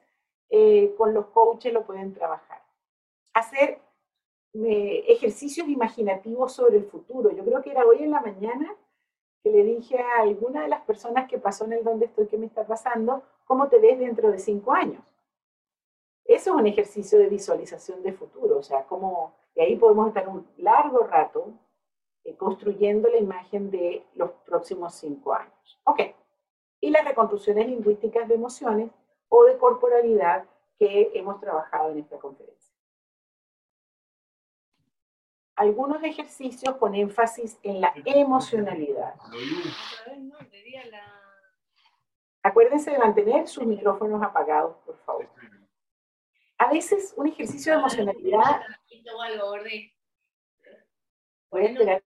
eh, 0.49 0.95
con 0.97 1.13
los 1.13 1.27
coaches 1.27 1.73
lo 1.73 1.85
pueden 1.85 2.13
trabajar. 2.13 2.63
Hacer 3.33 3.79
ejercicios 4.53 5.67
imaginativos 5.67 6.53
sobre 6.53 6.77
el 6.77 6.85
futuro. 6.85 7.31
Yo 7.31 7.43
creo 7.43 7.61
que 7.61 7.71
era 7.71 7.85
hoy 7.85 8.03
en 8.03 8.11
la 8.11 8.21
mañana 8.21 8.75
que 9.43 9.51
le 9.51 9.63
dije 9.63 9.99
a 9.99 10.21
alguna 10.21 10.63
de 10.63 10.67
las 10.67 10.81
personas 10.81 11.29
que 11.29 11.37
pasó 11.37 11.65
en 11.65 11.73
el 11.73 11.83
donde 11.83 12.05
estoy, 12.05 12.27
que 12.27 12.37
me 12.37 12.47
está 12.47 12.65
pasando, 12.65 13.23
¿cómo 13.45 13.67
te 13.69 13.79
ves 13.79 13.99
dentro 13.99 14.31
de 14.31 14.39
cinco 14.39 14.73
años? 14.73 15.03
Eso 16.25 16.49
es 16.51 16.55
un 16.55 16.67
ejercicio 16.67 17.19
de 17.19 17.27
visualización 17.27 18.01
de 18.03 18.13
futuro, 18.13 18.57
o 18.57 18.63
sea, 18.63 18.83
como 18.83 19.33
y 19.57 19.61
ahí 19.61 19.75
podemos 19.75 20.07
estar 20.09 20.29
un 20.29 20.47
largo 20.57 20.99
rato 20.99 21.51
eh, 22.23 22.35
construyendo 22.35 23.09
la 23.09 23.17
imagen 23.17 23.71
de 23.71 24.05
los 24.13 24.29
próximos 24.45 24.93
cinco 24.93 25.33
años. 25.33 25.79
Ok. 25.83 26.01
Y 26.79 26.91
las 26.91 27.03
reconstrucciones 27.03 27.67
lingüísticas 27.67 28.27
de 28.27 28.35
emociones 28.35 28.91
o 29.29 29.45
de 29.45 29.57
corporalidad 29.57 30.45
que 30.77 31.09
hemos 31.15 31.39
trabajado 31.39 31.89
en 31.89 31.97
esta 31.97 32.19
conferencia. 32.19 32.56
Algunos 35.57 36.03
ejercicios 36.03 36.75
con 36.77 36.93
énfasis 36.93 37.59
en 37.63 37.81
la 37.81 37.91
emocionalidad. 38.05 39.15
Acuérdense 42.43 42.91
de 42.91 42.99
mantener 42.99 43.47
sus 43.47 43.65
micrófonos 43.65 44.21
apagados, 44.21 44.77
por 44.85 44.97
favor. 44.99 45.27
A 46.59 46.71
veces 46.71 47.13
un 47.17 47.27
ejercicio 47.27 47.73
de 47.73 47.79
emocionalidad 47.79 48.61
Voy 51.49 51.61
a 51.61 51.65
esperar. 51.65 52.03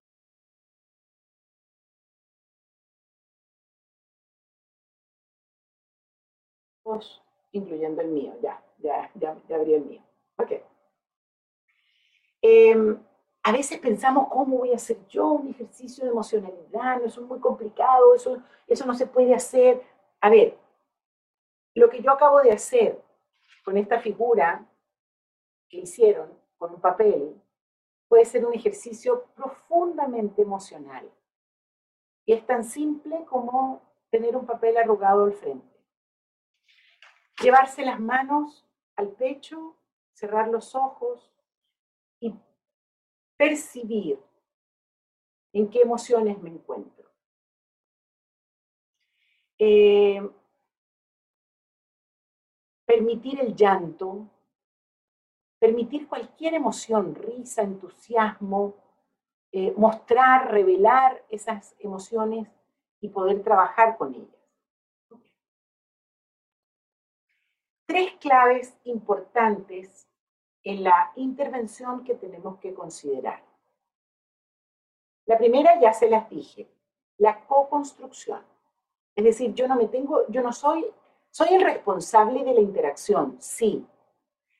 Incluyendo 7.52 8.02
el 8.02 8.08
mío, 8.10 8.34
ya, 8.42 8.64
ya, 8.80 9.12
ya, 9.16 9.38
ya 9.48 9.56
abrí 9.56 9.74
el 9.74 9.86
mío. 9.86 10.02
Ok. 10.38 10.52
Em, 12.42 12.98
a 13.44 13.52
veces 13.52 13.80
pensamos, 13.80 14.28
¿cómo 14.30 14.60
voy 14.60 14.72
a 14.72 14.76
hacer 14.76 14.98
yo 15.08 15.30
un 15.30 15.50
ejercicio 15.50 16.04
de 16.04 16.12
emocionalidad? 16.12 17.00
No, 17.00 17.06
eso 17.06 17.22
es 17.22 17.28
muy 17.28 17.40
complicado, 17.40 18.14
eso, 18.14 18.42
eso 18.68 18.86
no 18.86 18.94
se 18.94 19.08
puede 19.08 19.34
hacer. 19.34 19.82
A 20.20 20.30
ver, 20.30 20.58
lo 21.74 21.90
que 21.90 22.02
yo 22.02 22.12
acabo 22.12 22.42
de 22.42 22.52
hacer 22.52 23.02
con 23.64 23.78
esta 23.78 24.00
figura 24.00 24.66
que 25.70 25.78
hicieron 25.78 26.30
con 26.58 26.76
un 26.76 26.82
papel 26.82 27.42
puede 28.08 28.26
ser 28.26 28.46
un 28.46 28.54
ejercicio 28.54 29.26
profundamente 29.36 30.42
emocional. 30.42 31.10
Y 32.26 32.34
es 32.34 32.46
tan 32.46 32.64
simple 32.64 33.26
como 33.26 33.82
tener 34.12 34.36
un 34.36 34.46
papel 34.46 34.78
arrugado 34.78 35.24
al 35.24 35.34
frente. 35.34 35.66
Llevarse 37.42 37.84
las 37.84 38.00
manos 38.00 38.68
al 38.96 39.08
pecho, 39.10 39.78
cerrar 40.14 40.50
los 40.50 40.76
ojos 40.76 41.31
percibir 43.42 44.20
en 45.52 45.68
qué 45.72 45.80
emociones 45.82 46.40
me 46.44 46.52
encuentro. 46.52 47.10
Eh, 49.58 50.22
permitir 52.86 53.42
el 53.42 53.56
llanto, 53.56 54.30
permitir 55.58 56.08
cualquier 56.08 56.54
emoción, 56.54 57.16
risa, 57.16 57.64
entusiasmo, 57.64 58.76
eh, 59.52 59.74
mostrar, 59.76 60.52
revelar 60.52 61.26
esas 61.28 61.76
emociones 61.80 62.48
y 63.00 63.10
poder 63.10 63.42
trabajar 63.42 63.98
con 63.98 64.14
ellas. 64.14 64.52
Tres 67.88 68.14
claves 68.20 68.78
importantes 68.84 70.11
en 70.64 70.84
la 70.84 71.12
intervención 71.16 72.04
que 72.04 72.16
tenemos 72.16 72.58
que 72.60 72.74
considerar. 72.74 73.44
La 75.26 75.38
primera 75.38 75.80
ya 75.80 75.94
se 75.94 76.10
las 76.10 76.30
dije, 76.30 76.70
la 77.18 77.46
co-construcción. 77.46 78.42
Es 79.16 79.24
decir, 79.24 79.54
yo 79.54 79.68
no 79.68 79.76
me 79.76 79.88
tengo, 79.88 80.28
yo 80.30 80.42
no 80.42 80.52
soy, 80.52 80.86
soy 81.30 81.50
el 81.56 81.64
responsable 81.64 82.44
de 82.44 82.54
la 82.54 82.62
interacción, 82.62 83.38
sí, 83.40 83.86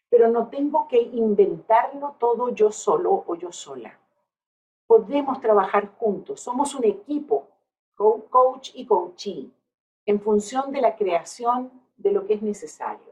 pero 0.10 0.28
no 0.28 0.48
tengo 0.50 0.88
que 0.88 1.02
inventarlo 1.02 2.16
todo 2.20 2.50
yo 2.50 2.72
solo 2.72 3.24
o 3.26 3.36
yo 3.36 3.52
sola. 3.52 3.98
Podemos 4.86 5.40
trabajar 5.40 5.96
juntos, 5.98 6.42
somos 6.42 6.76
un 6.76 6.84
equipo, 6.84 7.48
coach 7.96 8.72
y 8.74 8.86
coachee, 8.86 9.52
en 10.06 10.20
función 10.20 10.72
de 10.72 10.82
la 10.82 10.96
creación 10.96 11.72
de 11.96 12.12
lo 12.12 12.26
que 12.26 12.34
es 12.34 12.42
necesario. 12.42 13.11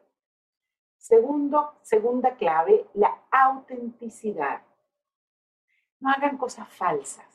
Segunda 1.10 2.36
clave, 2.38 2.86
la 2.94 3.24
autenticidad. 3.32 4.62
No 6.00 6.12
hagan 6.12 6.38
cosas 6.38 6.70
falsas, 6.70 7.26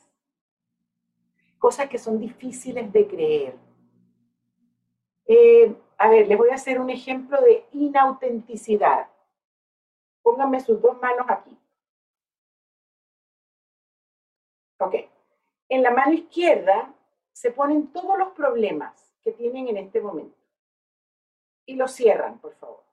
cosas 1.59 1.89
que 1.89 1.97
son 1.97 2.17
difíciles 2.17 2.89
de 2.93 3.05
creer. 3.05 3.57
Eh, 5.27 5.75
a 5.97 6.09
ver, 6.09 6.25
les 6.25 6.37
voy 6.37 6.51
a 6.51 6.55
hacer 6.55 6.79
un 6.79 6.89
ejemplo 6.89 7.41
de 7.41 7.65
inautenticidad. 7.73 9.09
Pónganme 10.21 10.61
sus 10.61 10.81
dos 10.81 10.97
manos 11.01 11.25
aquí. 11.27 11.57
Ok. 14.79 14.95
En 15.67 15.83
la 15.83 15.91
mano 15.91 16.13
izquierda 16.13 16.93
se 17.33 17.51
ponen 17.51 17.87
todos 17.87 18.17
los 18.17 18.29
problemas 18.29 19.11
que 19.21 19.33
tienen 19.33 19.67
en 19.67 19.77
este 19.77 19.99
momento. 19.99 20.37
Y 21.65 21.75
lo 21.75 21.89
cierran, 21.89 22.39
por 22.39 22.55
favor. 22.55 22.84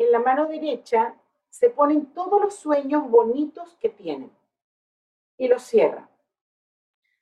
En 0.00 0.12
la 0.12 0.18
mano 0.18 0.46
derecha 0.46 1.14
se 1.50 1.68
ponen 1.68 2.14
todos 2.14 2.40
los 2.40 2.54
sueños 2.54 3.10
bonitos 3.10 3.76
que 3.76 3.90
tienen 3.90 4.34
y 5.36 5.46
los 5.46 5.62
cierran. 5.62 6.08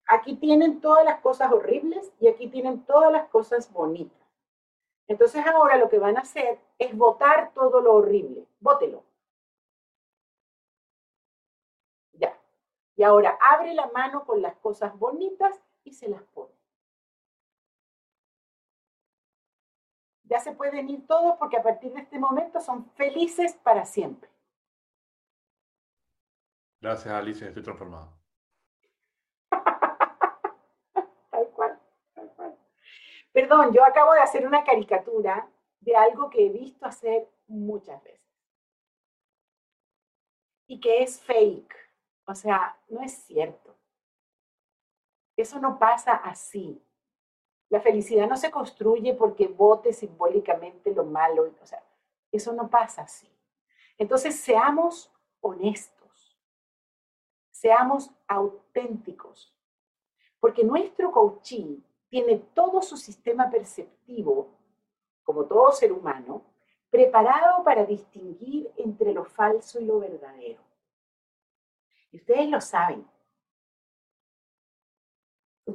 Aquí 0.06 0.36
tienen 0.36 0.80
todas 0.80 1.04
las 1.04 1.20
cosas 1.20 1.50
horribles 1.50 2.12
y 2.20 2.28
aquí 2.28 2.46
tienen 2.46 2.84
todas 2.84 3.10
las 3.10 3.28
cosas 3.30 3.72
bonitas. 3.72 4.24
Entonces 5.08 5.44
ahora 5.44 5.76
lo 5.76 5.88
que 5.88 5.98
van 5.98 6.18
a 6.18 6.20
hacer 6.20 6.60
es 6.78 6.96
votar 6.96 7.52
todo 7.52 7.80
lo 7.80 7.94
horrible. 7.94 8.46
Bótelo. 8.60 9.02
Ya. 12.12 12.38
Y 12.94 13.02
ahora 13.02 13.36
abre 13.40 13.74
la 13.74 13.88
mano 13.88 14.24
con 14.24 14.40
las 14.40 14.54
cosas 14.58 14.96
bonitas 14.96 15.60
y 15.82 15.94
se 15.94 16.08
las 16.08 16.22
pone. 16.22 16.57
Ya 20.28 20.40
se 20.40 20.52
pueden 20.52 20.90
ir 20.90 21.06
todos 21.06 21.36
porque 21.38 21.56
a 21.56 21.62
partir 21.62 21.92
de 21.94 22.02
este 22.02 22.18
momento 22.18 22.60
son 22.60 22.90
felices 22.92 23.54
para 23.54 23.86
siempre. 23.86 24.28
Gracias, 26.80 27.12
Alicia, 27.12 27.48
estoy 27.48 27.62
transformado. 27.62 28.12
tal 31.30 31.48
cual, 31.54 31.80
tal 32.14 32.28
cual. 32.34 32.58
Perdón, 33.32 33.72
yo 33.72 33.84
acabo 33.84 34.12
de 34.12 34.20
hacer 34.20 34.46
una 34.46 34.62
caricatura 34.64 35.48
de 35.80 35.96
algo 35.96 36.28
que 36.28 36.46
he 36.46 36.50
visto 36.50 36.84
hacer 36.84 37.26
muchas 37.46 38.02
veces. 38.02 38.20
Y 40.66 40.78
que 40.78 41.02
es 41.02 41.20
fake. 41.22 41.74
O 42.26 42.34
sea, 42.34 42.78
no 42.88 43.00
es 43.00 43.12
cierto. 43.24 43.74
Eso 45.36 45.58
no 45.58 45.78
pasa 45.78 46.14
así. 46.16 46.84
La 47.70 47.80
felicidad 47.80 48.28
no 48.28 48.36
se 48.36 48.50
construye 48.50 49.14
porque 49.14 49.46
vote 49.46 49.92
simbólicamente 49.92 50.92
lo 50.94 51.04
malo. 51.04 51.52
O 51.60 51.66
sea, 51.66 51.82
eso 52.32 52.52
no 52.52 52.68
pasa 52.68 53.02
así. 53.02 53.28
Entonces, 53.98 54.36
seamos 54.36 55.12
honestos. 55.40 56.38
Seamos 57.50 58.10
auténticos. 58.26 59.54
Porque 60.40 60.64
nuestro 60.64 61.10
coaching 61.10 61.80
tiene 62.08 62.38
todo 62.54 62.80
su 62.80 62.96
sistema 62.96 63.50
perceptivo, 63.50 64.48
como 65.24 65.44
todo 65.44 65.72
ser 65.72 65.92
humano, 65.92 66.42
preparado 66.90 67.62
para 67.64 67.84
distinguir 67.84 68.72
entre 68.76 69.12
lo 69.12 69.24
falso 69.24 69.78
y 69.78 69.84
lo 69.84 69.98
verdadero. 69.98 70.62
Y 72.10 72.16
ustedes 72.16 72.48
lo 72.48 72.60
saben. 72.60 73.06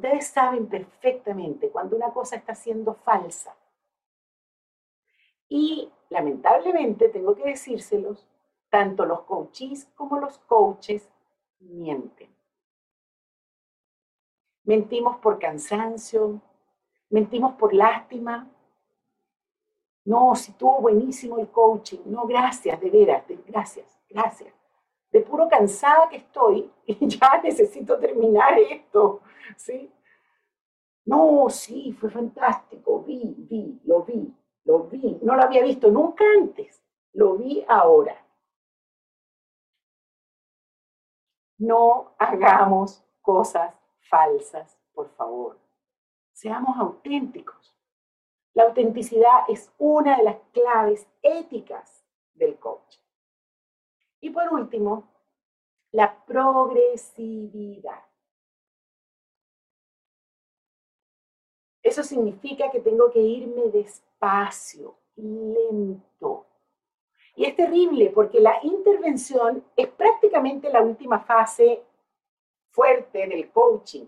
Ustedes 0.03 0.27
saben 0.27 0.67
perfectamente 0.67 1.69
cuando 1.69 1.95
una 1.95 2.11
cosa 2.11 2.35
está 2.35 2.53
siendo 2.53 2.93
falsa. 2.93 3.55
Y 5.47 5.89
lamentablemente, 6.09 7.07
tengo 7.07 7.33
que 7.33 7.45
decírselos, 7.45 8.27
tanto 8.69 9.05
los 9.05 9.21
coaches 9.21 9.89
como 9.95 10.19
los 10.19 10.39
coaches 10.39 11.09
mienten. 11.59 12.35
Mentimos 14.65 15.19
por 15.19 15.39
cansancio, 15.39 16.41
mentimos 17.09 17.53
por 17.53 17.73
lástima. 17.73 18.51
No, 20.03 20.35
si 20.35 20.51
tuvo 20.51 20.81
buenísimo 20.81 21.39
el 21.39 21.47
coaching. 21.47 21.99
No, 22.07 22.27
gracias, 22.27 22.77
de 22.81 22.89
veras, 22.89 23.23
gracias, 23.47 24.01
gracias. 24.09 24.53
De 25.11 25.21
puro 25.21 25.47
cansada 25.47 26.09
que 26.09 26.17
estoy 26.17 26.69
y 26.85 27.07
ya 27.07 27.41
necesito 27.41 27.97
terminar 27.97 28.59
esto, 28.59 29.21
¿sí? 29.57 29.91
No, 31.05 31.49
sí, 31.49 31.93
fue 31.93 32.09
fantástico, 32.09 33.03
vi, 33.03 33.35
vi, 33.49 33.81
lo 33.85 34.03
vi, 34.03 34.33
lo 34.63 34.83
vi. 34.83 35.19
No 35.21 35.35
lo 35.35 35.43
había 35.43 35.63
visto 35.63 35.91
nunca 35.91 36.23
antes, 36.37 36.81
lo 37.13 37.35
vi 37.35 37.63
ahora. 37.67 38.17
No 41.57 42.15
hagamos 42.17 43.03
cosas 43.21 43.73
falsas, 44.09 44.77
por 44.93 45.09
favor. 45.15 45.59
Seamos 46.31 46.77
auténticos. 46.77 47.77
La 48.53 48.63
autenticidad 48.63 49.45
es 49.47 49.71
una 49.77 50.17
de 50.17 50.23
las 50.23 50.37
claves 50.51 51.07
éticas 51.21 52.05
del 52.33 52.57
coach. 52.59 52.97
Y 54.19 54.29
por 54.29 54.53
último, 54.53 55.11
la 55.91 56.23
progresividad. 56.25 58.03
Eso 61.83 62.01
significa 62.01 62.71
que 62.71 62.79
tengo 62.79 63.11
que 63.11 63.19
irme 63.19 63.63
despacio, 63.69 64.95
lento. 65.17 66.45
Y 67.35 67.45
es 67.45 67.55
terrible 67.55 68.09
porque 68.09 68.39
la 68.39 68.57
intervención 68.63 69.63
es 69.75 69.87
prácticamente 69.89 70.71
la 70.71 70.81
última 70.81 71.19
fase 71.19 71.83
fuerte 72.71 73.27
del 73.27 73.51
coaching. 73.51 74.05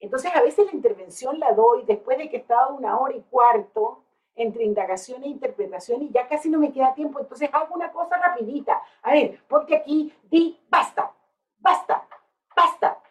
Entonces, 0.00 0.34
a 0.34 0.42
veces 0.42 0.66
la 0.66 0.72
intervención 0.72 1.38
la 1.38 1.52
doy 1.52 1.84
después 1.84 2.18
de 2.18 2.28
que 2.28 2.38
he 2.38 2.40
estado 2.40 2.74
una 2.74 2.98
hora 2.98 3.14
y 3.14 3.22
cuarto 3.22 4.02
entre 4.34 4.64
indagación 4.64 5.22
e 5.22 5.28
interpretación 5.28 6.02
y 6.02 6.10
ya 6.10 6.26
casi 6.26 6.48
no 6.48 6.58
me 6.58 6.72
queda 6.72 6.94
tiempo, 6.94 7.20
entonces 7.20 7.50
hago 7.52 7.74
una 7.74 7.92
cosa 7.92 8.16
rapidita. 8.16 8.82
A 9.02 9.12
ver, 9.12 9.42
ponte 9.46 9.76
aquí, 9.76 10.12
di, 10.30 10.58
basta, 10.68 11.12
basta, 11.58 12.08
basta. 12.56 13.02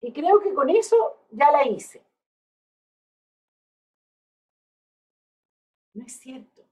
Y 0.00 0.12
creo 0.12 0.40
que 0.40 0.54
con 0.54 0.70
eso 0.70 1.18
ya 1.30 1.50
la 1.50 1.66
hice. 1.66 2.02
No 6.00 6.06
es 6.06 6.18
cierto. 6.18 6.62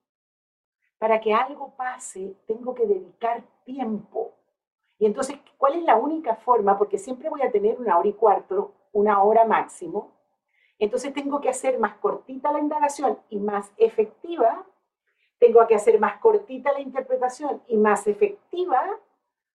Para 0.96 1.20
que 1.20 1.34
algo 1.34 1.76
pase, 1.76 2.34
tengo 2.46 2.74
que 2.74 2.86
dedicar 2.86 3.44
tiempo. 3.66 4.32
Y 4.98 5.04
entonces, 5.04 5.36
¿cuál 5.58 5.74
es 5.74 5.82
la 5.82 5.96
única 5.96 6.36
forma? 6.36 6.78
Porque 6.78 6.96
siempre 6.96 7.28
voy 7.28 7.42
a 7.42 7.52
tener 7.52 7.78
una 7.78 7.98
hora 7.98 8.08
y 8.08 8.14
cuarto, 8.14 8.72
una 8.92 9.22
hora 9.22 9.44
máximo. 9.44 10.12
Entonces 10.78 11.12
tengo 11.12 11.42
que 11.42 11.50
hacer 11.50 11.78
más 11.78 11.98
cortita 11.98 12.50
la 12.50 12.58
indagación 12.58 13.18
y 13.28 13.38
más 13.38 13.70
efectiva. 13.76 14.66
Tengo 15.38 15.66
que 15.66 15.74
hacer 15.74 16.00
más 16.00 16.18
cortita 16.20 16.72
la 16.72 16.80
interpretación 16.80 17.62
y 17.68 17.76
más 17.76 18.06
efectiva 18.06 18.98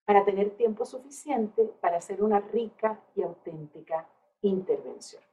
para 0.05 0.23
tener 0.23 0.51
tiempo 0.51 0.85
suficiente 0.85 1.65
para 1.81 1.97
hacer 1.97 2.21
una 2.21 2.39
rica 2.39 3.01
y 3.15 3.23
auténtica 3.23 4.07
intervención. 4.43 5.23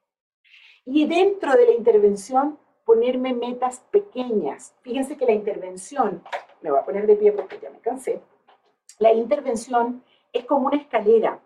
Y 0.86 1.06
dentro 1.06 1.52
de 1.56 1.66
la 1.66 1.72
intervención, 1.72 2.58
ponerme 2.84 3.34
metas 3.34 3.80
pequeñas. 3.90 4.74
Fíjense 4.82 5.16
que 5.16 5.26
la 5.26 5.32
intervención, 5.32 6.22
me 6.60 6.70
voy 6.70 6.80
a 6.80 6.84
poner 6.84 7.06
de 7.06 7.16
pie 7.16 7.32
porque 7.32 7.58
ya 7.60 7.70
me 7.70 7.80
cansé, 7.80 8.20
la 8.98 9.12
intervención 9.12 10.04
es 10.32 10.44
como 10.44 10.66
una 10.66 10.76
escalera. 10.76 11.40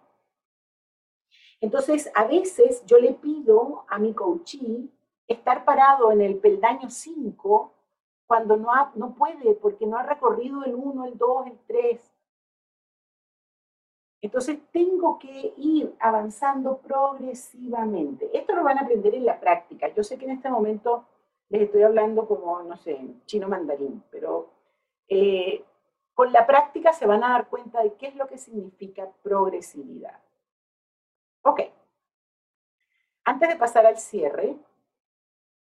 Entonces, 1.60 2.10
a 2.14 2.24
veces 2.24 2.84
yo 2.84 2.98
le 2.98 3.12
pido 3.14 3.84
a 3.88 3.98
mi 3.98 4.12
coachee 4.12 4.90
estar 5.26 5.64
parado 5.64 6.12
en 6.12 6.20
el 6.20 6.36
peldaño 6.36 6.90
5 6.90 7.72
cuando 8.26 8.56
no, 8.56 8.70
no 8.94 9.14
puede, 9.14 9.54
porque 9.54 9.86
no 9.86 9.96
ha 9.96 10.02
recorrido 10.02 10.64
el 10.64 10.74
1, 10.74 11.04
el 11.06 11.16
2, 11.16 11.46
el 11.46 11.58
3. 11.66 12.12
Entonces 14.22 14.58
tengo 14.72 15.18
que 15.18 15.52
ir 15.58 15.94
avanzando 16.00 16.78
progresivamente. 16.78 18.30
Esto 18.36 18.54
lo 18.56 18.64
van 18.64 18.78
a 18.78 18.82
aprender 18.82 19.14
en 19.14 19.26
la 19.26 19.38
práctica. 19.38 19.88
Yo 19.88 20.02
sé 20.02 20.16
que 20.16 20.24
en 20.24 20.32
este 20.32 20.48
momento 20.48 21.04
les 21.54 21.62
estoy 21.62 21.84
hablando 21.84 22.26
como, 22.26 22.60
no 22.64 22.76
sé, 22.76 22.98
chino 23.26 23.46
mandarín, 23.46 24.02
pero 24.10 24.50
eh, 25.06 25.64
con 26.12 26.32
la 26.32 26.44
práctica 26.48 26.92
se 26.92 27.06
van 27.06 27.22
a 27.22 27.28
dar 27.28 27.48
cuenta 27.48 27.80
de 27.80 27.94
qué 27.94 28.08
es 28.08 28.16
lo 28.16 28.26
que 28.26 28.38
significa 28.38 29.08
progresividad. 29.22 30.18
Ok. 31.42 31.60
Antes 33.24 33.48
de 33.48 33.56
pasar 33.56 33.86
al 33.86 33.98
cierre, 33.98 34.56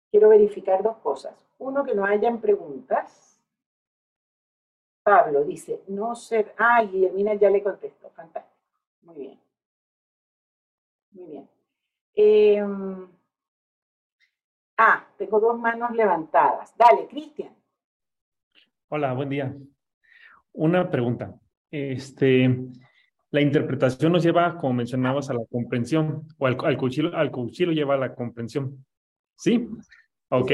quiero 0.10 0.30
verificar 0.30 0.82
dos 0.82 0.98
cosas. 0.98 1.36
Uno, 1.60 1.84
que 1.84 1.94
no 1.94 2.04
hayan 2.04 2.42
preguntas. 2.42 3.40
Pablo 5.04 5.44
dice, 5.44 5.84
no 5.88 6.16
ser... 6.16 6.56
Ah, 6.58 6.82
Guillermina 6.82 7.36
ya 7.36 7.52
le 7.52 7.62
contesto. 7.62 8.10
Fantástico. 8.10 8.58
Muy 9.04 9.16
bien. 9.18 9.40
Muy 11.12 11.26
bien. 11.28 11.50
Em, 12.16 13.08
ah, 14.78 15.08
tengo 15.18 15.40
dos 15.40 15.60
manos 15.60 15.92
levantadas. 15.92 16.76
Dale, 16.78 17.08
Cristian. 17.08 17.56
Hola, 18.90 19.14
buen 19.14 19.30
día. 19.30 19.56
Una 20.54 20.90
pregunta. 20.90 21.34
Este, 21.72 22.50
la 23.32 23.42
interpretación 23.42 24.12
nos 24.12 24.24
lleva, 24.24 24.58
como 24.58 24.74
mencionabas, 24.74 25.30
a 25.30 25.34
la 25.34 25.46
comprensión, 25.50 26.28
o 26.38 26.48
al, 26.48 26.58
al, 26.64 26.78
cuchillo, 26.78 27.16
al 27.16 27.32
cuchillo 27.32 27.72
lleva 27.72 27.96
a 27.96 27.98
la 27.98 28.16
comprensión. 28.16 28.86
¿Sí? 29.36 29.68
Ok. 30.30 30.52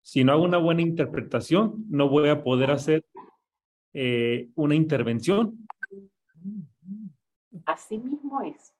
Si 0.00 0.22
no 0.22 0.32
hago 0.32 0.44
una 0.44 0.58
buena 0.58 0.82
interpretación, 0.82 1.84
no 1.90 2.08
voy 2.08 2.28
a 2.28 2.42
poder 2.42 2.70
hacer 2.70 3.04
eh, 3.92 4.50
una 4.54 4.74
intervención. 4.74 5.66
Así 7.64 7.98
mismo 7.98 8.40
es. 8.42 8.72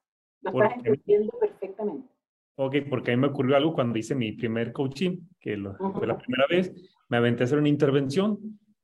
Lo 0.42 0.50
estás 0.50 0.76
entendiendo 0.76 1.32
perfectamente. 1.40 2.08
Ok, 2.56 2.76
porque 2.88 3.12
a 3.12 3.16
mí 3.16 3.20
me 3.20 3.28
ocurrió 3.28 3.56
algo 3.56 3.74
cuando 3.74 3.98
hice 3.98 4.14
mi 4.14 4.32
primer 4.32 4.72
coaching, 4.72 5.18
que 5.38 5.56
fue 5.78 6.06
la 6.06 6.16
primera 6.16 6.46
vez, 6.48 6.72
me 7.08 7.18
aventé 7.18 7.42
a 7.42 7.44
hacer 7.44 7.58
una 7.58 7.68
intervención 7.68 8.38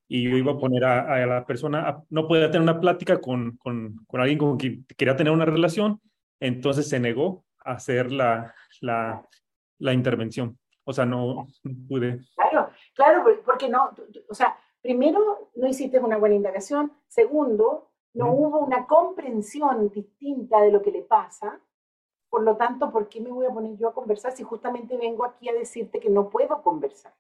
y 0.07 0.25
yo 0.25 0.37
iba 0.37 0.53
a 0.53 0.59
poner 0.59 0.85
a, 0.85 1.27
la 1.27 1.47
persona, 1.47 2.05
no 2.11 2.29
podía 2.29 2.51
tener 2.51 2.63
una 2.63 2.79
plática 2.79 3.19
con, 3.19 3.57
con, 3.57 4.05
con, 4.07 4.21
alguien 4.21 4.39
con 4.39 4.59
quien 4.59 4.85
quería 4.97 5.17
tener 5.17 5.33
una 5.33 5.47
relación, 5.47 6.01
entonces 6.39 6.87
se 6.87 7.01
negó 7.01 7.47
a 7.65 7.73
hacer 7.73 8.13
la, 8.13 8.55
la, 8.83 9.27
la 9.79 9.93
intervención. 9.95 10.59
O 10.85 10.93
sea, 10.93 11.07
no, 11.07 11.47
pude. 11.89 12.21
Claro, 12.35 12.71
claro, 12.95 13.25
porque 13.45 13.71
no, 13.71 13.91
o 14.29 14.35
sea, 14.35 14.55
primero 14.83 15.51
no 15.55 15.67
hiciste 15.67 15.99
una 15.99 16.19
buena 16.19 16.35
indagación, 16.35 16.93
segundo, 17.09 17.93
no 18.13 18.33
hubo 18.33 18.59
una 18.59 18.87
comprensión 18.87 19.91
distinta 19.91 20.61
de 20.61 20.73
lo 20.73 20.83
que 20.83 20.91
le 20.91 21.03
pasa, 21.03 21.59
por 22.33 22.45
lo 22.45 22.57
tanto, 22.57 22.91
¿por 22.91 23.11
qué 23.11 23.21
me 23.21 23.31
voy 23.31 23.45
a 23.45 23.51
poner 23.51 23.77
yo 23.77 23.91
a 23.91 23.93
conversar 23.93 24.33
si 24.33 24.43
justamente 24.43 24.97
vengo 24.97 25.23
aquí 25.23 25.51
a 25.51 25.53
decirte 25.53 26.01
que 26.01 26.09
no 26.09 26.31
puedo 26.31 26.63
conversar? 26.63 27.13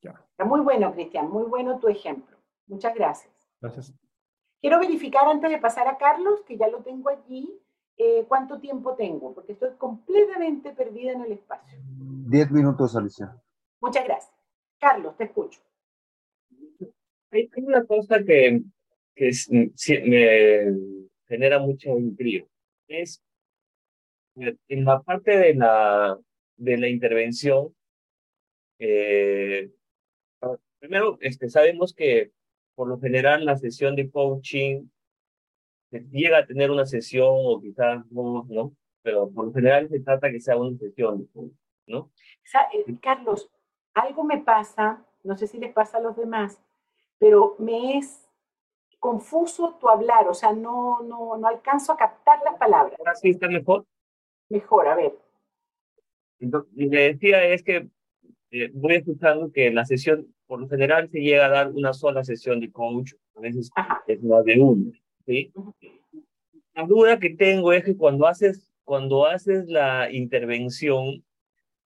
Está 0.00 0.44
muy 0.44 0.60
bueno, 0.60 0.92
Cristian, 0.92 1.28
muy 1.28 1.42
bueno 1.42 1.80
tu 1.80 1.88
ejemplo. 1.88 2.36
Muchas 2.68 2.94
gracias. 2.94 3.34
Gracias. 3.60 3.92
Quiero 4.60 4.78
verificar 4.78 5.26
antes 5.26 5.50
de 5.50 5.58
pasar 5.58 5.88
a 5.88 5.98
Carlos, 5.98 6.42
que 6.46 6.56
ya 6.56 6.68
lo 6.68 6.84
tengo 6.84 7.08
allí, 7.08 7.60
eh, 7.96 8.24
cuánto 8.28 8.60
tiempo 8.60 8.94
tengo, 8.94 9.34
porque 9.34 9.54
estoy 9.54 9.70
completamente 9.78 10.70
perdida 10.70 11.10
en 11.10 11.22
el 11.22 11.32
espacio. 11.32 11.76
Diez 11.82 12.48
minutos, 12.52 12.94
Alicia. 12.94 13.36
Muchas 13.80 14.04
gracias. 14.04 14.32
Carlos, 14.78 15.16
te 15.16 15.24
escucho. 15.24 15.60
Hay, 17.32 17.50
una 17.56 17.84
cosa 17.84 18.22
que, 18.22 18.62
que 19.16 19.32
me 20.04 21.08
genera 21.26 21.58
mucho 21.58 21.98
intriga. 21.98 22.46
Es 22.86 23.20
en 24.36 24.84
la 24.84 25.00
parte 25.02 25.36
de 25.36 25.54
la, 25.54 26.18
de 26.56 26.78
la 26.78 26.88
intervención, 26.88 27.74
eh, 28.78 29.70
primero 30.78 31.16
este, 31.20 31.48
sabemos 31.48 31.94
que 31.94 32.32
por 32.74 32.88
lo 32.88 32.98
general 32.98 33.44
la 33.44 33.56
sesión 33.56 33.96
de 33.96 34.10
coaching 34.10 34.88
llega 36.10 36.38
a 36.38 36.46
tener 36.46 36.70
una 36.70 36.86
sesión 36.86 37.28
o 37.30 37.60
quizás 37.60 38.04
no, 38.10 38.44
¿no? 38.48 38.72
Pero 39.02 39.30
por 39.30 39.46
lo 39.46 39.52
general 39.52 39.88
se 39.88 40.00
trata 40.00 40.30
que 40.30 40.40
sea 40.40 40.56
una 40.56 40.76
sesión, 40.76 41.28
¿no? 41.86 42.10
Eh, 42.72 42.96
Carlos, 43.00 43.50
algo 43.94 44.24
me 44.24 44.38
pasa, 44.38 45.04
no 45.22 45.36
sé 45.36 45.46
si 45.46 45.58
les 45.58 45.72
pasa 45.72 45.98
a 45.98 46.00
los 46.00 46.16
demás, 46.16 46.60
pero 47.18 47.54
me 47.58 47.98
es 47.98 48.28
confuso 48.98 49.76
tu 49.80 49.88
hablar, 49.88 50.26
o 50.28 50.34
sea, 50.34 50.52
no, 50.52 51.00
no, 51.02 51.36
no 51.36 51.46
alcanzo 51.46 51.92
a 51.92 51.96
captar 51.96 52.40
las 52.42 52.56
palabras. 52.56 52.98
¿Ahora 52.98 53.14
sí 53.14 53.30
está 53.30 53.48
mejor? 53.48 53.86
Mejor, 54.54 54.86
a 54.86 54.94
ver. 54.94 55.12
Entonces, 56.38 56.72
le 56.76 57.12
decía 57.12 57.44
es 57.44 57.64
que 57.64 57.88
eh, 58.52 58.70
voy 58.72 58.94
escuchando 58.94 59.50
que 59.50 59.72
la 59.72 59.84
sesión, 59.84 60.32
por 60.46 60.60
lo 60.60 60.68
general, 60.68 61.10
se 61.10 61.18
llega 61.18 61.46
a 61.46 61.48
dar 61.48 61.72
una 61.72 61.92
sola 61.92 62.22
sesión 62.22 62.60
de 62.60 62.70
coach, 62.70 63.14
a 63.34 63.40
veces 63.40 63.68
es 64.06 64.22
más 64.22 64.44
de 64.44 64.60
una. 64.60 64.92
¿sí? 65.26 65.52
La 66.72 66.86
duda 66.86 67.18
que 67.18 67.30
tengo 67.30 67.72
es 67.72 67.82
que 67.82 67.96
cuando 67.96 68.28
haces, 68.28 68.70
cuando 68.84 69.26
haces 69.26 69.66
la 69.66 70.08
intervención, 70.12 71.24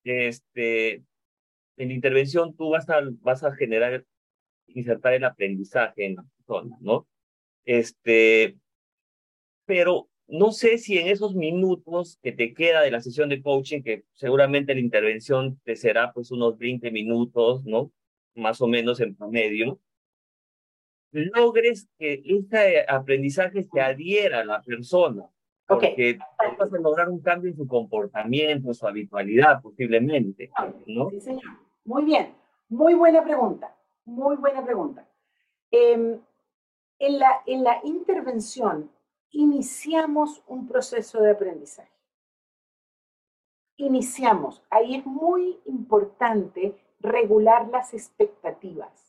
este, 0.04 0.96
en 1.78 1.88
la 1.88 1.94
intervención 1.94 2.54
tú 2.54 2.68
vas 2.68 2.90
a, 2.90 3.00
vas 3.22 3.44
a 3.44 3.54
generar, 3.54 4.04
insertar 4.66 5.14
el 5.14 5.24
aprendizaje 5.24 6.04
en 6.04 6.16
la 6.16 6.24
persona, 6.36 6.76
¿no? 6.80 7.06
Este, 7.64 8.58
pero 9.64 10.10
no 10.28 10.52
sé 10.52 10.76
si 10.76 10.98
en 10.98 11.08
esos 11.08 11.34
minutos 11.34 12.18
que 12.22 12.32
te 12.32 12.52
queda 12.52 12.82
de 12.82 12.90
la 12.90 13.00
sesión 13.00 13.30
de 13.30 13.42
coaching, 13.42 13.82
que 13.82 14.04
seguramente 14.12 14.74
la 14.74 14.80
intervención 14.80 15.58
te 15.64 15.74
será 15.74 16.12
pues 16.12 16.30
unos 16.30 16.58
20 16.58 16.90
minutos, 16.90 17.64
¿no? 17.64 17.90
Más 18.34 18.60
o 18.60 18.68
menos 18.68 19.00
en 19.00 19.16
promedio, 19.16 19.80
logres 21.12 21.88
que 21.98 22.22
este 22.24 22.84
aprendizaje 22.88 23.62
se 23.62 23.80
adhiera 23.80 24.40
a 24.40 24.44
la 24.44 24.62
persona. 24.62 25.24
Porque 25.66 26.18
vas 26.58 26.72
a 26.72 26.78
lograr 26.78 27.10
un 27.10 27.20
cambio 27.20 27.50
en 27.50 27.56
su 27.56 27.66
comportamiento, 27.66 28.68
en 28.68 28.74
su 28.74 28.86
habitualidad, 28.86 29.60
posiblemente. 29.60 30.50
¿no? 30.86 31.10
Sí, 31.10 31.20
señor. 31.20 31.42
Muy 31.84 32.04
bien. 32.04 32.34
Muy 32.70 32.94
buena 32.94 33.22
pregunta. 33.22 33.74
Muy 34.06 34.36
buena 34.36 34.64
pregunta. 34.64 35.06
Em, 35.70 36.18
en, 36.98 37.18
la, 37.18 37.42
en 37.44 37.64
la 37.64 37.80
intervención 37.84 38.90
iniciamos 39.30 40.42
un 40.46 40.66
proceso 40.66 41.20
de 41.20 41.30
aprendizaje. 41.30 41.92
Iniciamos. 43.76 44.62
Ahí 44.70 44.96
es 44.96 45.06
muy 45.06 45.60
importante 45.66 46.76
regular 47.00 47.68
las 47.68 47.94
expectativas 47.94 49.08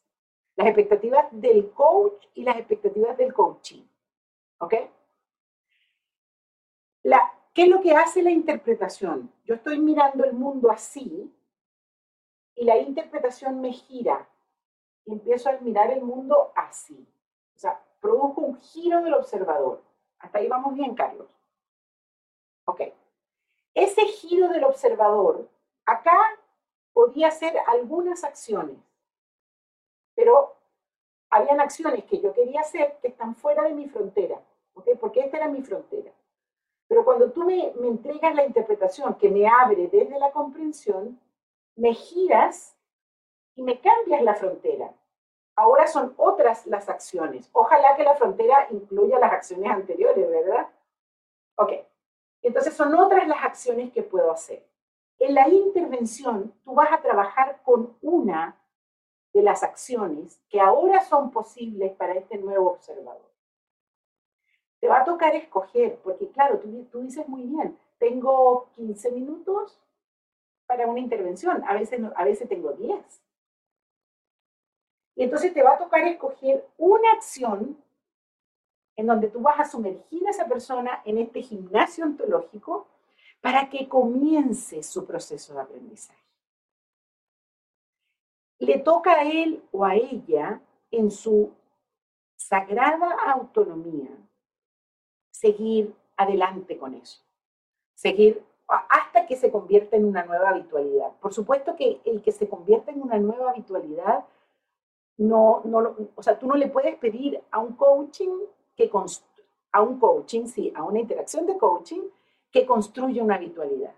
las 0.59 0.67
expectativas 0.67 1.25
del 1.31 1.71
coach 1.71 2.25
y 2.33 2.43
las 2.43 2.57
expectativas 2.57 3.15
del 3.15 3.33
coaching. 3.33 3.81
¿Ok? 4.57 4.73
¿Qué 7.53 7.63
es 7.63 7.69
lo 7.69 7.81
que 7.81 7.93
hace 7.93 8.21
la 8.21 8.31
interpretación? 8.31 9.31
Yo 9.43 9.55
estoy 9.55 9.79
mirando 9.79 10.23
el 10.23 10.33
mundo 10.33 10.69
así 10.69 11.33
y 12.55 12.63
la 12.63 12.77
interpretación 12.77 13.59
me 13.59 13.73
gira 13.73 14.29
y 15.03 15.13
empiezo 15.13 15.49
a 15.49 15.57
mirar 15.59 15.91
el 15.91 16.01
mundo 16.01 16.51
así. 16.55 17.07
O 17.55 17.59
sea, 17.59 17.81
produjo 17.99 18.41
un 18.41 18.55
giro 18.61 19.01
del 19.01 19.13
observador. 19.13 19.81
Hasta 20.19 20.39
ahí 20.39 20.47
vamos 20.47 20.73
bien, 20.75 20.95
Carlos. 20.95 21.27
Ok. 22.65 22.81
Ese 23.73 24.01
giro 24.05 24.49
del 24.49 24.63
observador, 24.63 25.49
acá 25.85 26.17
podía 26.93 27.31
ser 27.31 27.57
algunas 27.67 28.23
acciones 28.23 28.77
pero 30.19 30.53
habían 31.29 31.61
acciones 31.61 32.03
que 32.03 32.19
yo 32.19 32.33
quería 32.33 32.59
hacer 32.59 32.97
que 33.01 33.07
están 33.07 33.35
fuera 33.35 33.63
de 33.63 33.73
mi 33.73 33.87
frontera, 33.87 34.41
¿ok? 34.73 34.89
Porque 34.99 35.21
esta 35.21 35.37
era 35.37 35.47
mi 35.47 35.61
frontera. 35.61 36.11
Pero 36.89 37.05
cuando 37.05 37.31
tú 37.31 37.45
me 37.45 37.69
entregas 37.87 38.35
la 38.35 38.45
interpretación 38.45 39.15
que 39.15 39.29
me 39.29 39.47
abre 39.47 39.87
desde 39.87 40.19
la 40.19 40.33
comprensión, 40.33 41.17
me 41.77 41.93
giras 41.93 42.75
y 43.55 43.61
me 43.61 43.79
cambias 43.79 44.21
la 44.21 44.35
frontera. 44.35 44.93
Ahora 45.59 45.87
son 45.87 46.13
otras 46.15 46.65
las 46.67 46.87
acciones. 46.87 47.49
Ojalá 47.51 47.97
que 47.97 48.03
la 48.05 48.15
frontera 48.15 48.67
incluya 48.69 49.19
las 49.19 49.33
acciones 49.33 49.69
anteriores, 49.69 50.29
¿verdad? 50.29 50.69
Ok. 51.55 51.73
Entonces 52.41 52.73
son 52.73 52.95
otras 52.95 53.27
las 53.27 53.43
acciones 53.43 53.91
que 53.91 54.01
puedo 54.01 54.31
hacer. 54.31 54.65
En 55.17 55.33
la 55.35 55.49
intervención, 55.49 56.53
tú 56.63 56.75
vas 56.75 56.93
a 56.93 57.01
trabajar 57.01 57.61
con 57.63 57.97
una 58.01 58.57
de 59.33 59.41
las 59.41 59.61
acciones 59.61 60.41
que 60.47 60.61
ahora 60.61 61.03
son 61.03 61.29
posibles 61.29 61.91
para 61.97 62.13
este 62.13 62.37
nuevo 62.37 62.69
observador. 62.71 63.29
Te 64.79 64.87
va 64.87 65.01
a 65.01 65.03
tocar 65.03 65.35
escoger, 65.35 65.99
porque 66.01 66.29
claro, 66.29 66.59
tú, 66.59 66.85
tú 66.85 67.01
dices 67.01 67.27
muy 67.27 67.43
bien, 67.43 67.77
tengo 67.97 68.69
15 68.75 69.11
minutos 69.11 69.77
para 70.67 70.87
una 70.87 71.01
intervención, 71.01 71.61
a 71.67 71.73
veces, 71.73 71.99
a 72.15 72.23
veces 72.23 72.47
tengo 72.47 72.71
10. 72.71 73.21
Y 75.19 75.23
entonces 75.23 75.53
te 75.53 75.61
va 75.61 75.73
a 75.73 75.77
tocar 75.77 76.07
escoger 76.07 76.65
una 76.77 77.11
acción 77.11 77.77
en 78.95 79.05
donde 79.05 79.27
tú 79.27 79.41
vas 79.41 79.59
a 79.59 79.65
sumergir 79.65 80.25
a 80.25 80.31
esa 80.31 80.47
persona 80.47 81.01
en 81.03 81.17
este 81.17 81.41
gimnasio 81.41 82.05
ontológico 82.05 82.87
para 83.41 83.69
que 83.69 83.87
comience 83.87 84.81
su 84.81 85.05
proceso 85.05 85.53
de 85.53 85.61
aprendizaje 85.61 86.29
le 88.59 88.77
toca 88.77 89.13
a 89.13 89.23
él 89.23 89.63
o 89.71 89.85
a 89.85 89.95
ella 89.95 90.61
en 90.91 91.09
su 91.09 91.51
sagrada 92.35 93.15
autonomía 93.25 94.09
seguir 95.31 95.95
adelante 96.17 96.77
con 96.77 96.93
eso, 96.93 97.21
seguir 97.95 98.43
hasta 98.67 99.25
que 99.25 99.37
se 99.37 99.51
convierta 99.51 99.95
en 99.95 100.05
una 100.05 100.23
nueva 100.25 100.49
habitualidad. 100.49 101.11
Por 101.21 101.33
supuesto 101.33 101.75
que 101.75 102.01
el 102.05 102.21
que 102.21 102.31
se 102.31 102.47
convierta 102.47 102.91
en 102.91 103.01
una 103.01 103.17
nueva 103.17 103.51
habitualidad, 103.51 104.25
no, 105.19 105.61
no, 105.65 105.95
o 106.15 106.23
sea, 106.23 106.39
tú 106.39 106.47
no 106.47 106.55
le 106.55 106.69
puedes 106.69 106.95
pedir 106.95 107.43
a 107.51 107.59
un 107.59 107.75
coaching 107.75 108.39
que 108.75 108.89
a 109.73 109.81
un 109.81 109.99
coaching, 109.99 110.45
sí, 110.45 110.71
a 110.73 110.83
una 110.83 110.99
interacción 110.99 111.45
de 111.45 111.57
coaching 111.57 112.03
que 112.49 112.65
construya 112.65 113.21
una 113.21 113.35
habitualidad. 113.35 113.93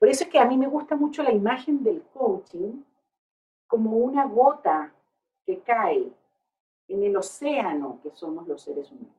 Por 0.00 0.08
eso 0.08 0.24
es 0.24 0.30
que 0.30 0.40
a 0.40 0.46
mí 0.46 0.58
me 0.58 0.66
gusta 0.66 0.96
mucho 0.96 1.22
la 1.22 1.30
imagen 1.30 1.84
del 1.84 2.02
coaching 2.12 2.82
como 3.68 3.98
una 3.98 4.26
gota 4.26 4.92
que 5.46 5.60
cae 5.60 6.12
en 6.88 7.04
el 7.04 7.16
océano 7.16 8.00
que 8.02 8.10
somos 8.10 8.48
los 8.48 8.62
seres 8.62 8.90
humanos. 8.90 9.14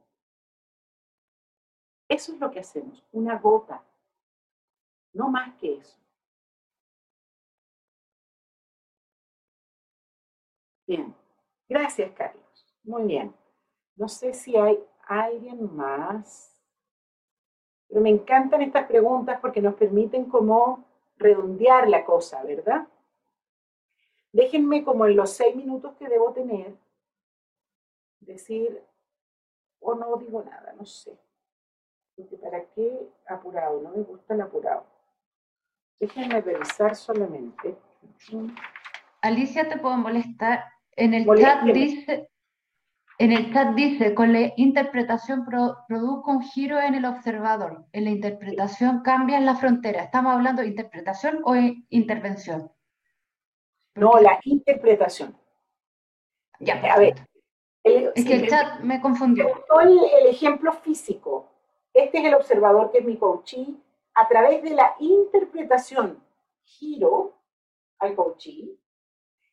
Eso 2.09 2.33
es 2.33 2.39
lo 2.39 2.51
que 2.51 2.59
hacemos, 2.59 3.01
una 3.13 3.37
gota, 3.37 3.81
no 5.13 5.29
más 5.29 5.55
que 5.55 5.75
eso. 5.75 6.00
Bien, 10.91 11.15
gracias 11.69 12.11
Carlos. 12.11 12.65
Muy 12.83 13.03
bien. 13.03 13.33
No 13.95 14.09
sé 14.09 14.33
si 14.33 14.57
hay 14.57 14.77
alguien 15.07 15.73
más 15.73 16.53
Pero 17.87 18.01
me 18.01 18.09
encantan 18.09 18.61
estas 18.61 18.87
preguntas 18.87 19.39
porque 19.39 19.61
nos 19.61 19.75
permiten 19.75 20.25
como 20.25 20.83
redondear 21.15 21.87
la 21.87 22.03
cosa, 22.03 22.43
¿verdad? 22.43 22.89
Déjenme 24.33 24.83
como 24.83 25.05
en 25.05 25.15
los 25.15 25.29
seis 25.29 25.55
minutos 25.55 25.95
que 25.97 26.09
debo 26.09 26.33
tener, 26.33 26.75
decir, 28.19 28.83
o 29.79 29.95
no 29.95 30.17
digo 30.17 30.43
nada, 30.43 30.73
no 30.73 30.85
sé. 30.85 31.17
¿Para 32.41 32.65
qué 32.65 33.09
apurado? 33.27 33.79
No 33.81 33.91
me 33.91 34.03
gusta 34.03 34.33
el 34.33 34.41
apurado. 34.41 34.85
Déjenme 36.01 36.41
revisar 36.41 36.97
solamente. 36.97 37.77
Alicia, 39.21 39.69
¿te 39.69 39.77
puedo 39.77 39.95
molestar? 39.95 40.65
En 40.95 41.13
el 41.13 41.25
chat 41.39 41.63
dice, 41.63 42.29
en 43.17 43.31
el 43.31 43.53
chat 43.53 43.75
dice, 43.75 44.13
con 44.13 44.33
la 44.33 44.51
interpretación 44.57 45.45
produzco 45.45 46.31
un 46.31 46.41
giro 46.41 46.79
en 46.79 46.95
el 46.95 47.05
observador. 47.05 47.85
En 47.91 48.05
la 48.05 48.09
interpretación 48.09 49.01
cambia 49.01 49.37
en 49.37 49.45
la 49.45 49.55
frontera. 49.55 50.03
¿Estamos 50.03 50.33
hablando 50.33 50.61
de 50.61 50.69
interpretación 50.69 51.41
o 51.43 51.55
intervención? 51.89 52.71
No, 53.95 54.19
la 54.19 54.39
interpretación. 54.43 55.37
Ya, 56.59 56.75
a 56.75 56.97
ver. 56.99 57.27
es 57.83 58.25
que 58.25 58.33
el 58.33 58.49
chat 58.49 58.79
me 58.81 59.01
confundió. 59.01 59.65
El, 59.81 59.99
el 60.19 60.27
ejemplo 60.27 60.73
físico. 60.73 61.47
Este 61.93 62.19
es 62.19 62.25
el 62.25 62.35
observador 62.35 62.91
que 62.91 62.99
es 62.99 63.05
mi 63.05 63.17
coachee. 63.17 63.75
A 64.13 64.27
través 64.27 64.61
de 64.61 64.71
la 64.71 64.95
interpretación, 64.99 66.21
giro 66.63 67.37
al 67.99 68.15
coachee 68.15 68.77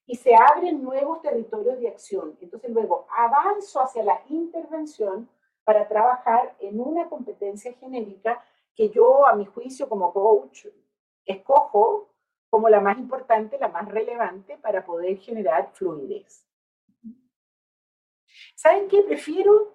y 0.09 0.17
se 0.17 0.35
abren 0.35 0.83
nuevos 0.83 1.21
territorios 1.21 1.79
de 1.79 1.89
acción. 1.89 2.37
Entonces 2.41 2.71
luego 2.71 3.07
avanzo 3.15 3.83
hacia 3.83 4.03
la 4.03 4.23
intervención 4.29 5.29
para 5.65 5.87
trabajar 5.87 6.57
en 6.61 6.81
una 6.81 7.11
competencia 7.11 7.75
genérica 7.75 8.43
que 8.75 8.89
yo, 8.89 9.27
a 9.27 9.37
mi 9.37 9.45
juicio, 9.45 9.87
como 9.87 10.13
coach, 10.15 10.67
escojo 11.27 12.09
como 12.49 12.71
la 12.71 12.81
más 12.81 12.97
importante, 12.97 13.59
la 13.59 13.69
más 13.69 13.87
relevante 13.87 14.57
para 14.57 14.83
poder 14.87 15.19
generar 15.19 15.73
fluidez. 15.75 16.49
¿Saben 18.55 18.89
qué? 18.89 19.03
Prefiero 19.03 19.75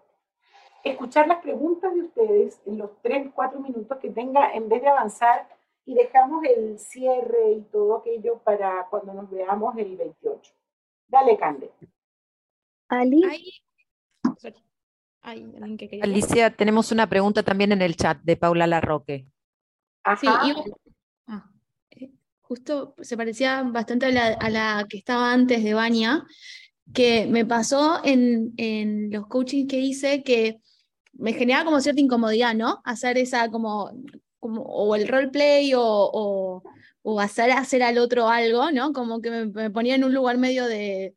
escuchar 0.84 1.28
las 1.28 1.44
preguntas 1.44 1.94
de 1.94 2.02
ustedes 2.02 2.60
en 2.66 2.80
los 2.80 3.00
3, 3.04 3.32
4 3.36 3.60
minutos 3.60 4.00
que 4.00 4.10
tenga 4.10 4.52
en 4.52 4.68
vez 4.68 4.82
de 4.82 4.90
avanzar 4.90 5.48
y 5.86 5.96
dejamos 5.96 6.44
el 6.46 6.80
cierre 6.80 7.54
y 7.54 7.62
todo 7.64 7.98
aquello 7.98 8.40
para 8.40 8.88
cuando 8.90 9.14
nos 9.14 9.30
veamos 9.30 9.78
el 9.78 9.98
28. 9.98 10.54
Dale, 11.08 11.38
Cande. 11.38 11.72
Alicia, 16.02 16.56
tenemos 16.56 16.92
una 16.92 17.08
pregunta 17.08 17.44
también 17.44 17.72
en 17.72 17.82
el 17.82 17.96
chat 17.96 18.20
de 18.24 18.38
Paula 18.38 18.68
Larroque. 18.68 19.26
Sí, 20.20 20.28
ah, 20.28 21.50
eh, 21.92 22.12
justo 22.42 22.94
se 23.02 23.16
parecía 23.16 23.64
bastante 23.64 24.08
a 24.08 24.12
la, 24.12 24.28
a 24.34 24.50
la, 24.50 24.86
que 24.90 24.98
estaba 24.98 25.32
antes 25.32 25.64
de 25.64 25.74
Bania, 25.74 26.26
que 26.94 27.26
me 27.28 27.46
pasó 27.46 28.04
en, 28.04 28.54
en 28.58 29.12
los 29.12 29.28
coachings 29.28 29.70
que 29.70 29.80
hice 29.80 30.24
que 30.24 30.60
me 31.14 31.34
generaba 31.34 31.66
como 31.66 31.80
cierta 31.80 32.02
incomodidad, 32.02 32.54
¿no? 32.54 32.82
Hacer 32.84 33.18
esa 33.18 33.50
como 33.50 33.92
o 34.44 34.96
el 34.96 35.08
roleplay 35.08 35.74
o, 35.76 36.62
o, 37.04 37.20
hacer, 37.20 37.52
hacer 37.52 37.84
al 37.84 37.98
otro 37.98 38.30
algo, 38.30 38.72
¿no? 38.72 38.94
Como 38.94 39.22
que 39.22 39.30
me, 39.30 39.70
ponía 39.72 39.96
en 39.96 40.04
un 40.04 40.14
lugar 40.14 40.38
medio 40.38 40.66
de, 40.66 41.16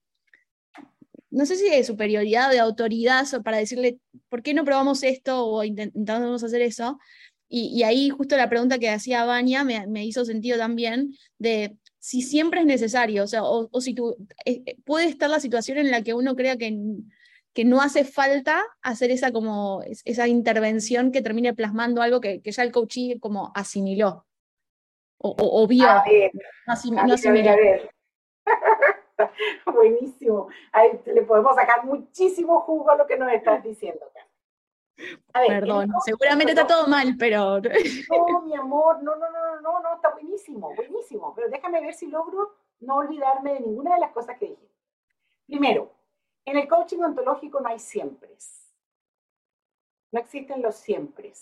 no 1.31 1.47
sé 1.47 1.57
si 1.57 1.69
de 1.69 1.85
superioridad 1.85 2.49
o 2.49 2.53
de 2.53 2.59
autoridad 2.61 3.27
para 3.43 3.59
decirle, 3.59 3.99
¿por 4.29 4.43
qué 4.43 4.55
no 4.55 4.65
probamos 4.65 5.03
esto 5.03 5.45
o 5.45 5.65
intentamos 5.65 6.43
hacer 6.43 6.63
eso? 6.63 6.99
Y, 7.49 7.85
ahí 7.85 8.11
justo 8.11 8.37
la 8.37 8.49
pregunta 8.49 8.79
que 8.79 8.91
hacía 8.91 9.25
Vania 9.25 9.63
me, 9.65 10.05
hizo 10.05 10.25
sentido 10.25 10.59
también 10.59 11.15
de 11.39 11.77
si 11.99 12.23
siempre 12.23 12.61
es 12.61 12.67
necesario, 12.67 13.25
o 13.25 13.27
sea, 13.27 13.45
o, 13.45 13.81
si 13.81 13.95
tú, 13.95 14.17
eh, 14.45 14.63
eh, 14.67 14.77
puede 14.85 15.07
estar 15.07 15.31
la 15.31 15.41
situación 15.41 15.79
en 15.79 15.91
la 15.91 16.03
que 16.03 16.15
uno 16.15 16.35
crea 16.35 16.57
que 16.57 16.77
que 17.57 17.65
no 17.65 17.81
hace 17.81 18.05
falta 18.05 18.63
hacer 18.83 19.11
esa, 19.11 19.33
como, 19.33 19.81
esa 20.05 20.29
intervención 20.29 21.11
que 21.11 21.23
termine 21.23 21.55
plasmando 21.55 22.03
algo 22.03 22.21
que, 22.21 22.43
ya 22.45 22.63
el 22.63 22.71
coachee 22.71 23.19
como 23.19 23.51
asimiló 23.55 24.27
o, 25.19 25.67
vio. 25.67 25.89
A 25.89 26.05
ver, 26.05 26.33
Buenísimo. 29.65 30.49
Ahí 30.71 31.01
le 31.07 31.23
podemos 31.23 31.57
sacar 31.57 31.87
muchísimo 31.87 32.61
jugo 32.61 32.91
a 32.91 32.97
lo 32.97 33.07
que 33.07 33.17
nos 33.17 33.33
estás 33.33 33.65
diciendo. 33.65 34.05
Perdón, 35.33 35.89
seguramente 36.05 36.53
está 36.53 36.67
todo 36.67 36.87
mal, 36.89 37.17
pero... 37.19 37.59
No, 38.11 38.43
mi 38.43 38.55
amor, 38.55 39.03
no, 39.03 39.17
no, 39.17 39.31
no, 39.31 39.61
no, 39.63 39.81
no, 39.81 39.95
está 39.95 40.11
buenísimo, 40.11 40.75
buenísimo. 40.75 41.33
Pero 41.35 41.49
déjame 41.49 41.81
ver 41.81 41.95
si 41.95 42.09
logro 42.09 42.55
no 42.81 42.97
olvidarme 42.97 43.55
de 43.55 43.61
ninguna 43.61 43.95
de 43.95 44.01
las 44.01 44.13
cosas 44.13 44.37
que 44.39 44.49
dije. 44.49 44.69
Primero, 45.47 45.96
en 46.47 46.57
el 46.57 46.67
coaching 46.69 47.01
ontológico 47.01 47.61
no 47.61 47.69
hay 47.69 47.79
siempre. 47.79 48.35
No 50.13 50.21
existen 50.21 50.63
los 50.63 50.77
siempre. 50.77 51.35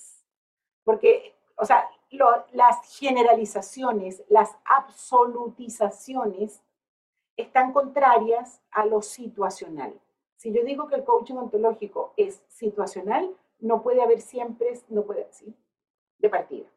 Porque, 0.83 1.37
o 1.57 1.65
sea, 1.65 1.89
las 2.53 2.99
generalizaciones, 2.99 4.25
las 4.29 4.57
absolutizaciones 4.65 6.63
están 7.37 7.73
contrarias 7.73 8.61
a 8.71 8.87
lo 8.87 9.03
situacional. 9.03 10.01
Si 10.37 10.53
yo 10.53 10.65
digo 10.65 10.89
que 10.89 10.97
el 10.97 11.05
coaching 11.05 11.35
ontológico 11.35 12.15
es 12.17 12.43
situacional, 12.49 13.37
no 13.59 13.83
puede 13.83 14.03
haber 14.03 14.21
siempre, 14.21 14.81
no 14.89 15.05
puede, 15.05 15.29
¿sí? 15.33 15.55
De 16.19 16.29
partida. 16.29 16.69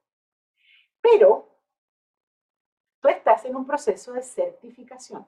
Pero 1.01 1.47
tú 3.01 3.07
estás 3.07 3.45
en 3.45 3.55
un 3.55 3.65
proceso 3.65 4.13
de 4.13 4.21
certificación. 4.21 5.25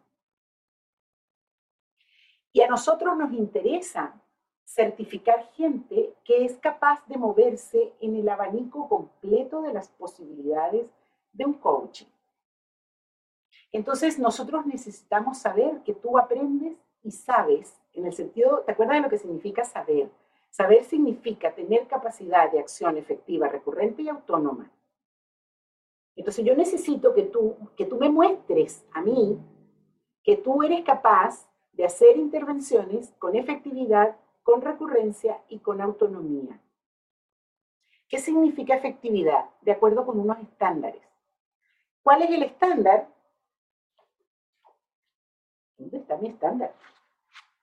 Y 2.52 2.62
a 2.62 2.68
nosotros 2.68 3.16
nos 3.18 3.32
interesa 3.34 4.20
certificar 4.66 5.50
gente 5.54 6.14
que 6.24 6.46
es 6.46 6.58
capaz 6.58 7.06
de 7.08 7.18
moverse 7.18 7.94
en 8.02 8.16
el 8.16 8.30
abanico 8.30 8.88
completo 8.88 9.62
de 9.62 9.74
las 9.74 9.90
posibilidades 9.90 10.88
de 11.34 11.46
un 11.46 11.54
coaching. 11.54 12.06
Entonces 13.72 14.20
nosotros 14.20 14.66
necesitamos 14.66 15.40
saber 15.40 15.82
que 15.84 15.94
tú 15.94 16.18
aprendes 16.18 16.78
y 17.04 17.12
sabes, 17.12 17.80
en 17.94 18.06
el 18.06 18.14
sentido, 18.14 18.62
¿te 18.62 18.72
acuerdas 18.72 18.98
de 18.98 19.02
lo 19.02 19.10
que 19.10 19.18
significa 19.18 19.64
saber? 19.64 20.10
Saber 20.50 20.84
significa 20.84 21.54
tener 21.54 21.88
capacidad 21.88 22.52
de 22.52 22.60
acción 22.60 22.98
efectiva, 22.98 23.48
recurrente 23.48 24.02
y 24.02 24.10
autónoma. 24.10 24.72
Entonces 26.16 26.44
yo 26.44 26.56
necesito 26.56 27.14
que 27.14 27.24
tú, 27.24 27.56
que 27.76 27.86
tú 27.86 27.98
me 27.98 28.10
muestres 28.10 28.86
a 28.92 29.02
mí 29.02 29.40
que 30.24 30.38
tú 30.38 30.62
eres 30.62 30.84
capaz 30.84 31.49
de 31.80 31.86
hacer 31.86 32.18
intervenciones 32.18 33.14
con 33.20 33.38
efectividad, 33.38 34.18
con 34.44 34.62
recurrencia 34.62 35.42
y 35.48 35.60
con 35.60 35.80
autonomía. 35.80 36.60
¿Qué 38.10 38.20
significa 38.20 38.76
efectividad? 38.76 39.50
De 39.62 39.72
acuerdo 39.72 40.06
con 40.06 40.20
unos 40.20 40.40
estándares. 40.40 41.02
¿Cuál 42.04 42.24
es 42.24 42.32
el 42.32 42.44
estándar? 42.44 43.08
¿Dónde 45.78 46.00
está 46.00 46.18
mi 46.18 46.28
estándar? 46.28 46.76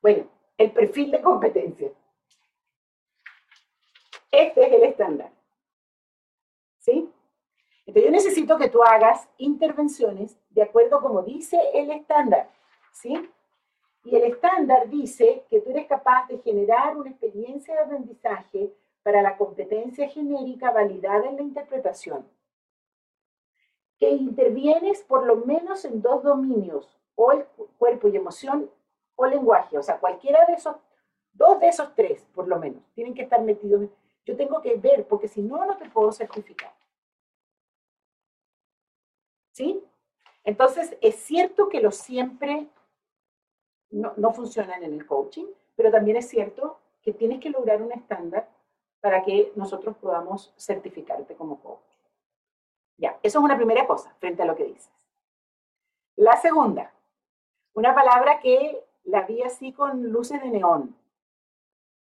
Bueno, 0.01 0.27
el 0.57 0.73
perfil 0.73 1.11
de 1.11 1.21
competencia. 1.21 1.93
Este 4.31 4.67
es 4.67 4.73
el 4.73 4.83
estándar. 4.85 5.31
¿Sí? 6.79 7.13
Entonces 7.85 8.05
yo 8.05 8.11
necesito 8.11 8.57
que 8.57 8.71
tú 8.71 8.83
hagas 8.83 9.29
intervenciones 9.37 10.39
de 10.49 10.63
acuerdo 10.63 11.03
como 11.03 11.23
dice 11.23 11.61
el 11.75 11.91
estándar. 11.91 12.51
¿Sí? 12.93 13.31
Y 14.07 14.15
el 14.15 14.23
estándar 14.23 14.89
dice 14.89 15.45
que 15.51 15.61
tú 15.61 15.71
eres 15.71 15.89
capaz 15.89 16.29
de 16.29 16.39
generar 16.39 16.97
una 16.97 17.11
experiencia 17.11 17.75
de 17.75 17.81
aprendizaje 17.81 18.73
para 19.03 19.21
la 19.21 19.37
competencia 19.37 20.09
genérica 20.09 20.71
validada 20.71 21.27
en 21.27 21.35
la 21.35 21.43
interpretación, 21.43 22.25
que 23.99 24.11
intervienes 24.11 25.03
por 25.03 25.27
lo 25.27 25.39
menos 25.45 25.85
en 25.85 26.03
dos 26.03 26.23
dominios, 26.23 26.89
o 27.17 27.33
el 27.33 27.47
cuerpo 27.79 28.07
y 28.07 28.17
emoción, 28.17 28.71
o 29.17 29.27
lenguaje, 29.27 29.77
o 29.77 29.83
sea, 29.83 29.99
cualquiera 29.99 30.47
de 30.47 30.53
esos, 30.53 30.77
dos 31.33 31.59
de 31.59 31.67
esos 31.67 31.93
tres, 31.97 32.25
por 32.33 32.47
lo 32.47 32.61
menos, 32.61 32.85
tienen 32.95 33.13
que 33.13 33.23
estar 33.23 33.43
metidos. 33.43 33.91
Yo 34.25 34.37
tengo 34.37 34.63
que 34.63 34.77
ver, 34.77 35.05
porque 35.09 35.27
si 35.27 35.43
no, 35.43 35.65
no 35.65 35.77
te 35.79 35.91
puedo 35.91 36.13
certificar. 36.13 36.73
¿Sí? 39.51 39.83
Entonces, 40.45 40.97
es 41.01 41.17
cierto 41.17 41.69
que 41.69 41.81
lo 41.81 41.91
siempre 41.91 42.69
no, 43.91 44.13
no 44.17 44.33
funcionan 44.33 44.83
en 44.83 44.93
el 44.93 45.07
coaching, 45.07 45.47
pero 45.75 45.91
también 45.91 46.17
es 46.17 46.29
cierto 46.29 46.79
que 47.03 47.13
tienes 47.13 47.41
que 47.41 47.51
lograr 47.51 47.83
un 47.83 47.93
estándar 47.93 48.49
para 49.01 49.23
que 49.23 49.53
nosotros 49.55 49.97
podamos 49.97 50.53
certificarte 50.59 51.37
como 51.37 51.61
coach. 51.61 51.81
Ya, 52.99 53.19
eso 53.23 53.39
es 53.39 53.45
una 53.45 53.57
primera 53.57 53.87
cosa 53.87 54.15
frente 54.19 54.43
a 54.43 54.47
lo 54.47 54.57
que 54.57 54.65
dices. 54.65 54.91
La 56.17 56.37
segunda, 56.37 56.93
una 57.75 57.95
palabra 57.95 58.41
que 58.41 58.83
la 59.05 59.23
vi 59.23 59.43
así 59.43 59.73
con 59.73 60.11
luces 60.11 60.43
de 60.43 60.49
neón, 60.49 60.97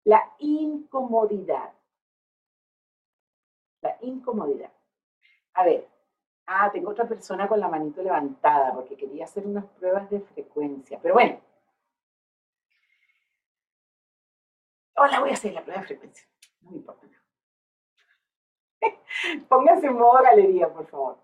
la 0.05 0.33
incomodidad. 0.39 1.73
La 3.81 3.97
incomodidad. 4.01 4.71
A 5.53 5.65
ver, 5.65 5.87
ah, 6.45 6.71
tengo 6.71 6.91
otra 6.91 7.07
persona 7.07 7.47
con 7.47 7.59
la 7.59 7.67
manito 7.67 8.01
levantada 8.01 8.73
porque 8.73 8.95
quería 8.95 9.25
hacer 9.25 9.45
unas 9.45 9.65
pruebas 9.65 10.09
de 10.09 10.21
frecuencia. 10.21 10.99
Pero 11.01 11.13
bueno. 11.13 11.39
Hola, 14.99 15.19
voy 15.19 15.29
a 15.29 15.33
hacer 15.33 15.53
la 15.53 15.61
prueba 15.63 15.81
de 15.81 15.87
frecuencia. 15.87 16.27
No 16.61 16.71
me 16.71 16.77
importa. 16.77 17.07
Pónganse 19.47 19.85
en 19.85 19.93
modo 19.93 20.23
galería, 20.23 20.73
por 20.73 20.87
favor. 20.87 21.19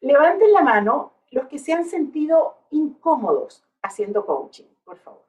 Levanten 0.00 0.50
la 0.50 0.62
mano 0.62 1.12
los 1.30 1.46
que 1.46 1.58
se 1.58 1.74
han 1.74 1.84
sentido 1.84 2.56
incómodos 2.70 3.62
haciendo 3.82 4.24
coaching, 4.24 4.64
por 4.82 4.96
favor. 5.00 5.22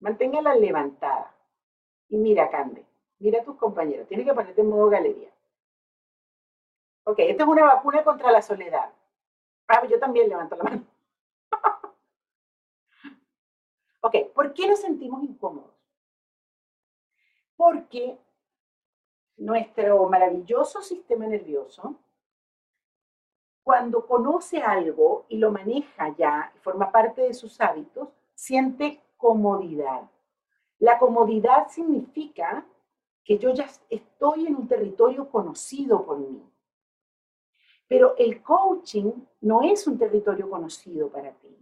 Manténgala 0.00 0.56
levantada. 0.56 1.32
Y 2.08 2.16
mira, 2.16 2.50
Cande, 2.50 2.84
mira 3.20 3.42
a 3.42 3.44
tus 3.44 3.56
compañeros. 3.56 4.08
Tienes 4.08 4.26
que 4.26 4.34
ponerte 4.34 4.60
en 4.60 4.68
modo 4.68 4.88
galería. 4.90 5.30
Ok, 7.04 7.20
esta 7.20 7.44
es 7.44 7.48
una 7.48 7.64
vacuna 7.64 8.02
contra 8.02 8.32
la 8.32 8.42
soledad. 8.42 8.92
Ah, 9.68 9.86
yo 9.86 10.00
también 10.00 10.28
levanto 10.28 10.56
la 10.56 10.64
mano. 10.64 10.84
ok, 14.00 14.16
¿por 14.34 14.52
qué 14.52 14.68
nos 14.68 14.80
sentimos 14.80 15.22
incómodos? 15.22 15.75
Porque 17.56 18.18
nuestro 19.36 20.08
maravilloso 20.08 20.82
sistema 20.82 21.26
nervioso, 21.26 21.96
cuando 23.62 24.06
conoce 24.06 24.62
algo 24.62 25.26
y 25.28 25.38
lo 25.38 25.50
maneja 25.50 26.14
ya, 26.16 26.52
forma 26.60 26.92
parte 26.92 27.22
de 27.22 27.34
sus 27.34 27.60
hábitos, 27.60 28.08
siente 28.34 29.00
comodidad. 29.16 30.08
La 30.78 30.98
comodidad 30.98 31.68
significa 31.68 32.64
que 33.24 33.38
yo 33.38 33.52
ya 33.52 33.66
estoy 33.90 34.46
en 34.46 34.56
un 34.56 34.68
territorio 34.68 35.28
conocido 35.28 36.04
por 36.04 36.18
mí. 36.18 36.42
Pero 37.88 38.14
el 38.18 38.42
coaching 38.42 39.12
no 39.40 39.62
es 39.62 39.86
un 39.86 39.98
territorio 39.98 40.48
conocido 40.48 41.08
para 41.08 41.32
ti. 41.32 41.56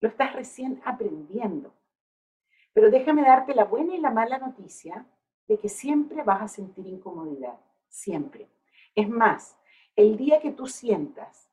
Lo 0.00 0.08
estás 0.08 0.34
recién 0.34 0.80
aprendiendo. 0.84 1.72
Pero 2.72 2.90
déjame 2.90 3.22
darte 3.22 3.54
la 3.54 3.64
buena 3.64 3.94
y 3.94 4.00
la 4.00 4.10
mala 4.10 4.38
noticia 4.38 5.06
de 5.46 5.58
que 5.58 5.68
siempre 5.68 6.22
vas 6.22 6.42
a 6.42 6.48
sentir 6.48 6.86
incomodidad, 6.86 7.58
siempre. 7.88 8.48
Es 8.94 9.08
más, 9.08 9.56
el 9.96 10.16
día 10.16 10.40
que 10.40 10.52
tú 10.52 10.66
sientas 10.66 11.48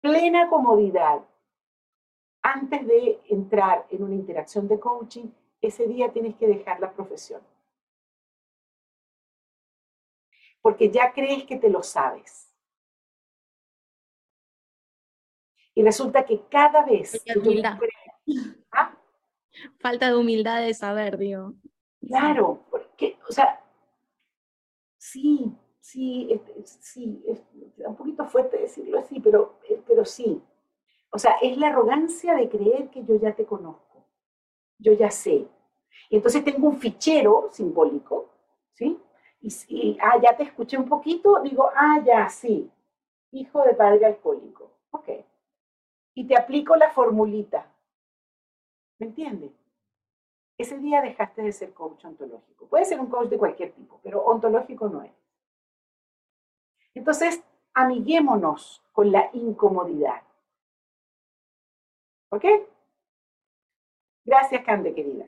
plena 0.00 0.48
comodidad 0.48 1.24
antes 2.42 2.86
de 2.86 3.20
entrar 3.28 3.86
en 3.90 4.04
una 4.04 4.14
interacción 4.14 4.68
de 4.68 4.78
coaching, 4.78 5.28
ese 5.60 5.86
día 5.86 6.12
tienes 6.12 6.36
que 6.36 6.46
dejar 6.46 6.78
la 6.78 6.92
profesión. 6.92 7.42
Porque 10.60 10.90
ya 10.90 11.12
crees 11.12 11.44
que 11.44 11.56
te 11.56 11.68
lo 11.68 11.82
sabes. 11.82 12.52
Y 15.74 15.82
resulta 15.82 16.24
que 16.24 16.40
cada 16.48 16.84
vez... 16.84 17.22
¿Ah? 18.70 18.96
Falta 19.80 20.08
de 20.08 20.16
humildad 20.16 20.62
de 20.62 20.72
saber, 20.74 21.18
digo. 21.18 21.54
Claro, 22.06 22.60
porque, 22.70 23.18
o 23.28 23.32
sea, 23.32 23.60
sí, 24.98 25.52
sí, 25.80 26.40
sí, 26.64 27.22
es 27.26 27.42
un 27.86 27.96
poquito 27.96 28.24
fuerte 28.26 28.58
decirlo 28.58 28.98
así, 28.98 29.20
pero, 29.20 29.54
eh, 29.68 29.80
pero 29.86 30.04
sí. 30.04 30.42
O 31.12 31.18
sea, 31.18 31.36
es 31.42 31.56
la 31.58 31.68
arrogancia 31.68 32.34
de 32.34 32.48
creer 32.48 32.90
que 32.90 33.04
yo 33.04 33.16
ya 33.16 33.34
te 33.34 33.46
conozco, 33.46 34.04
yo 34.78 34.92
ya 34.94 35.10
sé. 35.10 35.46
Y 36.10 36.16
entonces 36.16 36.44
tengo 36.44 36.68
un 36.68 36.78
fichero 36.78 37.48
simbólico, 37.52 38.30
¿sí? 38.74 38.98
Y, 39.42 39.50
y, 39.68 39.98
ah, 40.02 40.18
ya 40.22 40.36
te 40.36 40.44
escuché 40.44 40.78
un 40.78 40.88
poquito, 40.88 41.40
digo, 41.42 41.70
ah, 41.76 42.02
ya, 42.04 42.28
sí, 42.28 42.70
hijo 43.32 43.62
de 43.64 43.74
padre 43.74 44.06
alcohólico. 44.06 44.70
Ok. 44.92 45.10
Y 46.14 46.26
te 46.26 46.36
aplico 46.36 46.74
la 46.74 46.90
formulita. 46.90 47.72
¿Me 48.98 49.06
entiendes? 49.06 49.52
Ese 50.58 50.78
día 50.78 51.02
dejaste 51.02 51.42
de 51.42 51.52
ser 51.52 51.72
coach 51.74 52.04
ontológico. 52.04 52.66
Puede 52.66 52.84
ser 52.84 53.00
un 53.00 53.08
coach 53.08 53.28
de 53.28 53.38
cualquier 53.38 53.72
tipo, 53.72 54.00
pero 54.02 54.24
ontológico 54.24 54.88
no 54.88 55.02
es. 55.02 55.12
Entonces, 56.94 57.42
amiguémonos 57.74 58.82
con 58.92 59.12
la 59.12 59.28
incomodidad. 59.34 60.22
¿Ok? 62.30 62.44
Gracias, 64.24 64.64
Cande, 64.64 64.94
querida. 64.94 65.26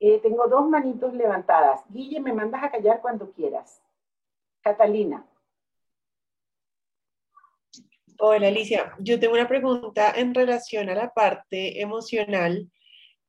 Eh, 0.00 0.18
tengo 0.20 0.48
dos 0.48 0.68
manitos 0.68 1.14
levantadas. 1.14 1.82
Guille, 1.88 2.20
me 2.20 2.32
mandas 2.32 2.62
a 2.62 2.70
callar 2.70 3.00
cuando 3.00 3.30
quieras. 3.32 3.82
Catalina. 4.62 5.26
Hola, 8.18 8.48
Alicia. 8.48 8.94
Yo 8.98 9.20
tengo 9.20 9.34
una 9.34 9.46
pregunta 9.46 10.10
en 10.16 10.34
relación 10.34 10.88
a 10.88 10.94
la 10.94 11.12
parte 11.12 11.80
emocional 11.80 12.70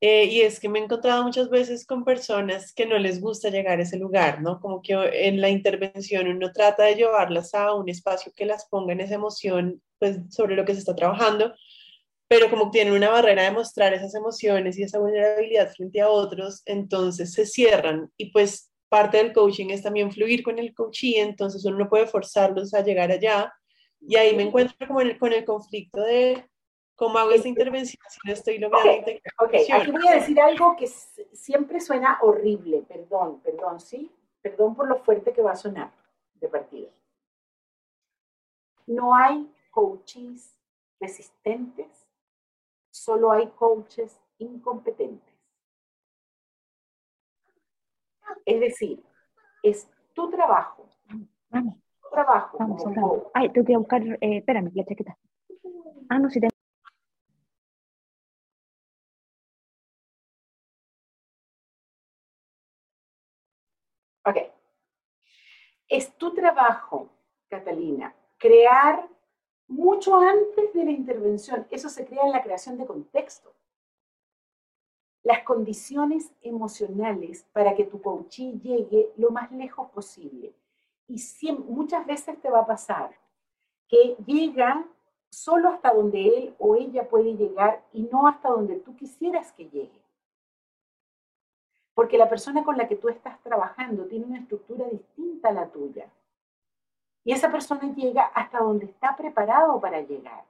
eh, 0.07 0.25
y 0.25 0.41
es 0.41 0.59
que 0.59 0.69
me 0.69 0.77
he 0.77 0.83
encontrado 0.83 1.23
muchas 1.23 1.49
veces 1.49 1.83
con 1.83 2.05
personas 2.05 2.71
que 2.73 2.85
no 2.85 2.99
les 2.99 3.19
gusta 3.19 3.49
llegar 3.49 3.79
a 3.79 3.81
ese 3.81 3.97
lugar, 3.97 4.39
¿no? 4.39 4.59
Como 4.59 4.79
que 4.79 4.93
en 4.93 5.41
la 5.41 5.49
intervención 5.49 6.27
uno 6.27 6.51
trata 6.51 6.83
de 6.83 6.93
llevarlas 6.93 7.55
a 7.55 7.73
un 7.73 7.89
espacio 7.89 8.31
que 8.35 8.45
las 8.45 8.67
ponga 8.69 8.93
en 8.93 8.99
esa 9.01 9.15
emoción, 9.15 9.81
pues 9.97 10.19
sobre 10.29 10.55
lo 10.55 10.63
que 10.63 10.73
se 10.73 10.81
está 10.81 10.95
trabajando, 10.95 11.55
pero 12.27 12.51
como 12.51 12.69
tienen 12.69 12.93
una 12.93 13.09
barrera 13.09 13.45
de 13.45 13.51
mostrar 13.51 13.95
esas 13.95 14.13
emociones 14.13 14.77
y 14.77 14.83
esa 14.83 14.99
vulnerabilidad 14.99 15.73
frente 15.73 16.01
a 16.01 16.09
otros, 16.09 16.61
entonces 16.67 17.33
se 17.33 17.47
cierran. 17.47 18.11
Y 18.15 18.31
pues 18.31 18.71
parte 18.89 19.17
del 19.17 19.33
coaching 19.33 19.71
es 19.71 19.81
también 19.81 20.11
fluir 20.11 20.43
con 20.43 20.59
el 20.59 20.75
coachee, 20.75 21.19
entonces 21.19 21.65
uno 21.65 21.79
no 21.79 21.89
puede 21.89 22.05
forzarlos 22.05 22.75
a 22.75 22.83
llegar 22.83 23.11
allá. 23.11 23.51
Y 24.07 24.17
ahí 24.17 24.35
me 24.35 24.43
encuentro 24.43 24.87
como 24.87 24.99
con 25.17 25.33
el 25.33 25.45
conflicto 25.45 26.01
de 26.01 26.47
¿Cómo 26.95 27.17
hago 27.17 27.31
esta 27.31 27.49
intervención 27.49 28.01
si 28.09 28.19
no 28.25 28.33
estoy 28.33 28.57
logrando 28.57 28.89
okay, 28.89 29.19
ok, 29.39 29.53
aquí 29.73 29.91
voy 29.91 30.07
a 30.07 30.15
decir 30.15 30.39
algo 30.39 30.75
que 30.77 30.87
siempre 30.87 31.81
suena 31.81 32.19
horrible, 32.21 32.83
perdón, 32.87 33.41
perdón, 33.41 33.79
¿sí? 33.81 34.09
Perdón 34.41 34.75
por 34.75 34.87
lo 34.87 34.97
fuerte 34.99 35.33
que 35.33 35.41
va 35.41 35.51
a 35.51 35.55
sonar 35.55 35.91
de 36.35 36.47
partida. 36.47 36.89
No 38.87 39.13
hay 39.13 39.51
coaches 39.71 40.55
resistentes, 40.99 42.07
solo 42.91 43.31
hay 43.31 43.47
coaches 43.47 44.21
incompetentes. 44.37 45.35
Es 48.45 48.59
decir, 48.59 49.03
es 49.63 49.89
tu 50.13 50.29
trabajo. 50.29 50.87
Vamos. 51.49 51.75
Tu 52.01 52.09
trabajo. 52.09 52.57
Vamos, 52.57 52.83
como 52.83 53.31
Ay, 53.33 53.49
tengo 53.49 53.65
que 53.65 53.77
buscar, 53.77 54.01
eh, 54.01 54.37
espérame, 54.37 54.71
la 54.73 54.85
chaqueta. 54.85 55.17
Ah, 56.09 56.19
no, 56.19 56.29
si 56.29 56.39
te 56.39 56.47
Es 65.87 66.15
tu 66.17 66.33
trabajo, 66.33 67.09
Catalina, 67.47 68.15
crear 68.37 69.07
mucho 69.67 70.15
antes 70.15 70.73
de 70.73 70.85
la 70.85 70.91
intervención. 70.91 71.67
Eso 71.69 71.89
se 71.89 72.05
crea 72.05 72.25
en 72.25 72.31
la 72.31 72.43
creación 72.43 72.77
de 72.77 72.85
contexto. 72.85 73.53
Las 75.23 75.43
condiciones 75.43 76.31
emocionales 76.41 77.45
para 77.51 77.73
que 77.75 77.85
tu 77.85 78.01
coachí 78.01 78.59
llegue 78.63 79.11
lo 79.17 79.31
más 79.31 79.51
lejos 79.51 79.89
posible. 79.89 80.53
Y 81.07 81.19
muchas 81.67 82.05
veces 82.05 82.39
te 82.41 82.49
va 82.49 82.59
a 82.59 82.67
pasar 82.67 83.11
que 83.87 84.15
llega 84.25 84.85
solo 85.29 85.69
hasta 85.69 85.93
donde 85.93 86.27
él 86.27 86.55
o 86.57 86.75
ella 86.75 87.07
puede 87.07 87.35
llegar 87.35 87.83
y 87.91 88.03
no 88.03 88.27
hasta 88.27 88.49
donde 88.49 88.77
tú 88.77 88.95
quisieras 88.95 89.51
que 89.51 89.65
llegue. 89.65 90.04
Porque 91.95 92.19
la 92.19 92.29
persona 92.29 92.63
con 92.63 92.77
la 92.77 92.87
que 92.87 92.97
tú 92.97 93.09
estás 93.09 93.41
trabajando 93.41 94.05
tiene 94.05 94.25
una 94.25 94.39
estructura 94.39 94.85
distinta 94.85 95.49
a 95.49 95.53
la 95.53 95.65
tuya. 95.67 96.07
Y 97.23 97.31
esa 97.31 97.51
persona 97.51 97.91
llega 97.95 98.25
hasta 98.25 98.59
donde 98.59 98.85
está 98.85 99.15
preparado 99.15 99.81
para 99.81 100.01
llegar. 100.01 100.43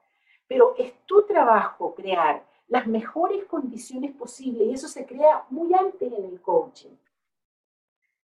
Pero 0.47 0.75
es 0.77 0.93
tu 1.05 1.25
trabajo 1.25 1.95
crear 1.95 2.43
las 2.67 2.87
mejores 2.87 3.45
condiciones 3.45 4.11
posibles 4.11 4.67
y 4.67 4.73
eso 4.73 4.87
se 4.87 5.05
crea 5.05 5.45
muy 5.49 5.73
antes 5.73 6.11
en 6.11 6.25
el 6.25 6.41
coaching. 6.41 6.95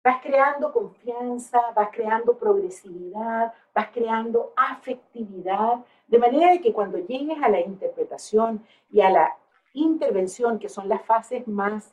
Vas 0.02 0.22
creando 0.22 0.72
confianza, 0.72 1.60
vas 1.74 1.90
creando 1.92 2.38
progresividad, 2.38 3.52
vas 3.74 3.88
creando 3.92 4.52
afectividad, 4.56 5.84
de 6.06 6.18
manera 6.18 6.52
de 6.52 6.60
que 6.60 6.72
cuando 6.72 6.98
llegues 6.98 7.42
a 7.42 7.48
la 7.48 7.60
interpretación 7.60 8.64
y 8.90 9.00
a 9.00 9.10
la 9.10 9.36
intervención, 9.74 10.58
que 10.58 10.68
son 10.68 10.88
las 10.88 11.04
fases 11.04 11.46
más 11.46 11.92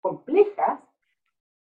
complejas, 0.00 0.80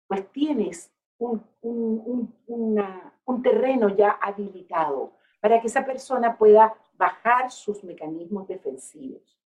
pues 0.06 0.30
tienes 0.32 0.92
un, 1.18 1.44
un, 1.62 3.42
terreno 3.42 3.88
ya 3.88 4.10
habilitado 4.10 5.12
para 5.40 5.60
que 5.60 5.66
esa 5.66 5.84
persona 5.84 6.36
pueda 6.36 6.74
bajar 6.96 7.50
sus 7.50 7.82
mecanismos 7.84 8.46
defensivos. 8.48 9.38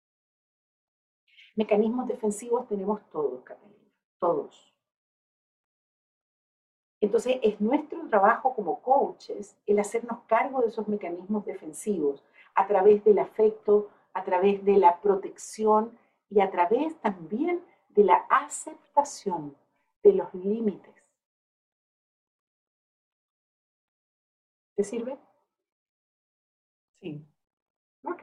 Mecanismos 1.56 2.08
defensivos 2.08 2.68
tenemos 2.68 3.02
todos, 3.10 3.42
Catalina, 3.44 3.92
todos. 4.20 4.74
Entonces 7.00 7.38
es 7.42 7.60
nuestro 7.62 8.08
trabajo 8.10 8.54
como 8.56 8.82
coaches 8.82 9.56
el 9.66 9.80
hacernos 9.80 10.20
cargo 10.28 10.62
de 10.62 10.68
esos 10.68 10.88
mecanismos 10.88 11.46
defensivos 11.46 12.24
a 12.56 12.68
través 12.68 13.04
del 13.04 13.20
afecto, 13.20 13.90
a 14.14 14.24
través 14.24 14.64
de 14.66 14.78
la 14.78 15.00
protección 15.00 15.98
y 16.30 16.42
a 16.42 16.50
través 16.50 16.96
también 17.02 17.64
de 17.98 18.04
la 18.04 18.28
aceptación 18.30 19.58
de 20.04 20.14
los 20.14 20.32
límites. 20.36 20.94
¿Te 24.76 24.84
sirve? 24.84 25.18
Sí. 27.02 27.26
Ok. 28.04 28.22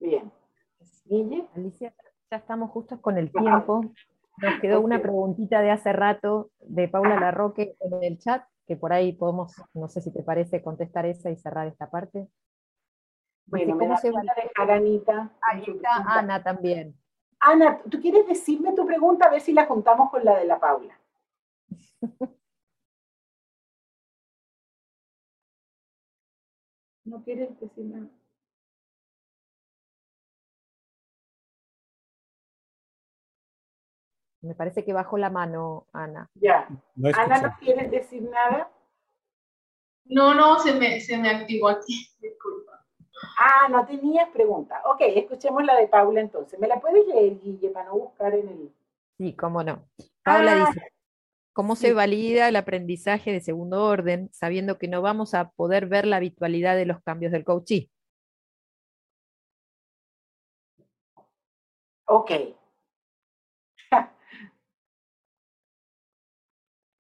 Bien. 0.00 0.32
Alicia, 1.54 1.94
ya 2.30 2.36
estamos 2.36 2.72
justos 2.72 2.98
con 2.98 3.16
el 3.16 3.30
tiempo. 3.30 3.82
Nos 4.38 4.60
quedó 4.60 4.80
una 4.80 5.00
preguntita 5.00 5.60
de 5.60 5.70
hace 5.70 5.92
rato 5.92 6.50
de 6.58 6.88
Paula 6.88 7.20
Larroque 7.20 7.76
en 7.78 8.02
el 8.02 8.18
chat, 8.18 8.44
que 8.66 8.76
por 8.76 8.92
ahí 8.92 9.12
podemos, 9.12 9.54
no 9.72 9.86
sé 9.86 10.00
si 10.00 10.12
te 10.12 10.24
parece, 10.24 10.64
contestar 10.64 11.06
esa 11.06 11.30
y 11.30 11.36
cerrar 11.36 11.68
esta 11.68 11.88
parte. 11.90 12.26
Bueno, 13.46 13.76
me 13.76 13.86
da 13.86 13.96
se 13.98 14.10
va 14.10 14.20
a 14.20 14.42
dejar 14.42 14.70
Anita. 14.72 15.30
Ahí 15.42 15.62
está 15.64 16.18
Ana 16.18 16.42
también. 16.42 16.98
Ana, 17.46 17.78
¿tú 17.90 18.00
quieres 18.00 18.26
decirme 18.26 18.72
tu 18.72 18.86
pregunta 18.86 19.26
a 19.26 19.30
ver 19.30 19.42
si 19.42 19.52
la 19.52 19.66
juntamos 19.66 20.10
con 20.10 20.24
la 20.24 20.38
de 20.38 20.46
la 20.46 20.58
Paula? 20.58 20.98
¿No 27.04 27.22
quieres 27.22 27.60
decirme? 27.60 28.08
Me 34.40 34.54
parece 34.54 34.82
que 34.82 34.94
bajó 34.94 35.18
la 35.18 35.28
mano, 35.28 35.86
Ana. 35.92 36.30
Ya. 36.36 36.66
Ana, 37.14 37.42
¿no 37.42 37.54
quieres 37.60 37.90
decir 37.90 38.22
nada? 38.22 38.70
No, 40.06 40.32
no, 40.32 40.58
se 40.60 40.72
me, 40.72 40.98
se 41.00 41.18
me 41.18 41.28
activó 41.28 41.68
aquí. 41.68 42.08
Disculpa. 42.20 42.63
Ah, 43.38 43.68
no 43.70 43.86
tenías 43.86 44.28
pregunta. 44.30 44.82
Ok, 44.86 45.00
escuchemos 45.00 45.64
la 45.64 45.76
de 45.76 45.88
Paula 45.88 46.20
entonces. 46.20 46.58
¿Me 46.58 46.68
la 46.68 46.80
puedes 46.80 47.06
leer, 47.06 47.40
Guille, 47.40 47.70
para 47.70 47.86
no 47.86 47.94
buscar 47.98 48.34
en 48.34 48.48
el... 48.48 48.72
Sí, 49.18 49.34
cómo 49.34 49.62
no. 49.62 49.88
Paula 50.22 50.52
ah, 50.52 50.66
dice, 50.66 50.92
¿cómo 51.52 51.76
se 51.76 51.92
valida 51.92 52.48
el 52.48 52.56
aprendizaje 52.56 53.32
de 53.32 53.40
segundo 53.40 53.84
orden 53.84 54.30
sabiendo 54.32 54.78
que 54.78 54.88
no 54.88 55.02
vamos 55.02 55.34
a 55.34 55.50
poder 55.50 55.86
ver 55.86 56.06
la 56.06 56.16
habitualidad 56.16 56.76
de 56.76 56.86
los 56.86 57.02
cambios 57.02 57.32
del 57.32 57.44
coachee? 57.44 57.90
Ok, 62.06 62.30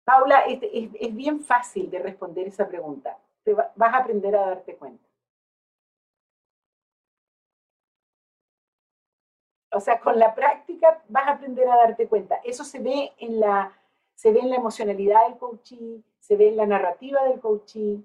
Paula, 0.06 0.46
es, 0.48 1.16
bien 1.16 1.40
fácil 1.42 1.90
de 1.90 2.00
responder 2.00 2.48
esa 2.48 2.68
pregunta. 2.68 3.18
Te 3.44 3.54
vas 3.54 3.72
a 3.94 3.98
aprender 3.98 4.36
a 4.36 4.48
darte 4.48 4.76
cuenta. 4.76 5.11
O 9.74 9.80
sea, 9.80 10.00
con 10.00 10.20
la 10.20 10.36
práctica 10.36 11.02
vas 11.08 11.28
a 11.28 11.32
aprender 11.32 11.68
a 11.70 11.78
darte 11.78 12.08
cuenta. 12.08 12.36
Eso 12.44 12.64
se 12.64 12.80
ve 12.80 13.12
en 13.18 13.40
la, 13.40 13.72
se 14.16 14.32
ve 14.32 14.40
en 14.40 14.50
la 14.50 14.58
emocionalidad 14.58 15.28
del 15.28 15.38
coachee, 15.38 16.04
se 16.20 16.36
ve 16.36 16.50
en 16.50 16.58
la 16.58 16.66
narrativa 16.66 17.24
del 17.24 17.40
coachee. 17.40 18.04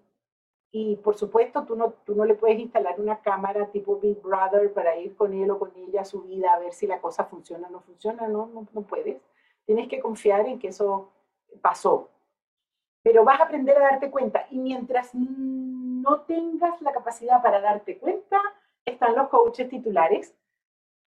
Y 0.70 0.96
por 0.96 1.16
supuesto, 1.16 1.64
tú 1.64 1.74
no, 1.74 1.94
tú 2.04 2.14
no 2.14 2.24
le 2.24 2.34
puedes 2.34 2.58
instalar 2.58 3.00
una 3.00 3.20
cámara 3.20 3.66
tipo 3.66 3.98
Big 3.98 4.20
Brother 4.20 4.72
para 4.72 4.96
ir 4.96 5.16
con 5.16 5.32
él 5.32 5.50
o 5.50 5.58
con 5.58 5.72
ella 5.76 6.02
a 6.02 6.04
su 6.04 6.22
vida 6.22 6.52
a 6.52 6.58
ver 6.58 6.72
si 6.72 6.86
la 6.86 7.00
cosa 7.00 7.24
funciona 7.24 7.66
o 7.68 7.70
no 7.70 7.80
funciona. 7.80 8.28
No, 8.28 8.46
no, 8.46 8.66
no 8.72 8.82
puedes. 8.82 9.20
Tienes 9.64 9.88
que 9.88 10.00
confiar 10.00 10.46
en 10.46 10.58
que 10.58 10.68
eso 10.68 11.10
pasó. 11.60 12.10
Pero 13.02 13.24
vas 13.24 13.40
a 13.40 13.44
aprender 13.44 13.76
a 13.78 13.90
darte 13.90 14.10
cuenta. 14.10 14.46
Y 14.50 14.58
mientras 14.58 15.14
no 15.14 16.20
tengas 16.22 16.80
la 16.82 16.92
capacidad 16.92 17.42
para 17.42 17.60
darte 17.60 17.98
cuenta, 17.98 18.40
están 18.84 19.16
los 19.16 19.28
coaches 19.28 19.68
titulares 19.68 20.34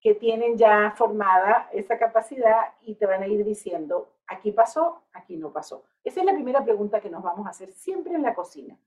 que 0.01 0.15
tienen 0.15 0.57
ya 0.57 0.93
formada 0.95 1.69
esa 1.73 1.97
capacidad 1.97 2.73
y 2.81 2.95
te 2.95 3.05
van 3.05 3.23
a 3.23 3.27
ir 3.27 3.43
diciendo, 3.43 4.09
aquí 4.27 4.51
pasó, 4.51 5.03
aquí 5.13 5.35
no 5.35 5.51
pasó. 5.51 5.83
Esa 6.03 6.21
es 6.21 6.25
la 6.25 6.33
primera 6.33 6.63
pregunta 6.63 7.01
que 7.01 7.09
nos 7.09 7.21
vamos 7.21 7.45
a 7.45 7.49
hacer 7.49 7.71
siempre 7.71 8.15
en 8.15 8.23
la 8.23 8.33
cocina. 8.33 8.77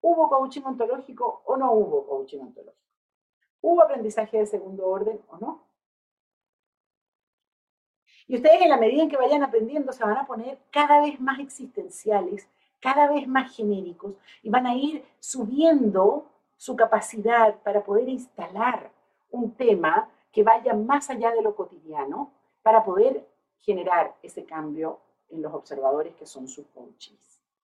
¿Hubo 0.00 0.28
coaching 0.28 0.62
ontológico 0.62 1.42
o 1.46 1.56
no 1.56 1.72
hubo 1.72 2.06
coaching 2.06 2.40
ontológico? 2.40 2.78
¿Hubo 3.60 3.82
aprendizaje 3.82 4.38
de 4.38 4.46
segundo 4.46 4.86
orden 4.86 5.20
o 5.28 5.38
no? 5.38 5.68
Y 8.26 8.36
ustedes 8.36 8.60
en 8.60 8.68
la 8.68 8.76
medida 8.76 9.02
en 9.02 9.08
que 9.08 9.16
vayan 9.16 9.42
aprendiendo 9.42 9.90
se 9.92 10.04
van 10.04 10.18
a 10.18 10.26
poner 10.26 10.58
cada 10.70 11.00
vez 11.00 11.18
más 11.18 11.40
existenciales, 11.40 12.46
cada 12.78 13.08
vez 13.08 13.26
más 13.26 13.56
genéricos 13.56 14.14
y 14.42 14.50
van 14.50 14.66
a 14.66 14.74
ir 14.74 15.04
subiendo 15.18 16.26
su 16.56 16.76
capacidad 16.76 17.56
para 17.62 17.82
poder 17.82 18.08
instalar 18.08 18.90
un 19.30 19.52
tema 19.52 20.10
que 20.38 20.44
vaya 20.44 20.72
más 20.72 21.10
allá 21.10 21.32
de 21.32 21.42
lo 21.42 21.56
cotidiano 21.56 22.30
para 22.62 22.84
poder 22.84 23.28
generar 23.58 24.14
ese 24.22 24.44
cambio 24.44 25.00
en 25.30 25.42
los 25.42 25.52
observadores 25.52 26.14
que 26.14 26.26
son 26.26 26.46
sus 26.46 26.64
coaches. 26.68 27.37